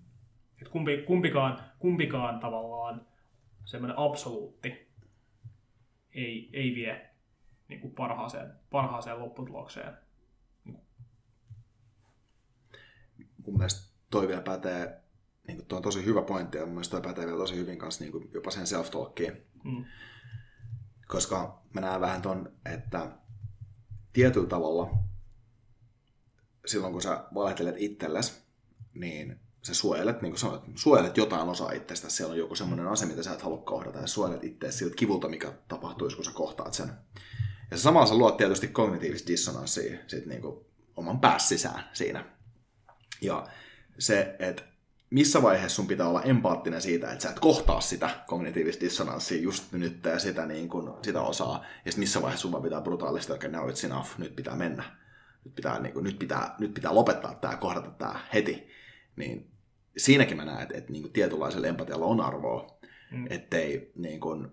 Et 0.62 0.68
kumpi, 0.70 0.97
kumpikaan, 0.97 1.60
kumpikaan 1.80 2.39
tavallaan 2.39 3.01
semmoinen 3.66 3.97
absoluutti 3.97 4.88
ei, 6.14 6.49
ei 6.53 6.76
vie 6.76 7.09
niin 7.70 7.82
kuin 7.82 7.95
parhaaseen, 7.95 8.53
parhaaseen 8.70 9.20
lopputulokseen. 9.20 9.97
Mun 13.45 13.57
mielestä 13.57 13.93
toi 14.09 14.28
vielä 14.28 14.41
pätee, 14.41 15.03
niin 15.47 15.57
kuin 15.57 15.67
tuo 15.67 15.78
on 15.78 15.84
tosi 15.84 16.05
hyvä 16.05 16.22
pointti, 16.22 16.57
ja 16.57 16.65
mun 16.65 16.74
mielestä 16.74 16.91
toi 16.91 17.09
pätee 17.09 17.26
vielä 17.26 17.38
tosi 17.39 17.55
hyvin 17.55 17.78
kanssa 17.78 18.03
niin 18.03 18.11
kuin 18.11 18.30
jopa 18.34 18.51
sen 18.51 18.67
self-talkiin. 18.67 19.38
Mm. 19.63 19.86
Koska 21.07 21.61
mä 21.74 21.82
näen 21.82 22.01
vähän 22.01 22.22
ton, 22.22 22.53
että 22.65 23.11
tietyllä 24.13 24.47
tavalla 24.47 24.89
silloin 26.65 26.93
kun 26.93 27.01
sä 27.01 27.24
valehtelet 27.34 27.76
itsellesi, 27.78 28.41
niin 28.93 29.39
sä 29.61 29.74
suojelet, 29.74 30.22
niin 30.22 30.32
kuin 30.32 30.39
sanoit, 30.39 30.63
suojelet 30.76 31.17
jotain 31.17 31.49
osaa 31.49 31.72
itsestä. 31.72 32.09
Siellä 32.09 32.32
on 32.32 32.38
joku 32.39 32.55
semmoinen 32.55 32.88
asia, 32.88 33.07
mitä 33.07 33.24
sä 33.24 33.34
et 33.34 33.41
halua 33.41 33.61
kohdata, 33.61 33.99
ja 33.99 34.07
suojelet 34.07 34.43
itseäsi 34.43 34.78
siltä 34.78 34.95
kivulta, 34.95 35.28
mikä 35.28 35.53
tapahtuisi, 35.67 36.15
kun 36.15 36.26
sä 36.26 36.32
kohtaat 36.34 36.74
sen. 36.74 36.89
Ja 37.72 37.78
se 37.78 37.84
samalla 37.84 38.07
sä 38.07 38.15
luot 38.15 38.38
tietysti 38.38 38.67
kognitiivista 38.67 39.28
dissonanssia 39.28 39.97
sit 40.07 40.26
niin 40.26 40.41
kuin 40.41 40.65
oman 40.95 41.20
päässä 41.20 41.47
sisään 41.49 41.84
siinä. 41.93 42.26
Ja 43.22 43.47
se, 43.99 44.36
että 44.39 44.63
missä 45.09 45.41
vaiheessa 45.41 45.76
sun 45.76 45.88
pitää 45.88 46.09
olla 46.09 46.24
empaattinen 46.24 46.82
siitä, 46.82 47.11
että 47.11 47.24
sä 47.24 47.30
et 47.30 47.39
kohtaa 47.39 47.82
sitä 47.82 48.09
kognitiivista 48.28 48.86
dissonanssia 48.86 49.41
just 49.41 49.72
nyt 49.72 50.05
ja 50.05 50.20
sitä, 50.20 50.45
niin 50.45 50.70
kuin, 50.70 50.91
sitä 51.01 51.22
osaa. 51.22 51.65
Ja 51.86 51.91
missä 51.97 52.22
vaiheessa 52.22 52.41
sun 52.41 52.51
vaan 52.51 52.63
pitää 52.63 52.82
brutaalisti, 52.82 53.34
okay, 53.34 53.49
now 53.49 53.70
it's 53.70 53.86
enough, 53.86 54.09
nyt 54.17 54.36
pitää 54.36 54.55
mennä. 54.55 54.84
Nyt 55.45 55.55
pitää, 55.55 55.80
niin 55.80 55.93
kuin, 55.93 56.03
nyt 56.03 56.20
pitää, 56.20 56.55
nyt 56.59 56.74
pitää 56.74 56.95
lopettaa 56.95 57.36
tämä, 57.36 57.55
kohdata 57.55 57.91
tämä 57.91 58.20
heti. 58.34 58.67
Niin 59.15 59.51
siinäkin 59.97 60.38
mä 60.38 60.45
näen, 60.45 60.61
että, 60.61 60.78
että 60.78 60.91
niin 60.91 61.13
tietynlaisella 61.13 61.67
empatialla 61.67 62.05
on 62.05 62.22
arvoa. 62.22 62.80
Mm. 63.11 63.28
Ettei 63.30 63.91
niin 63.95 64.20
kuin, 64.20 64.47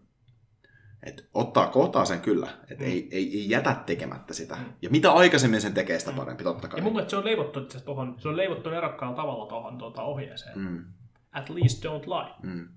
että 1.02 1.22
ottaa 1.34 1.66
kohtaa 1.66 2.04
sen 2.04 2.20
kyllä, 2.20 2.48
että 2.70 2.84
mm. 2.84 2.90
ei, 2.90 3.08
ei, 3.10 3.40
ei 3.40 3.50
jätä 3.50 3.76
tekemättä 3.86 4.34
sitä. 4.34 4.54
Mm. 4.54 4.64
Ja 4.82 4.90
mitä 4.90 5.12
aikaisemmin 5.12 5.60
sen 5.60 5.74
tekee, 5.74 5.98
sitä 5.98 6.12
parempi, 6.12 6.44
totta 6.44 6.68
kai. 6.68 6.78
Ja 6.78 6.82
mun 6.82 6.92
mielestä 6.92 7.10
se 7.10 7.16
on 7.16 7.24
leivottu, 7.24 7.60
tohon, 7.84 8.14
se 8.18 8.28
on 8.28 8.36
leivottu 8.36 8.70
erakkaalla 8.70 9.16
tavalla 9.16 9.46
tuohon 9.46 9.78
tuota 9.78 10.02
ohjeeseen. 10.02 10.58
Mm. 10.58 10.84
At 11.32 11.50
least 11.50 11.84
don't 11.84 12.06
lie. 12.06 12.34
Mm. 12.52 12.68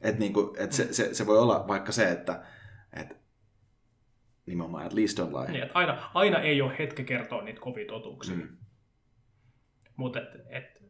Et 0.00 0.18
niinku, 0.18 0.54
et 0.58 0.70
mm. 0.70 0.74
se, 0.74 0.92
se, 0.92 1.14
se, 1.14 1.26
voi 1.26 1.38
olla 1.38 1.64
vaikka 1.68 1.92
se, 1.92 2.10
että 2.10 2.42
et, 2.92 3.16
nimenomaan 4.46 4.86
at 4.86 4.92
least 4.92 5.18
don't 5.18 5.40
lie. 5.40 5.50
Niin, 5.50 5.62
että 5.62 5.78
aina, 5.78 6.10
aina 6.14 6.38
ei 6.38 6.62
ole 6.62 6.78
hetke 6.78 7.04
kertoa 7.04 7.42
niitä 7.42 7.60
kovia 7.60 7.86
totuuksia. 7.86 8.36
Mm. 8.36 8.56
Mutta 9.96 10.20
et, 10.20 10.28
et, 10.48 10.82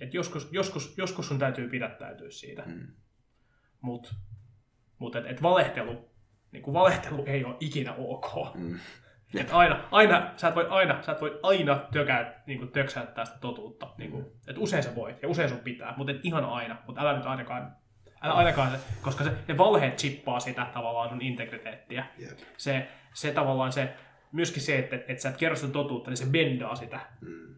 et 0.00 0.14
joskus, 0.14 0.48
joskus, 0.52 0.98
joskus 0.98 1.28
sun 1.28 1.38
täytyy 1.38 1.68
pidättäytyä 1.68 2.30
siitä. 2.30 2.62
Mm. 2.66 2.86
Mutta 3.80 4.14
mutta 5.00 5.18
et, 5.18 5.26
et 5.26 5.42
valehtelu, 5.42 6.10
niin 6.52 6.62
kuin 6.62 6.74
valehtelu 6.74 7.24
ei 7.26 7.44
ole 7.44 7.56
ikinä 7.60 7.94
ok. 7.98 8.54
Mm. 8.54 8.78
Et 9.40 9.48
aina, 9.52 9.80
aina, 9.90 10.30
sä 10.36 10.48
et 10.48 10.54
voi 10.54 10.66
aina, 10.68 11.02
sä 11.02 11.12
et 11.12 11.20
voi 11.20 11.40
aina 11.42 11.80
tökää, 11.92 12.42
niin 12.46 12.58
kuin 12.58 12.70
töksäyttää 12.70 13.24
sitä 13.24 13.38
totuutta. 13.38 13.88
Niin 13.98 14.10
kuin, 14.10 14.26
et 14.48 14.58
usein 14.58 14.82
sä 14.82 14.94
voit 14.94 15.22
ja 15.22 15.28
usein 15.28 15.48
sun 15.48 15.58
pitää, 15.58 15.94
mutta 15.96 16.12
et 16.12 16.20
ihan 16.22 16.44
aina. 16.44 16.76
Mutta 16.86 17.00
älä 17.00 17.16
nyt 17.16 17.26
ainakaan, 17.26 17.76
älä 18.22 18.34
ainakaan, 18.34 18.72
koska 19.02 19.24
se, 19.24 19.32
ne 19.48 19.58
valheet 19.58 19.96
chippaa 19.96 20.40
sitä 20.40 20.66
tavallaan 20.74 21.08
sun 21.08 21.22
integriteettiä. 21.22 22.04
Yep. 22.20 22.38
Se, 22.56 22.88
se 23.14 23.32
tavallaan 23.32 23.72
se, 23.72 23.94
myöskin 24.32 24.62
se, 24.62 24.78
että, 24.78 24.96
että 24.96 25.22
sä 25.22 25.28
et 25.28 25.36
kerro 25.36 25.56
sitä 25.56 25.72
totuutta, 25.72 26.10
niin 26.10 26.16
se 26.16 26.26
bendaa 26.26 26.74
sitä. 26.74 27.00
Mm. 27.20 27.54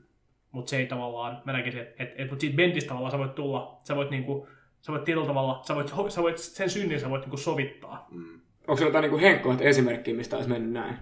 Mutta 0.51 0.71
se 0.71 0.77
ei 0.77 0.87
tavallaan, 0.87 1.43
mä 1.45 1.53
näkisin, 1.53 1.81
että, 1.81 2.03
että, 2.03 2.23
että, 2.23 2.37
siitä 2.39 2.57
bendistä 2.57 2.89
tavallaan 2.89 3.13
sä 3.13 3.19
voit 3.19 3.35
tulla, 3.35 3.81
sä 3.85 3.97
voit 3.97 4.11
niinku, 4.11 4.49
sä 4.83 4.93
voit 4.93 5.05
tietyllä 5.05 5.27
tavalla, 5.27 5.63
sä 5.67 5.75
voit, 5.75 6.13
sä 6.13 6.23
voit 6.23 6.39
sen 6.39 6.71
synnin 6.71 7.01
sä 7.01 7.11
voit 7.11 7.23
niinku 7.23 7.37
sovittaa. 7.37 8.07
Mm. 8.11 8.41
Onko 8.69 8.77
se 8.77 8.85
jotain 8.85 9.03
niinku 9.03 9.19
henkkoa 9.19 9.57
esimerkkiä, 9.61 10.15
mistä 10.15 10.37
olisi 10.37 10.51
mennyt 10.51 10.73
näin? 10.73 10.99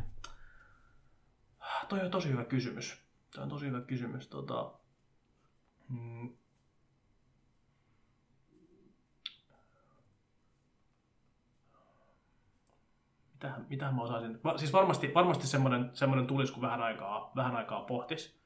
Toi 1.88 2.00
on 2.00 2.10
tosi 2.10 2.28
hyvä 2.28 2.44
kysymys. 2.44 3.04
Toi 3.34 3.42
on 3.42 3.48
tosi 3.48 3.66
hyvä 3.66 3.80
kysymys. 3.80 4.28
Tota, 4.28 4.72
mm. 5.88 6.30
Mitähän, 13.32 13.66
mitähän 13.70 13.94
mä 13.94 14.02
osaisin? 14.02 14.40
Va, 14.44 14.58
siis 14.58 14.72
varmasti, 14.72 15.14
varmasti 15.14 15.46
semmoinen, 15.46 15.90
semmoinen 15.92 16.26
tulisi, 16.26 16.52
kun 16.52 16.62
vähän 16.62 16.82
aikaa, 16.82 17.32
vähän 17.36 17.56
aikaa 17.56 17.80
pohtis. 17.80 18.40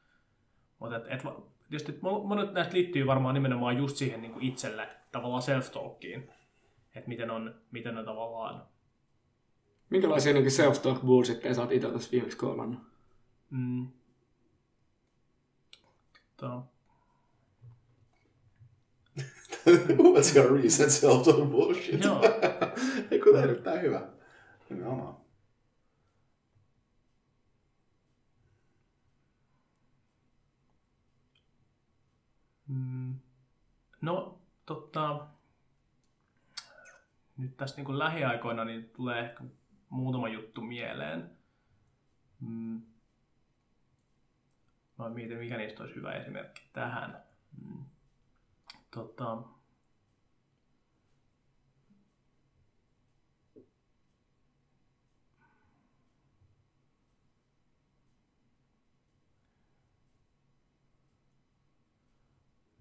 Mutta 0.79 0.97
et, 0.97 1.03
et, 1.09 1.23
tietysti 1.71 1.99
monet 2.25 2.53
näistä 2.53 2.75
liittyy 2.75 3.07
varmaan 3.07 3.35
nimenomaan 3.35 3.77
just 3.77 3.97
siihen 3.97 4.23
niin 4.23 4.33
kuin 4.33 4.45
itselle 4.45 4.89
tavallaan 5.15 5.43
self-talkiin. 5.43 6.31
Että 6.95 7.09
miten 7.09 7.31
on, 7.31 7.55
miten 7.71 7.99
on 7.99 8.05
tavallaan... 8.05 8.67
Minkälaisia 9.91 10.33
niin 10.33 10.47
self-talk 10.47 11.01
bullshitteja 11.07 11.55
sä 11.55 11.61
oot 11.63 11.73
itse 11.73 11.91
tässä 11.91 12.11
viimeksi 12.13 12.37
koolannut? 12.37 12.81
Mm. 13.51 13.89
Tota, 16.37 16.63
What's 20.13 20.37
your 20.37 20.53
reason 20.53 20.91
self 20.91 21.23
to 21.25 21.33
bullshit? 21.47 22.05
Joo. 22.05 22.23
Ei 23.11 23.19
kun 23.19 23.39
erittäin 23.39 23.83
hyvä. 23.83 24.09
Nimenomaan. 24.71 25.17
Mm, 32.69 33.15
No, 34.01 34.39
tota, 34.67 35.27
nyt 37.37 37.57
tässä 37.57 37.83
niin 37.83 37.99
lähiaikoina 37.99 38.65
niin 38.65 38.91
tulee 38.91 39.21
ehkä 39.21 39.45
muutama 39.89 40.29
juttu 40.29 40.61
mieleen. 40.61 41.31
Mm. 42.41 42.83
Mä 44.99 45.09
mietin, 45.09 45.39
mikä 45.39 45.57
niistä 45.57 45.83
olisi 45.83 45.97
hyvä 45.97 46.13
esimerkki 46.13 46.63
tähän. 46.73 47.23
Mm. 47.63 47.85
Tota, 48.91 49.43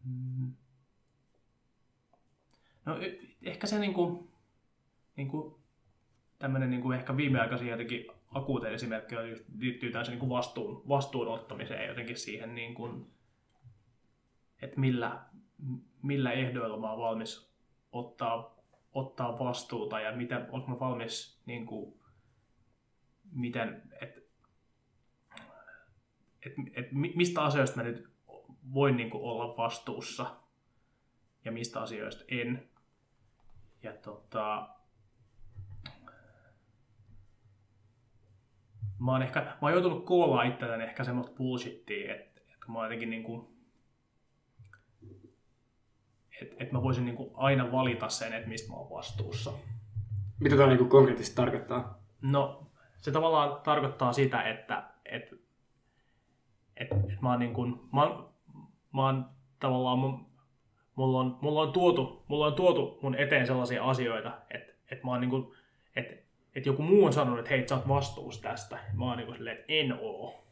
Mm. 0.06 0.63
No 2.86 2.96
ehkä 3.42 3.68
se 3.68 3.80
niinku, 3.80 4.32
niinku 5.16 5.60
tämmöinen 6.40 6.70
niinku 6.70 6.92
ehkä 6.92 7.18
viimeaikaisia 7.18 7.72
jotenkin 7.72 8.06
akuuteen 8.34 8.74
esimerkki 8.74 9.18
on 9.18 9.26
liittyy 9.58 9.92
tähän 9.92 10.08
niinku 10.08 10.30
vastuun, 10.30 10.84
vastuun 10.90 11.28
ottamiseen 11.28 11.88
jotenkin 11.88 12.18
siihen, 12.18 12.56
niinku, 12.56 13.08
että 14.62 14.80
millä, 14.80 15.26
millä 16.02 16.32
ehdoilla 16.32 16.78
mä 16.78 16.92
oon 16.92 17.00
valmis 17.00 17.54
ottaa, 17.92 18.56
ottaa 18.94 19.40
vastuuta 19.40 20.00
ja 20.00 20.16
miten, 20.16 20.48
onko 20.52 20.72
mä 20.72 20.80
valmis 20.80 21.42
niinku, 21.46 22.00
miten, 23.32 23.82
että 24.02 24.22
et, 26.46 26.54
et, 26.74 26.92
mi- 26.92 27.14
mistä 27.16 27.44
asioista 27.44 27.78
mä 27.78 27.84
nyt 27.84 28.10
voin 28.74 28.98
niin 28.98 29.10
kuin 29.10 29.24
olla 29.24 29.58
vastuussa 29.58 30.36
ja 31.46 31.52
mistä 31.52 31.82
asioista 31.82 32.24
en. 32.28 32.70
Ja 33.84 33.94
tota, 33.94 34.70
mä 39.00 39.12
oon 39.12 39.22
ehkä, 39.22 39.40
mä 39.42 39.58
oon 39.62 39.74
joutunut 39.74 40.06
koolaa 40.06 40.44
itseltäni 40.44 40.84
ehkä 40.84 41.04
semmoista 41.04 41.36
bullshittia, 41.36 42.16
että, 42.16 42.42
että 42.42 42.66
mä 42.68 42.78
oon 42.78 42.86
jotenkin 42.86 43.10
niin 43.10 43.24
kuin, 43.24 43.48
että, 46.42 46.56
että 46.60 46.74
mä 46.74 46.84
voisin 46.84 47.06
niin 47.06 47.16
kuin 47.16 47.30
aina 47.34 47.72
valita 47.72 48.10
sen, 48.10 48.34
että 48.34 48.50
mistä 48.50 48.72
mä 48.72 48.78
oon 48.78 48.90
vastuussa. 48.90 49.52
Mitä 50.40 50.56
tämä 50.56 50.68
niinku 50.68 50.86
konkreettisesti 50.86 51.36
tarkoittaa? 51.36 52.04
No, 52.22 52.72
se 52.98 53.12
tavallaan 53.12 53.62
tarkoittaa 53.62 54.14
sitä, 54.14 54.42
että 54.42 54.90
et, 55.06 55.34
et, 56.78 56.92
et 56.92 57.22
mä 57.22 57.30
oon 57.30 57.40
niin 57.40 57.54
kuin, 57.54 57.80
mä 57.94 58.04
oon, 58.04 58.34
mä 58.94 59.06
oon 59.06 59.30
tavallaan 59.60 60.00
mun, 60.00 60.33
mulla 60.96 61.20
on, 61.20 61.38
mulla 61.42 61.62
on 61.62 61.74
tuotu, 61.74 62.24
mulla 62.28 62.46
on 62.46 62.54
tuotu 62.54 63.00
mun 63.02 63.16
eteen 63.16 63.48
sellaisia 63.48 63.84
asioita, 63.84 64.32
että 64.50 64.74
et 64.92 65.04
mä 65.04 65.12
oon 65.12 65.22
niin 65.22 65.30
kuin, 65.30 65.54
että 65.96 66.24
et 66.56 66.66
joku 66.66 66.82
muu 66.82 67.06
on 67.06 67.14
sanonut, 67.14 67.40
että 67.40 67.50
hei, 67.50 67.68
sä 67.68 67.76
oot 67.76 67.88
vastuussa 67.88 68.42
tästä. 68.42 68.80
Mä 68.94 69.06
oon 69.06 69.18
niin 69.18 69.26
kuin 69.26 69.36
silleen, 69.36 69.58
että 69.58 69.74
en 69.74 70.00
oo. 70.02 70.44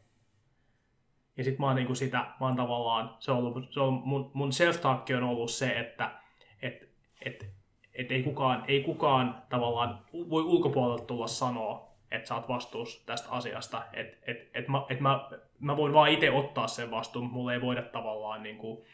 Ja 1.36 1.44
sit 1.44 1.58
mä 1.58 1.66
oon 1.66 1.76
niin 1.76 1.86
kuin 1.86 1.96
sitä, 1.96 2.18
mä 2.18 2.46
oon 2.46 2.56
tavallaan, 2.56 3.16
se 3.18 3.32
on 3.32 3.38
ollut, 3.38 3.72
se 3.72 3.80
on, 3.80 4.02
mun, 4.04 4.30
mun 4.34 4.50
self-talk 4.52 5.16
on 5.16 5.22
ollut 5.22 5.50
se, 5.50 5.78
että 5.78 6.10
et, 6.62 6.88
et, 7.24 7.46
et 7.94 8.12
ei, 8.12 8.22
kukaan, 8.22 8.64
ei 8.68 8.82
kukaan 8.82 9.42
tavallaan 9.48 10.04
voi 10.30 10.42
ulkopuolelta 10.42 11.04
tulla 11.04 11.26
sanoa, 11.26 11.92
että 12.10 12.28
sä 12.28 12.34
oot 12.34 12.48
vastuussa 12.48 13.06
tästä 13.06 13.30
asiasta. 13.30 13.82
Että 13.92 14.16
et, 14.26 14.50
et 14.54 14.68
mä, 14.68 14.82
et 14.88 15.00
mä, 15.00 15.30
mä 15.58 15.76
voin 15.76 15.92
vaan 15.92 16.10
itse 16.10 16.30
ottaa 16.30 16.68
sen 16.68 16.90
vastuun, 16.90 17.24
mutta 17.24 17.36
mulle 17.36 17.54
ei 17.54 17.60
voida 17.60 17.82
tavallaan 17.82 18.42
niin 18.42 18.58
kuin, 18.58 18.84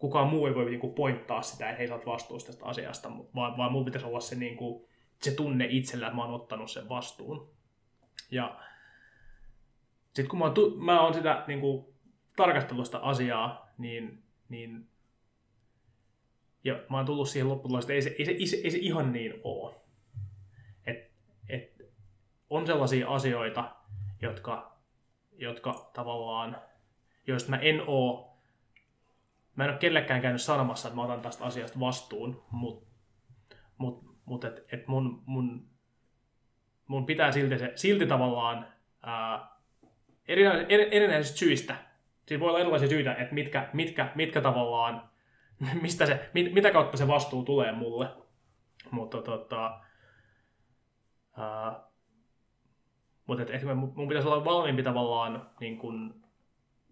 kukaan 0.00 0.28
muu 0.28 0.46
ei 0.46 0.54
voi 0.54 0.64
niin 0.64 0.80
kuin 0.80 0.94
pointtaa 0.94 1.42
sitä, 1.42 1.68
että 1.68 1.78
hei 1.78 1.88
sä 1.88 1.94
oot 1.94 2.06
vastuussa 2.06 2.46
tästä 2.46 2.64
asiasta, 2.64 3.10
vaan, 3.34 3.56
vaan 3.56 3.72
mulla 3.72 3.84
pitäisi 3.84 4.06
olla 4.06 4.20
se, 4.20 4.34
niin 4.34 4.56
kuin, 4.56 4.88
se 5.22 5.30
tunne 5.30 5.66
itsellä, 5.70 6.06
että 6.06 6.16
mä 6.16 6.24
oon 6.24 6.34
ottanut 6.34 6.70
sen 6.70 6.88
vastuun. 6.88 7.50
Ja 8.30 8.60
sitten 10.06 10.28
kun 10.28 10.38
mä 10.38 10.44
oon, 10.44 10.54
tu- 10.54 10.76
mä 10.76 11.00
oon 11.00 11.14
sitä 11.14 11.44
niin 11.46 11.60
kuin, 11.60 11.86
tarkastellut 12.36 12.86
sitä 12.86 12.98
asiaa, 12.98 13.68
niin, 13.78 14.22
niin 14.48 14.88
ja 16.64 16.74
mä 16.90 16.96
oon 16.96 17.06
tullut 17.06 17.28
siihen 17.28 17.48
lopputulokseen, 17.48 17.98
että 17.98 18.08
ei 18.08 18.14
se, 18.14 18.14
ei 18.18 18.24
se, 18.24 18.30
ei 18.32 18.46
se, 18.46 18.56
ei 18.56 18.70
se 18.70 18.78
ihan 18.78 19.12
niin 19.12 19.34
oo. 19.44 19.84
Et, 20.86 21.10
et, 21.48 21.92
on 22.50 22.66
sellaisia 22.66 23.08
asioita, 23.08 23.76
jotka, 24.22 24.76
jotka 25.38 25.90
tavallaan, 25.94 26.56
joista 27.26 27.50
mä 27.50 27.56
en 27.56 27.82
oo, 27.86 28.29
mä 29.60 29.64
en 29.64 29.70
ole 29.70 29.78
kellekään 29.78 30.20
käynyt 30.20 30.42
sanomassa, 30.42 30.88
että 30.88 30.96
mä 30.96 31.04
otan 31.04 31.20
tästä 31.20 31.44
asiasta 31.44 31.80
vastuun, 31.80 32.42
mutta 32.50 32.86
mut, 33.78 34.04
mut 34.24 34.44
et, 34.44 34.64
et 34.72 34.88
mun, 34.88 35.22
mun, 35.26 35.68
mun 36.86 37.06
pitää 37.06 37.32
silti, 37.32 37.58
se, 37.58 37.72
silti 37.74 38.06
tavallaan 38.06 38.66
ää, 39.02 39.56
erinäisistä, 40.28 40.74
erinäisistä 40.90 41.38
syistä, 41.38 41.76
siis 42.26 42.40
voi 42.40 42.48
olla 42.48 42.60
erilaisia 42.60 42.88
syitä, 42.88 43.14
että 43.14 43.34
mitkä, 43.34 43.70
mitkä, 43.72 44.12
mitkä 44.14 44.40
tavallaan 44.40 45.10
mistä 45.82 46.06
se, 46.06 46.30
mit, 46.34 46.54
mitä 46.54 46.70
kautta 46.70 46.96
se 46.96 47.08
vastuu 47.08 47.42
tulee 47.44 47.72
mulle. 47.72 48.08
Mutta 48.90 49.22
tota, 49.22 49.80
ää, 51.36 51.80
mutta 53.26 53.42
et, 53.42 53.50
et 53.50 53.62
mun, 53.76 53.92
mun 53.96 54.08
pitäisi 54.08 54.28
olla 54.28 54.44
valmiimpi 54.44 54.82
tavallaan, 54.82 55.50
niin 55.60 55.78
kun, 55.78 56.24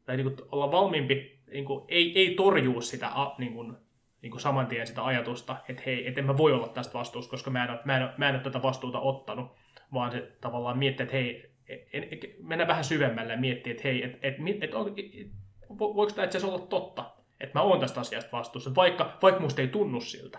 tai 0.04 0.16
niin 0.16 0.36
kun, 0.36 0.48
olla 0.52 0.72
valmiimpi, 0.72 1.37
niin 1.52 1.64
kun, 1.64 1.84
ei, 1.88 2.12
ei 2.18 2.34
torjua 2.34 2.80
sitä 2.80 3.08
a, 3.08 3.34
niin 3.38 3.52
kun, 3.52 3.78
niin 4.22 4.30
kun 4.30 4.40
saman 4.40 4.66
tien 4.66 4.86
sitä 4.86 5.04
ajatusta, 5.04 5.56
että 5.68 5.82
hei, 5.86 6.08
et 6.08 6.18
en 6.18 6.26
mä 6.26 6.36
voi 6.36 6.52
olla 6.52 6.68
tästä 6.68 6.94
vastuussa, 6.94 7.30
koska 7.30 7.50
mä 7.50 7.64
en, 7.64 7.70
ole, 7.70 7.80
mä, 7.84 7.96
en, 7.96 8.08
mä 8.16 8.28
en 8.28 8.34
ole 8.34 8.42
tätä 8.42 8.62
vastuuta 8.62 9.00
ottanut, 9.00 9.52
vaan 9.92 10.12
se 10.12 10.32
tavallaan 10.40 10.78
miettii, 10.78 11.04
että 11.04 11.16
hei, 11.16 11.52
en, 11.68 12.02
en, 12.02 12.18
mennä 12.38 12.66
vähän 12.66 12.84
syvemmälle 12.84 13.32
ja 13.32 13.38
miettiä, 13.38 13.70
että 13.70 13.82
hei, 13.84 14.04
et, 14.04 14.18
et, 14.22 14.34
et, 14.34 14.74
et, 15.14 15.30
voiko 15.78 16.12
tämä 16.12 16.24
itse 16.24 16.46
olla 16.46 16.58
totta, 16.58 17.10
että 17.40 17.58
mä 17.58 17.62
oon 17.62 17.80
tästä 17.80 18.00
asiasta 18.00 18.36
vastuussa, 18.36 18.74
vaikka, 18.74 19.18
vaikka 19.22 19.40
musta 19.40 19.60
ei 19.60 19.68
tunnu 19.68 20.00
siltä. 20.00 20.38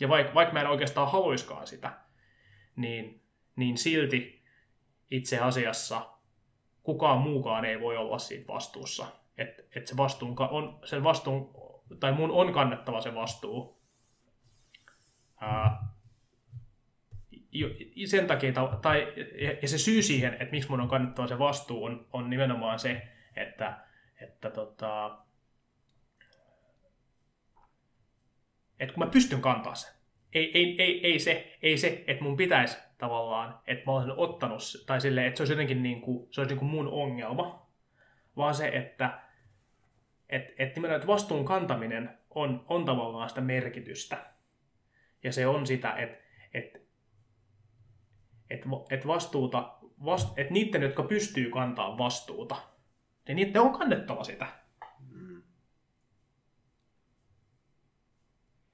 Ja 0.00 0.08
vaikka, 0.08 0.34
vaikka 0.34 0.54
mä 0.54 0.60
en 0.60 0.66
oikeastaan 0.66 1.12
haluiskaan 1.12 1.66
sitä, 1.66 1.92
niin, 2.76 3.22
niin 3.56 3.78
silti 3.78 4.42
itse 5.10 5.38
asiassa 5.38 6.10
kukaan 6.82 7.18
muukaan 7.18 7.64
ei 7.64 7.80
voi 7.80 7.96
olla 7.96 8.18
siitä 8.18 8.52
vastuussa. 8.52 9.06
Että 9.38 9.62
et 9.76 9.86
se 9.86 9.96
vastuun, 9.96 10.36
on, 10.50 10.80
sen 10.84 11.04
vastuun, 11.04 11.50
tai 12.00 12.12
mun 12.12 12.30
on 12.30 12.52
kannettava 12.52 13.00
se 13.00 13.14
vastuu. 13.14 13.82
Ää, 15.40 15.94
sen 18.06 18.26
takia, 18.26 18.52
tai, 18.82 19.12
ja 19.62 19.68
se 19.68 19.78
syy 19.78 20.02
siihen, 20.02 20.32
että 20.32 20.50
miksi 20.50 20.70
mun 20.70 20.80
on 20.80 20.88
kannettava 20.88 21.26
se 21.26 21.38
vastuu, 21.38 21.84
on, 21.84 22.06
on 22.12 22.30
nimenomaan 22.30 22.78
se, 22.78 23.02
että, 23.36 23.78
että 24.20 24.50
tota, 24.50 25.18
että 28.80 28.94
kun 28.94 29.04
mä 29.04 29.10
pystyn 29.10 29.40
kantaa 29.40 29.74
sen. 29.74 29.94
Ei, 30.32 30.58
ei, 30.58 30.82
ei, 30.82 31.06
ei, 31.06 31.18
se, 31.18 31.56
ei 31.62 31.78
se, 31.78 32.04
että 32.06 32.24
mun 32.24 32.36
pitäisi 32.36 32.78
tavallaan, 32.98 33.60
että 33.66 33.84
mä 33.86 33.92
olisin 33.92 34.14
ottanut, 34.16 34.62
tai 34.86 35.00
silleen, 35.00 35.26
että 35.26 35.36
se 35.36 35.42
olisi 35.42 35.52
jotenkin 35.52 35.82
niin 35.82 36.00
kuin, 36.00 36.28
se 36.30 36.40
olisi 36.40 36.54
niin 36.54 36.58
kuin 36.58 36.70
mun 36.70 36.88
ongelma, 36.88 37.66
vaan 38.36 38.54
se, 38.54 38.68
että 38.68 39.23
et, 40.34 40.54
et 40.58 40.76
nimenomaan, 40.76 40.96
että 40.96 41.06
vastuun 41.06 41.44
kantaminen 41.44 42.18
on, 42.30 42.64
on 42.68 42.84
tavallaan 42.84 43.28
sitä 43.28 43.40
merkitystä. 43.40 44.26
Ja 45.24 45.32
se 45.32 45.46
on 45.46 45.66
sitä, 45.66 45.92
että 45.92 46.24
et, 46.54 46.82
et, 48.50 48.60
et 48.90 49.06
vastuuta, 49.06 49.74
vast, 50.04 50.38
että 50.38 50.52
niiden, 50.52 50.82
jotka 50.82 51.02
pystyy 51.02 51.50
kantaa 51.50 51.98
vastuuta, 51.98 52.56
niin 53.28 53.36
niiden 53.36 53.62
on 53.62 53.72
kannettava 53.78 54.24
sitä. 54.24 54.46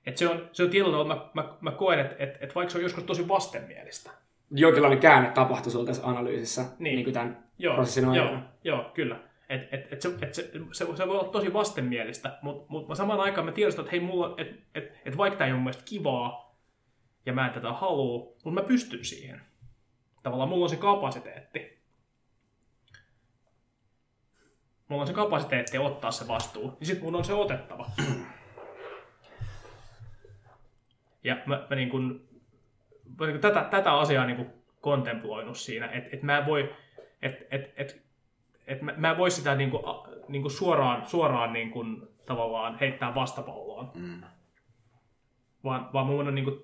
Et 0.06 0.16
se 0.16 0.28
on, 0.28 0.48
se 0.52 0.62
on 0.62 0.70
tietyllä 0.70 0.92
tavalla, 0.92 1.30
mä, 1.34 1.42
mä, 1.42 1.54
mä 1.60 1.70
koen, 1.70 1.98
että 1.98 2.16
et, 2.18 2.38
et 2.40 2.54
vaikka 2.54 2.72
se 2.72 2.78
on 2.78 2.84
joskus 2.84 3.04
tosi 3.04 3.28
vastenmielistä. 3.28 4.10
Jonkinlainen 4.50 4.98
käänne 4.98 5.30
tapahtui 5.30 5.72
sulla 5.72 5.86
tässä 5.86 6.06
analyysissä 6.06 6.62
niin, 6.62 6.78
Niin. 6.78 7.04
kuin 7.04 7.14
tämän 7.14 7.44
Joo, 7.58 7.74
prosessin 7.74 8.04
joo, 8.04 8.24
aikana. 8.26 8.42
joo, 8.64 8.90
kyllä. 8.94 9.29
Et, 9.50 9.68
et, 9.72 9.92
et 9.92 10.02
se, 10.02 10.08
et 10.22 10.34
se, 10.34 10.50
se, 10.72 10.86
se, 10.94 11.06
voi 11.08 11.18
olla 11.18 11.32
tosi 11.32 11.52
vastenmielistä, 11.52 12.38
mutta 12.42 12.66
mut 12.68 12.96
samaan 12.96 13.20
aikaan 13.20 13.46
mä 13.46 13.52
tiedostan, 13.52 13.82
että 13.82 13.90
hei, 13.90 14.00
mulla, 14.00 14.34
et, 14.38 14.48
et, 14.74 14.92
et 15.04 15.16
vaikka 15.16 15.38
tämä 15.38 15.46
ei 15.46 15.52
ole 15.52 15.56
mun 15.56 15.64
mielestä 15.64 15.84
kivaa, 15.84 16.56
ja 17.26 17.32
mä 17.32 17.46
en 17.46 17.54
tätä 17.54 17.72
halua, 17.72 18.18
mutta 18.18 18.50
mä 18.50 18.68
pystyn 18.68 19.04
siihen. 19.04 19.40
Tavallaan 20.22 20.48
mulla 20.48 20.64
on 20.64 20.70
se 20.70 20.76
kapasiteetti. 20.76 21.80
mulla 24.90 25.02
on 25.02 25.06
se 25.06 25.12
kapasiteetti 25.12 25.78
ottaa 25.78 26.10
se 26.10 26.28
vastuu, 26.28 26.76
niin 26.80 26.86
sitten 26.86 27.04
mun 27.04 27.14
on 27.14 27.24
se 27.24 27.34
otettava. 27.34 27.86
Ja 31.24 31.36
mä, 31.46 31.66
mä 31.70 31.76
niin 31.76 31.90
kuin 31.90 32.28
tätä, 33.40 33.68
tätä 33.70 33.92
asiaa 33.92 34.26
niin 34.26 34.36
kuin 34.36 34.48
kontemploinut 34.80 35.58
siinä, 35.58 35.86
että 35.86 36.10
et 36.12 36.22
mä 36.22 36.38
en 36.38 36.46
voi, 36.46 36.74
että 37.22 37.44
et, 37.50 37.72
et, 37.76 38.02
et 38.70 38.82
mä, 38.82 38.94
mä 38.96 39.10
en 39.10 39.18
voi 39.18 39.30
sitä 39.30 39.54
niin 39.54 39.70
kuin, 39.70 39.82
a- 39.86 40.04
niin 40.28 40.42
kuin 40.42 40.52
suoraan, 40.52 41.06
suoraan 41.06 41.52
niin 41.52 41.70
kuin, 41.70 42.08
tavallaan 42.26 42.78
heittää 42.78 43.14
vastapalloon. 43.14 43.90
Mm. 43.94 44.22
Vaan, 45.64 45.92
vaan 45.92 46.06
mun, 46.06 46.28
on, 46.28 46.34
niin 46.34 46.44
kuin, 46.44 46.60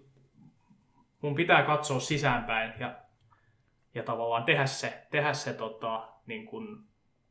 mun 1.23 1.35
pitää 1.35 1.63
katsoa 1.63 2.01
sisäänpäin 2.01 2.73
ja, 2.81 2.95
ja 3.95 4.03
tavallaan 4.03 4.45
tehdä 4.45 4.67
se, 4.67 5.07
tehdä 5.11 5.33
se 5.33 5.53
tota, 5.53 6.09
niin 6.27 6.47
kuin, 6.47 6.79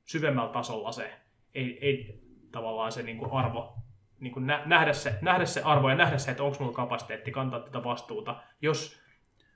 syvemmällä 0.05 0.53
tasolla 0.53 0.91
se, 0.91 1.13
ei, 1.53 1.77
ei 1.81 2.21
tavallaan 2.51 2.91
se 2.91 3.03
niin 3.03 3.17
kuin 3.17 3.31
arvo, 3.31 3.75
niin 4.19 4.33
kuin 4.33 4.47
nä, 4.47 4.61
nähdä, 4.65 4.93
se, 4.93 5.19
nähdä 5.21 5.45
se 5.45 5.61
arvo 5.61 5.89
ja 5.89 5.95
nähdä 5.95 6.17
se, 6.17 6.31
että 6.31 6.43
onko 6.43 6.57
mulla 6.59 6.73
kapasiteetti 6.73 7.31
kantaa 7.31 7.59
tätä 7.59 7.83
vastuuta, 7.83 8.43
jos, 8.61 9.01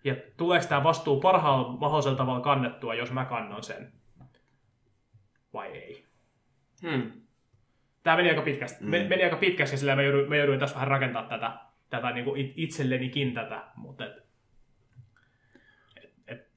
ja 0.03 0.15
tuleeko 0.37 0.65
tämä 0.67 0.83
vastuu 0.83 1.19
parhaalla 1.19 1.77
mahdollisella 1.77 2.17
tavalla 2.17 2.41
kannettua, 2.41 2.93
jos 2.93 3.11
mä 3.11 3.25
kannan 3.25 3.63
sen, 3.63 3.98
vai 5.53 5.67
ei. 5.67 6.05
Hmm. 6.81 7.11
Tämä 8.03 8.15
meni 8.15 8.29
aika 8.29 8.41
pitkästi, 8.41 8.83
mm. 8.83 8.89
meni 8.89 9.23
aika 9.23 9.35
pitkästi, 9.35 9.77
sillä 9.77 9.95
mä 9.95 10.01
jouduin, 10.01 10.29
mä 10.29 10.35
jouduin 10.35 10.59
tässä 10.59 10.75
vähän 10.75 10.87
rakentaa 10.87 11.23
tätä, 11.23 11.59
tätä 11.89 12.11
niin 12.11 12.25
kuin 12.25 12.53
itsellenikin 12.55 13.33
tätä, 13.33 13.63
mutta 13.75 14.05
et, 14.05 14.13
et, 16.03 16.13
et, 16.27 16.47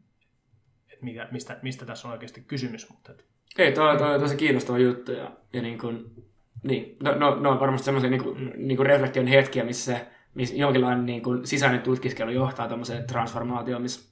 et 0.93 1.03
mikä, 1.03 1.29
mistä, 1.31 1.59
mistä 1.63 1.87
tässä 1.87 2.09
on 2.09 2.13
oikeasti 2.13 2.41
kysymys, 2.41 2.91
mutta 2.91 3.13
et, 3.13 3.27
Ei, 3.59 3.73
toi, 3.73 3.99
toi 3.99 4.15
on 4.15 4.21
tosi 4.21 4.37
kiinnostava 4.37 4.79
juttu 4.79 5.13
ja, 5.13 5.31
ja 5.53 5.63
niin 5.63 5.79
kuin, 5.79 6.25
niin, 6.63 6.97
no, 7.03 7.15
no, 7.15 7.35
no 7.35 7.51
on 7.51 7.61
varmasti 7.61 7.85
semmoisia 7.85 8.11
niin 8.11 8.23
kuin, 8.23 8.53
niin 8.57 8.77
kuin 8.77 8.87
reflektion 8.87 9.27
hetkiä, 9.27 9.65
missä, 9.65 10.07
missä 10.35 10.57
jonkinlainen 10.57 11.07
niin 11.07 11.23
kuin 11.23 11.47
sisäinen 11.47 11.83
tutkiskelu 11.83 12.31
johtaa 12.31 12.69
tämmöiseen 12.69 13.07
transformaatioon, 13.07 13.83
missä, 13.83 14.12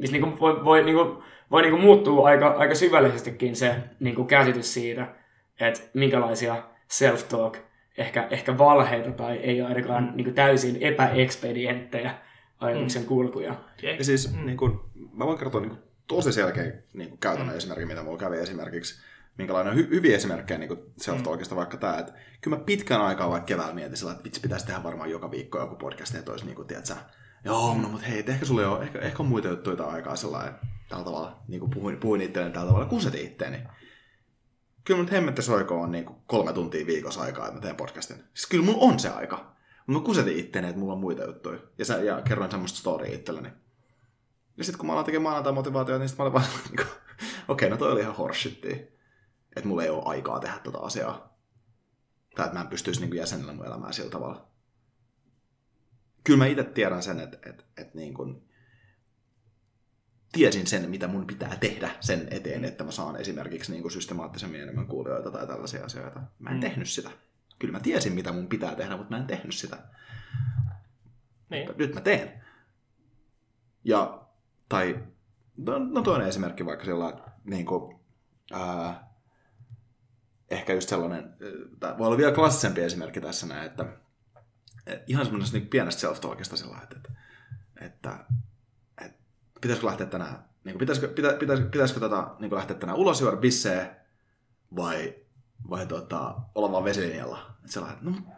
missä 0.00 0.12
niin 0.12 0.22
kuin 0.22 0.40
voi, 0.40 0.64
voi, 0.64 0.84
niin 0.84 0.96
kuin, 0.96 1.22
voi 1.50 1.62
niin 1.62 1.72
kuin 1.72 1.82
muuttua 1.82 2.28
aika, 2.28 2.48
aika 2.48 2.74
syvällisestikin 2.74 3.56
se 3.56 3.76
niin 4.00 4.14
kuin 4.14 4.28
käsitys 4.28 4.74
siitä, 4.74 5.06
että 5.60 5.80
minkälaisia 5.94 6.62
self-talk, 6.88 7.56
ehkä, 7.98 8.26
ehkä 8.30 8.58
valheita 8.58 9.10
tai 9.10 9.36
ei 9.36 9.62
ainakaan 9.62 10.04
mm. 10.04 10.16
niin 10.16 10.24
kuin 10.24 10.34
täysin 10.34 10.78
epäekspedienttejä 10.80 12.14
ajatuksen 12.60 13.04
kulkuja. 13.04 13.54
Ja 13.82 14.04
siis 14.04 14.36
mm. 14.36 14.46
niin 14.46 14.56
kun, 14.56 14.90
mä 15.12 15.26
voin 15.26 15.38
kertoa 15.38 15.60
niin 15.60 15.70
kun, 15.70 15.82
tosi 16.06 16.32
selkeä 16.32 16.72
niin 16.92 17.08
kun, 17.08 17.18
käytännön 17.18 17.54
mm. 17.54 17.56
esimerkki, 17.56 17.86
mitä 17.86 18.02
mulla 18.02 18.18
kävi 18.18 18.38
esimerkiksi, 18.38 19.02
minkälainen 19.38 19.74
hy- 19.74 19.90
hyviä 19.90 20.16
esimerkkejä 20.16 20.58
niin 20.58 20.78
self-talkista, 21.00 21.50
mm. 21.50 21.56
vaikka 21.56 21.76
tämä, 21.76 21.98
että 21.98 22.12
kyllä 22.40 22.56
mä 22.56 22.64
pitkän 22.64 23.00
aikaa 23.00 23.30
vaikka 23.30 23.46
keväällä 23.46 23.74
mietin 23.74 23.96
sillä, 23.96 24.12
että 24.12 24.24
vitsi 24.24 24.40
pitäisi 24.40 24.66
tehdä 24.66 24.82
varmaan 24.82 25.10
joka 25.10 25.30
viikko 25.30 25.60
joku 25.60 25.76
podcast, 25.76 26.14
että 26.14 26.30
olisi 26.30 26.46
niin 26.46 26.56
kuin, 26.56 26.68
tiedätkö, 26.68 26.94
joo, 27.44 27.74
no 27.74 27.88
mutta 27.88 28.06
hei, 28.06 28.24
ehkä 28.26 28.46
sulla 28.46 28.68
on, 28.68 28.82
ehkä, 28.82 28.98
ehkä 28.98 29.22
on 29.22 29.28
muita 29.28 29.48
juttuja 29.48 29.84
aikaa 29.84 30.16
sellainen, 30.16 30.54
tällä 30.88 31.04
tavalla, 31.04 31.42
niin 31.48 31.60
kuin 31.60 31.70
puhuin, 31.70 31.96
puhuin 31.96 32.20
itselleen 32.20 32.52
tällä 32.52 32.66
tavalla, 32.66 32.86
kusetin 32.86 33.26
itteeni. 33.26 33.58
Kyllä 34.84 35.02
mun 35.02 35.10
hemmettä 35.10 35.42
soiko 35.42 35.80
on 35.80 35.92
niin 35.92 36.04
kuin 36.04 36.18
kolme 36.26 36.52
tuntia 36.52 36.86
viikossa 36.86 37.20
aikaa, 37.20 37.46
että 37.46 37.54
mä 37.54 37.60
teen 37.60 37.76
podcastin. 37.76 38.16
Siis 38.34 38.46
kyllä 38.46 38.64
mulla 38.64 38.92
on 38.92 38.98
se 38.98 39.08
aika. 39.08 39.36
Mutta 39.86 40.00
mä 40.00 40.06
kusetin 40.06 40.38
itteeni, 40.38 40.68
että 40.68 40.80
mulla 40.80 40.92
on 40.92 41.00
muita 41.00 41.24
juttuja. 41.24 41.58
Ja, 41.78 41.84
sä, 41.84 41.96
ja 41.96 42.22
kerroin 42.22 42.50
semmoista 42.50 42.78
storya 42.78 43.14
itselleni. 43.14 43.48
Ja 44.56 44.64
sitten 44.64 44.78
kun 44.78 44.86
mä 44.86 44.92
aloin 44.92 45.06
tekemään 45.06 45.22
maanantai 45.22 45.52
motivaatiota, 45.52 45.98
niin 45.98 46.08
sitten 46.08 46.24
mä 46.24 46.30
olin 46.30 46.32
vaan, 46.32 46.46
niin 46.68 46.76
kuin, 46.76 46.88
okei, 47.48 47.66
okay, 47.66 47.68
no 47.68 47.76
toi 47.76 47.92
oli 47.92 48.00
ihan 48.00 48.16
horsshittia. 48.16 48.76
Että 49.56 49.68
mulla 49.68 49.82
ei 49.82 49.90
ole 49.90 50.02
aikaa 50.04 50.40
tehdä 50.40 50.58
tätä 50.64 50.78
asiaa. 50.78 51.38
Tai 52.36 52.46
että 52.46 52.58
mä 52.58 52.62
en 52.62 52.68
pystyisi 52.68 53.00
niin 53.00 53.16
jäsenellä 53.16 53.52
mun 53.52 53.66
elämää 53.66 53.92
sillä 53.92 54.10
tavalla. 54.10 54.49
Kyllä 56.30 56.44
mä 56.44 56.46
itse 56.46 56.64
tiedän 56.64 57.02
sen, 57.02 57.20
että, 57.20 57.38
että, 57.50 57.64
että 57.76 57.98
niin 57.98 58.14
kuin, 58.14 58.42
tiesin 60.32 60.66
sen, 60.66 60.90
mitä 60.90 61.08
mun 61.08 61.26
pitää 61.26 61.56
tehdä 61.56 61.90
sen 62.00 62.28
eteen, 62.30 62.64
että 62.64 62.84
mä 62.84 62.90
saan 62.90 63.16
esimerkiksi 63.16 63.72
niin 63.72 63.82
kuin 63.82 63.92
systemaattisemmin 63.92 64.60
enemmän 64.60 64.86
kuulijoita 64.86 65.30
tai 65.30 65.46
tällaisia 65.46 65.84
asioita. 65.84 66.20
Mä 66.38 66.50
en 66.50 66.56
mm. 66.56 66.60
tehnyt 66.60 66.88
sitä. 66.88 67.10
Kyllä 67.58 67.72
mä 67.72 67.80
tiesin, 67.80 68.12
mitä 68.12 68.32
mun 68.32 68.46
pitää 68.46 68.74
tehdä, 68.74 68.96
mutta 68.96 69.10
mä 69.10 69.20
en 69.20 69.26
tehnyt 69.26 69.54
sitä. 69.54 69.76
niin. 71.50 71.66
Mutta 71.66 71.82
nyt 71.82 71.94
mä 71.94 72.00
teen. 72.00 72.44
Ja, 73.84 74.26
tai, 74.68 75.04
no, 75.56 75.78
no 75.78 76.02
toinen 76.02 76.28
esimerkki 76.28 76.66
vaikka 76.66 76.84
sillä, 76.84 77.12
niin 77.44 77.66
kuin, 77.66 78.00
ää, 78.52 79.10
ehkä 80.50 80.72
just 80.72 80.88
sellainen, 80.88 81.34
tämä 81.80 81.98
voi 81.98 82.06
olla 82.06 82.18
vielä 82.18 82.34
klassisempi 82.34 82.80
esimerkki 82.80 83.20
tässä 83.20 83.46
näin, 83.46 83.66
että 83.66 83.86
ihan 85.06 85.24
semmoisesta 85.24 85.58
niin 85.58 85.68
pienestä 85.68 86.08
self-talkista 86.08 86.56
sillä 86.56 86.78
että, 86.82 86.96
että, 86.96 87.14
että, 87.80 88.24
että 89.00 89.18
pitäisikö 89.60 89.86
lähteä 89.86 90.06
tänään, 90.06 90.44
niin 90.64 90.72
kuin, 90.72 90.78
pitäisikö, 90.78 91.08
pitä, 91.08 91.32
pitäisikö, 91.32 91.70
pitäisikö 91.70 92.00
tota, 92.00 92.36
niin 92.38 92.48
kuin 92.48 92.56
lähteä 92.56 92.76
tänään 92.76 92.98
ulos 92.98 93.20
juoda 93.20 93.36
bissee 93.36 94.06
vai, 94.76 95.14
vai 95.70 95.86
tota, 95.86 96.34
olla 96.54 96.72
vaan 96.72 96.84
vesilinjalla. 96.84 97.56
Että 97.58 97.72
sellainen, 97.72 97.98
että, 97.98 98.10
no, 98.10 98.36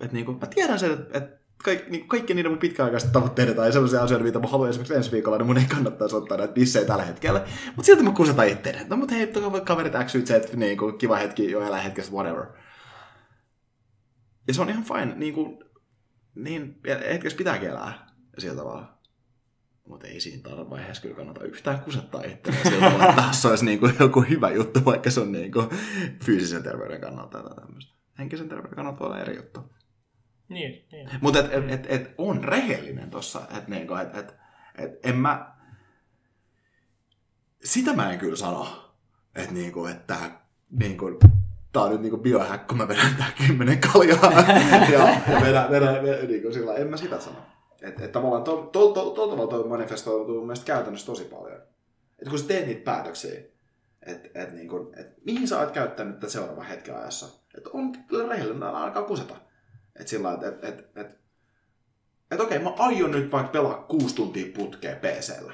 että 0.00 0.14
niin 0.14 0.26
kuin, 0.26 0.38
mä 0.38 0.46
tiedän 0.46 0.78
sen, 0.78 0.92
että, 0.92 1.18
että 1.18 1.40
kaikki, 1.64 1.90
niin 1.90 2.08
kaikki 2.08 2.34
niiden 2.34 2.52
mun 2.52 2.58
pitkäaikaiset 2.58 3.12
tavoitteita 3.12 3.54
tai 3.54 3.72
sellaisia 3.72 4.02
asioita, 4.02 4.24
mitä 4.24 4.38
mä 4.38 4.46
haluan 4.46 4.70
esimerkiksi 4.70 4.94
ensi 4.94 5.12
viikolla, 5.12 5.38
niin 5.38 5.46
mun 5.46 5.58
ei 5.58 5.64
kannattaisi 5.64 6.16
ottaa 6.16 6.38
näitä 6.38 6.52
bissejä 6.52 6.86
tällä 6.86 7.04
hetkellä. 7.04 7.44
Mutta 7.66 7.86
silti 7.86 8.02
mä 8.02 8.12
kusetan 8.12 8.48
itseäni. 8.48 8.88
No 8.88 8.96
mutta 8.96 9.14
hei, 9.14 9.26
tuolla 9.26 9.60
kaverit 9.60 9.92
X, 10.06 10.14
Y, 10.14 10.22
Z, 10.26 10.54
niin 10.54 10.78
kuin, 10.78 10.98
kiva 10.98 11.16
hetki, 11.16 11.50
jo 11.50 11.60
elää 11.60 11.80
hetkessä, 11.80 12.12
whatever. 12.12 12.46
Ja 14.48 14.54
se 14.54 14.60
on 14.62 14.70
ihan 14.70 14.84
fine, 14.84 15.14
niin 15.16 15.34
kuin, 15.34 15.64
niin 16.34 16.80
hetkessä 17.10 17.38
pitääkin 17.38 17.68
elää 17.68 18.06
sillä 18.38 18.56
tavalla. 18.56 18.98
Mutta 19.86 20.06
ei 20.06 20.20
siinä 20.20 20.42
taas 20.42 20.70
vaiheessa 20.70 21.02
kyllä 21.02 21.14
kannata 21.14 21.44
yhtään 21.44 21.80
kusettaa 21.80 22.22
itseään 22.22 22.62
sillä 22.62 22.86
tavalla, 22.86 23.08
että 23.08 23.22
taas 23.22 23.42
se 23.42 23.48
olisi 23.48 23.64
niin 23.64 23.80
kuin 23.80 23.94
joku 24.00 24.20
hyvä 24.20 24.50
juttu, 24.50 24.84
vaikka 24.84 25.10
se 25.10 25.20
on 25.20 25.32
niin 25.32 25.52
kuin 25.52 25.68
fyysisen 26.24 26.62
terveyden 26.62 27.00
kannalta 27.00 27.42
tai 27.42 27.54
tämmöistä. 27.54 27.94
Henkisen 28.18 28.48
terveyden 28.48 28.76
kannalta 28.76 28.98
voi 28.98 29.06
olla 29.06 29.20
eri 29.20 29.36
juttu. 29.36 29.60
Niin, 30.48 30.86
niin. 30.92 31.08
Mutta 31.20 31.38
et, 31.38 31.52
et, 31.52 31.70
et, 31.70 31.86
et 31.88 32.14
on 32.18 32.44
rehellinen 32.44 33.10
tossa, 33.10 33.40
että 33.40 33.70
niinku, 33.70 33.94
et, 33.94 34.16
et, 34.16 34.34
et 34.78 35.06
en 35.06 35.16
mä... 35.16 35.54
Sitä 37.64 37.92
mä 37.92 38.12
en 38.12 38.18
kyllä 38.18 38.36
sano, 38.36 38.94
että 39.34 39.54
niinku, 39.54 39.86
että 39.86 40.16
niinku, 40.70 41.06
tää 41.72 41.82
on 41.82 41.90
nyt 41.90 42.00
niinku 42.00 42.16
biohack, 42.16 42.66
kun 42.66 42.78
mä 42.78 42.88
vedän 42.88 43.14
tää 43.18 43.32
kymmenen 43.46 43.80
kaljaa 43.80 44.32
ja, 44.92 45.08
ja 45.32 45.40
vedän, 45.44 45.70
vedän, 45.70 46.02
vedän 46.02 46.28
niinku 46.28 46.52
sillä 46.52 46.74
en 46.74 46.86
mä 46.86 46.96
sitä 46.96 47.20
sano. 47.20 47.36
Että 47.82 48.04
et 48.04 48.12
tavallaan 48.12 48.44
tuolla 48.44 48.66
to, 48.66 48.92
to, 48.92 49.10
to, 49.10 49.26
tavalla 49.26 49.50
toi 49.50 49.68
manifestoituu 49.68 50.36
mun 50.36 50.46
mielestä 50.46 50.66
käytännössä 50.66 51.06
tosi 51.06 51.24
paljon. 51.24 51.62
Että 52.18 52.30
kun 52.30 52.38
sä 52.38 52.46
teet 52.46 52.66
niitä 52.66 52.84
päätöksiä, 52.84 53.40
että 54.06 54.42
et, 54.42 54.52
niinku, 54.52 54.92
et, 54.96 55.24
mihin 55.24 55.48
sä 55.48 55.58
oot 55.58 55.70
käyttänyt 55.70 56.20
tätä 56.20 56.32
seuraavan 56.32 56.66
hetken 56.66 56.96
ajassa. 56.96 57.26
Että 57.56 57.70
on 57.72 57.92
kyllä 58.06 58.28
rehellinen, 58.28 58.62
alkaa 58.62 59.02
kuseta. 59.02 59.36
Että 59.96 60.10
sillä 60.10 60.32
että 60.32 60.48
et, 60.48 60.64
et, 60.64 60.96
et, 60.96 61.06
et 62.30 62.40
okei, 62.40 62.58
mä 62.58 62.70
aion 62.78 63.10
nyt 63.10 63.32
vaikka 63.32 63.52
pelaa 63.52 63.82
kuusi 63.82 64.14
tuntia 64.14 64.52
putkeen 64.56 64.96
PCllä. 64.96 65.52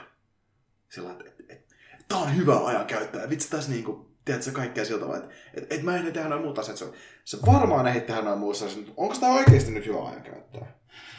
Sillä 0.88 1.10
että 1.10 1.24
et, 1.26 1.44
et, 1.48 1.74
tää 2.08 2.18
on 2.18 2.36
hyvä 2.36 2.66
ajan 2.66 2.86
käyttää. 2.86 3.30
Vitsi 3.30 3.50
tässä 3.50 3.70
niinku, 3.70 4.15
tiedätkö, 4.26 4.52
kaikkea 4.52 4.84
siltä 4.84 5.00
tavalla, 5.00 5.18
että 5.18 5.34
et, 5.54 5.72
et 5.72 5.82
mä 5.82 5.96
en 5.96 6.12
tehdä 6.12 6.28
noin 6.28 6.42
muuta 6.42 6.60
asiat. 6.60 6.94
Se 7.24 7.38
varmaan 7.46 7.86
ei 7.86 8.00
tehdä 8.00 8.22
noin 8.22 8.38
muuta 8.38 8.64
asiat. 8.64 8.86
Onko 8.96 9.14
tää 9.20 9.30
oikeasti 9.30 9.70
nyt 9.70 9.86
hyvä 9.86 10.08
ajan 10.08 10.22
käyttää? 10.22 10.72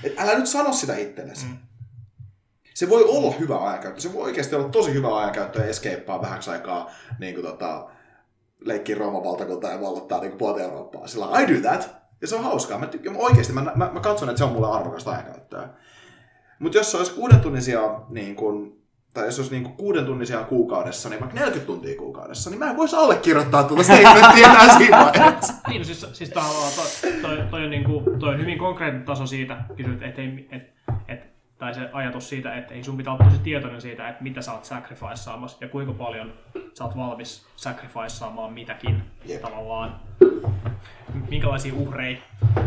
Et 0.04 0.20
älä 0.20 0.38
nyt 0.38 0.48
sano 0.48 0.74
sitä 0.74 0.98
itsellesi. 0.98 1.46
Mm. 1.46 1.58
Se 2.74 2.90
voi 2.90 3.04
olla 3.04 3.36
hyvä 3.40 3.58
ajankäyttö. 3.58 4.02
Se 4.02 4.14
voi 4.14 4.24
oikeasti 4.24 4.56
olla 4.56 4.70
tosi 4.70 4.94
hyvä 4.94 5.18
ajankäyttö 5.18 5.60
ja 5.60 5.66
escapea 5.66 6.22
vähäksi 6.22 6.50
aikaa 6.50 6.92
niin 7.20 7.34
kuin, 7.34 7.46
tota, 7.46 7.90
leikkiä 8.60 8.98
Rooman 8.98 9.24
valtakuntaa 9.24 9.72
ja 9.72 9.82
vallottaa 9.82 10.22
niin 10.22 10.38
puolta 10.38 10.62
Eurooppaa. 10.62 11.08
Sillä 11.08 11.40
I 11.40 11.48
do 11.48 11.62
that. 11.62 11.90
Ja 12.22 12.28
se 12.28 12.36
on 12.36 12.44
hauskaa. 12.44 12.80
Mä, 12.80 12.88
tykkään, 12.88 13.16
mä 13.16 13.22
oikeasti 13.22 13.54
mä, 13.54 13.72
mä, 13.76 13.90
mä, 13.94 14.00
katson, 14.00 14.30
että 14.30 14.38
se 14.38 14.44
on 14.44 14.52
mulle 14.52 14.72
arvokasta 14.72 15.12
ajankäyttöä. 15.12 15.70
Mutta 16.60 16.78
jos 16.78 16.92
se 16.92 16.98
olisi 16.98 17.14
kuuden 17.14 17.40
tunnin 17.40 17.62
sijaan, 17.62 18.06
niin 18.10 18.36
kun, 18.36 18.82
tai 19.14 19.26
jos 19.26 19.40
olisi 19.40 19.52
niin 19.52 19.64
kuin 19.64 19.76
kuuden 19.76 20.06
tunnin 20.06 20.28
sijaan 20.28 20.46
kuukaudessa, 20.46 21.10
niin 21.10 21.20
vaikka 21.20 21.40
40 21.40 21.68
tuntia 21.68 21.98
kuukaudessa, 21.98 22.50
niin 22.50 22.60
mä 22.60 22.70
en 22.70 22.78
voisi 22.78 22.96
allekirjoittaa 22.96 23.64
tuota 23.64 23.84
statementtia 23.84 24.48
enää 24.52 24.78
siinä 24.78 24.98
vaiheessa. 24.98 25.54
Niin, 25.68 25.82
no 25.82 25.86
siis, 25.86 26.08
siis 26.14 26.30
tavallaan 26.30 26.74
toi, 26.76 27.12
toi, 27.22 27.48
toi, 27.50 27.64
on, 27.64 27.70
niin 27.70 27.84
kuin, 27.84 28.20
toi 28.20 28.30
on 28.30 28.40
hyvin 28.40 28.58
konkreettinen 28.58 29.06
taso 29.06 29.26
siitä, 29.26 29.58
kysyt, 29.76 30.04
et 30.04 30.20
ei, 30.20 30.48
et, 30.52 30.74
et, 31.08 31.38
tai 31.58 31.74
se 31.74 31.90
ajatus 31.94 32.30
siitä, 32.30 32.56
että 32.56 32.74
ei 32.74 32.84
sun 32.84 32.98
pitää 32.98 33.14
olla 33.14 33.26
tosi 33.26 33.40
tietoinen 33.40 33.82
siitä, 33.82 34.10
että 34.10 34.24
mitä 34.24 34.42
sä 34.42 34.54
oot 34.54 34.66
sacrificeaamassa 34.66 35.58
ja 35.62 35.68
kuinka 35.70 35.94
paljon 35.94 36.34
sä 36.74 36.84
oot 36.84 36.98
valmis 36.98 37.46
sacrificeaamaan 37.56 38.54
mitäkin 38.54 39.04
Jep. 39.26 39.42
tavallaan. 39.42 40.00
Minkälaisia 41.30 41.74
uhreja, 41.74 42.18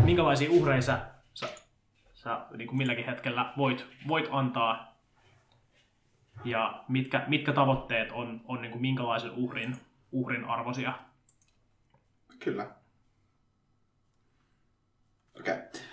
minkälaisia 0.03 0.51
uhreja 0.51 0.81
sä, 0.81 0.99
sä, 1.33 1.47
sä 2.13 2.39
niin 2.57 2.67
kuin 2.67 2.77
milläkin 2.77 3.05
hetkellä 3.05 3.53
voit, 3.57 3.85
voit 4.07 4.27
antaa 4.31 4.90
ja 6.45 6.83
mitkä, 6.87 7.25
mitkä 7.27 7.53
tavoitteet 7.53 8.11
on, 8.11 8.41
on 8.47 8.61
niin 8.61 8.71
kuin 8.71 8.81
minkälaisen 8.81 9.31
uhrin, 9.31 9.75
uhrin 10.11 10.45
arvoisia. 10.45 10.93
Kyllä. 12.39 12.67
Okei. 15.39 15.53
Okay. 15.53 15.90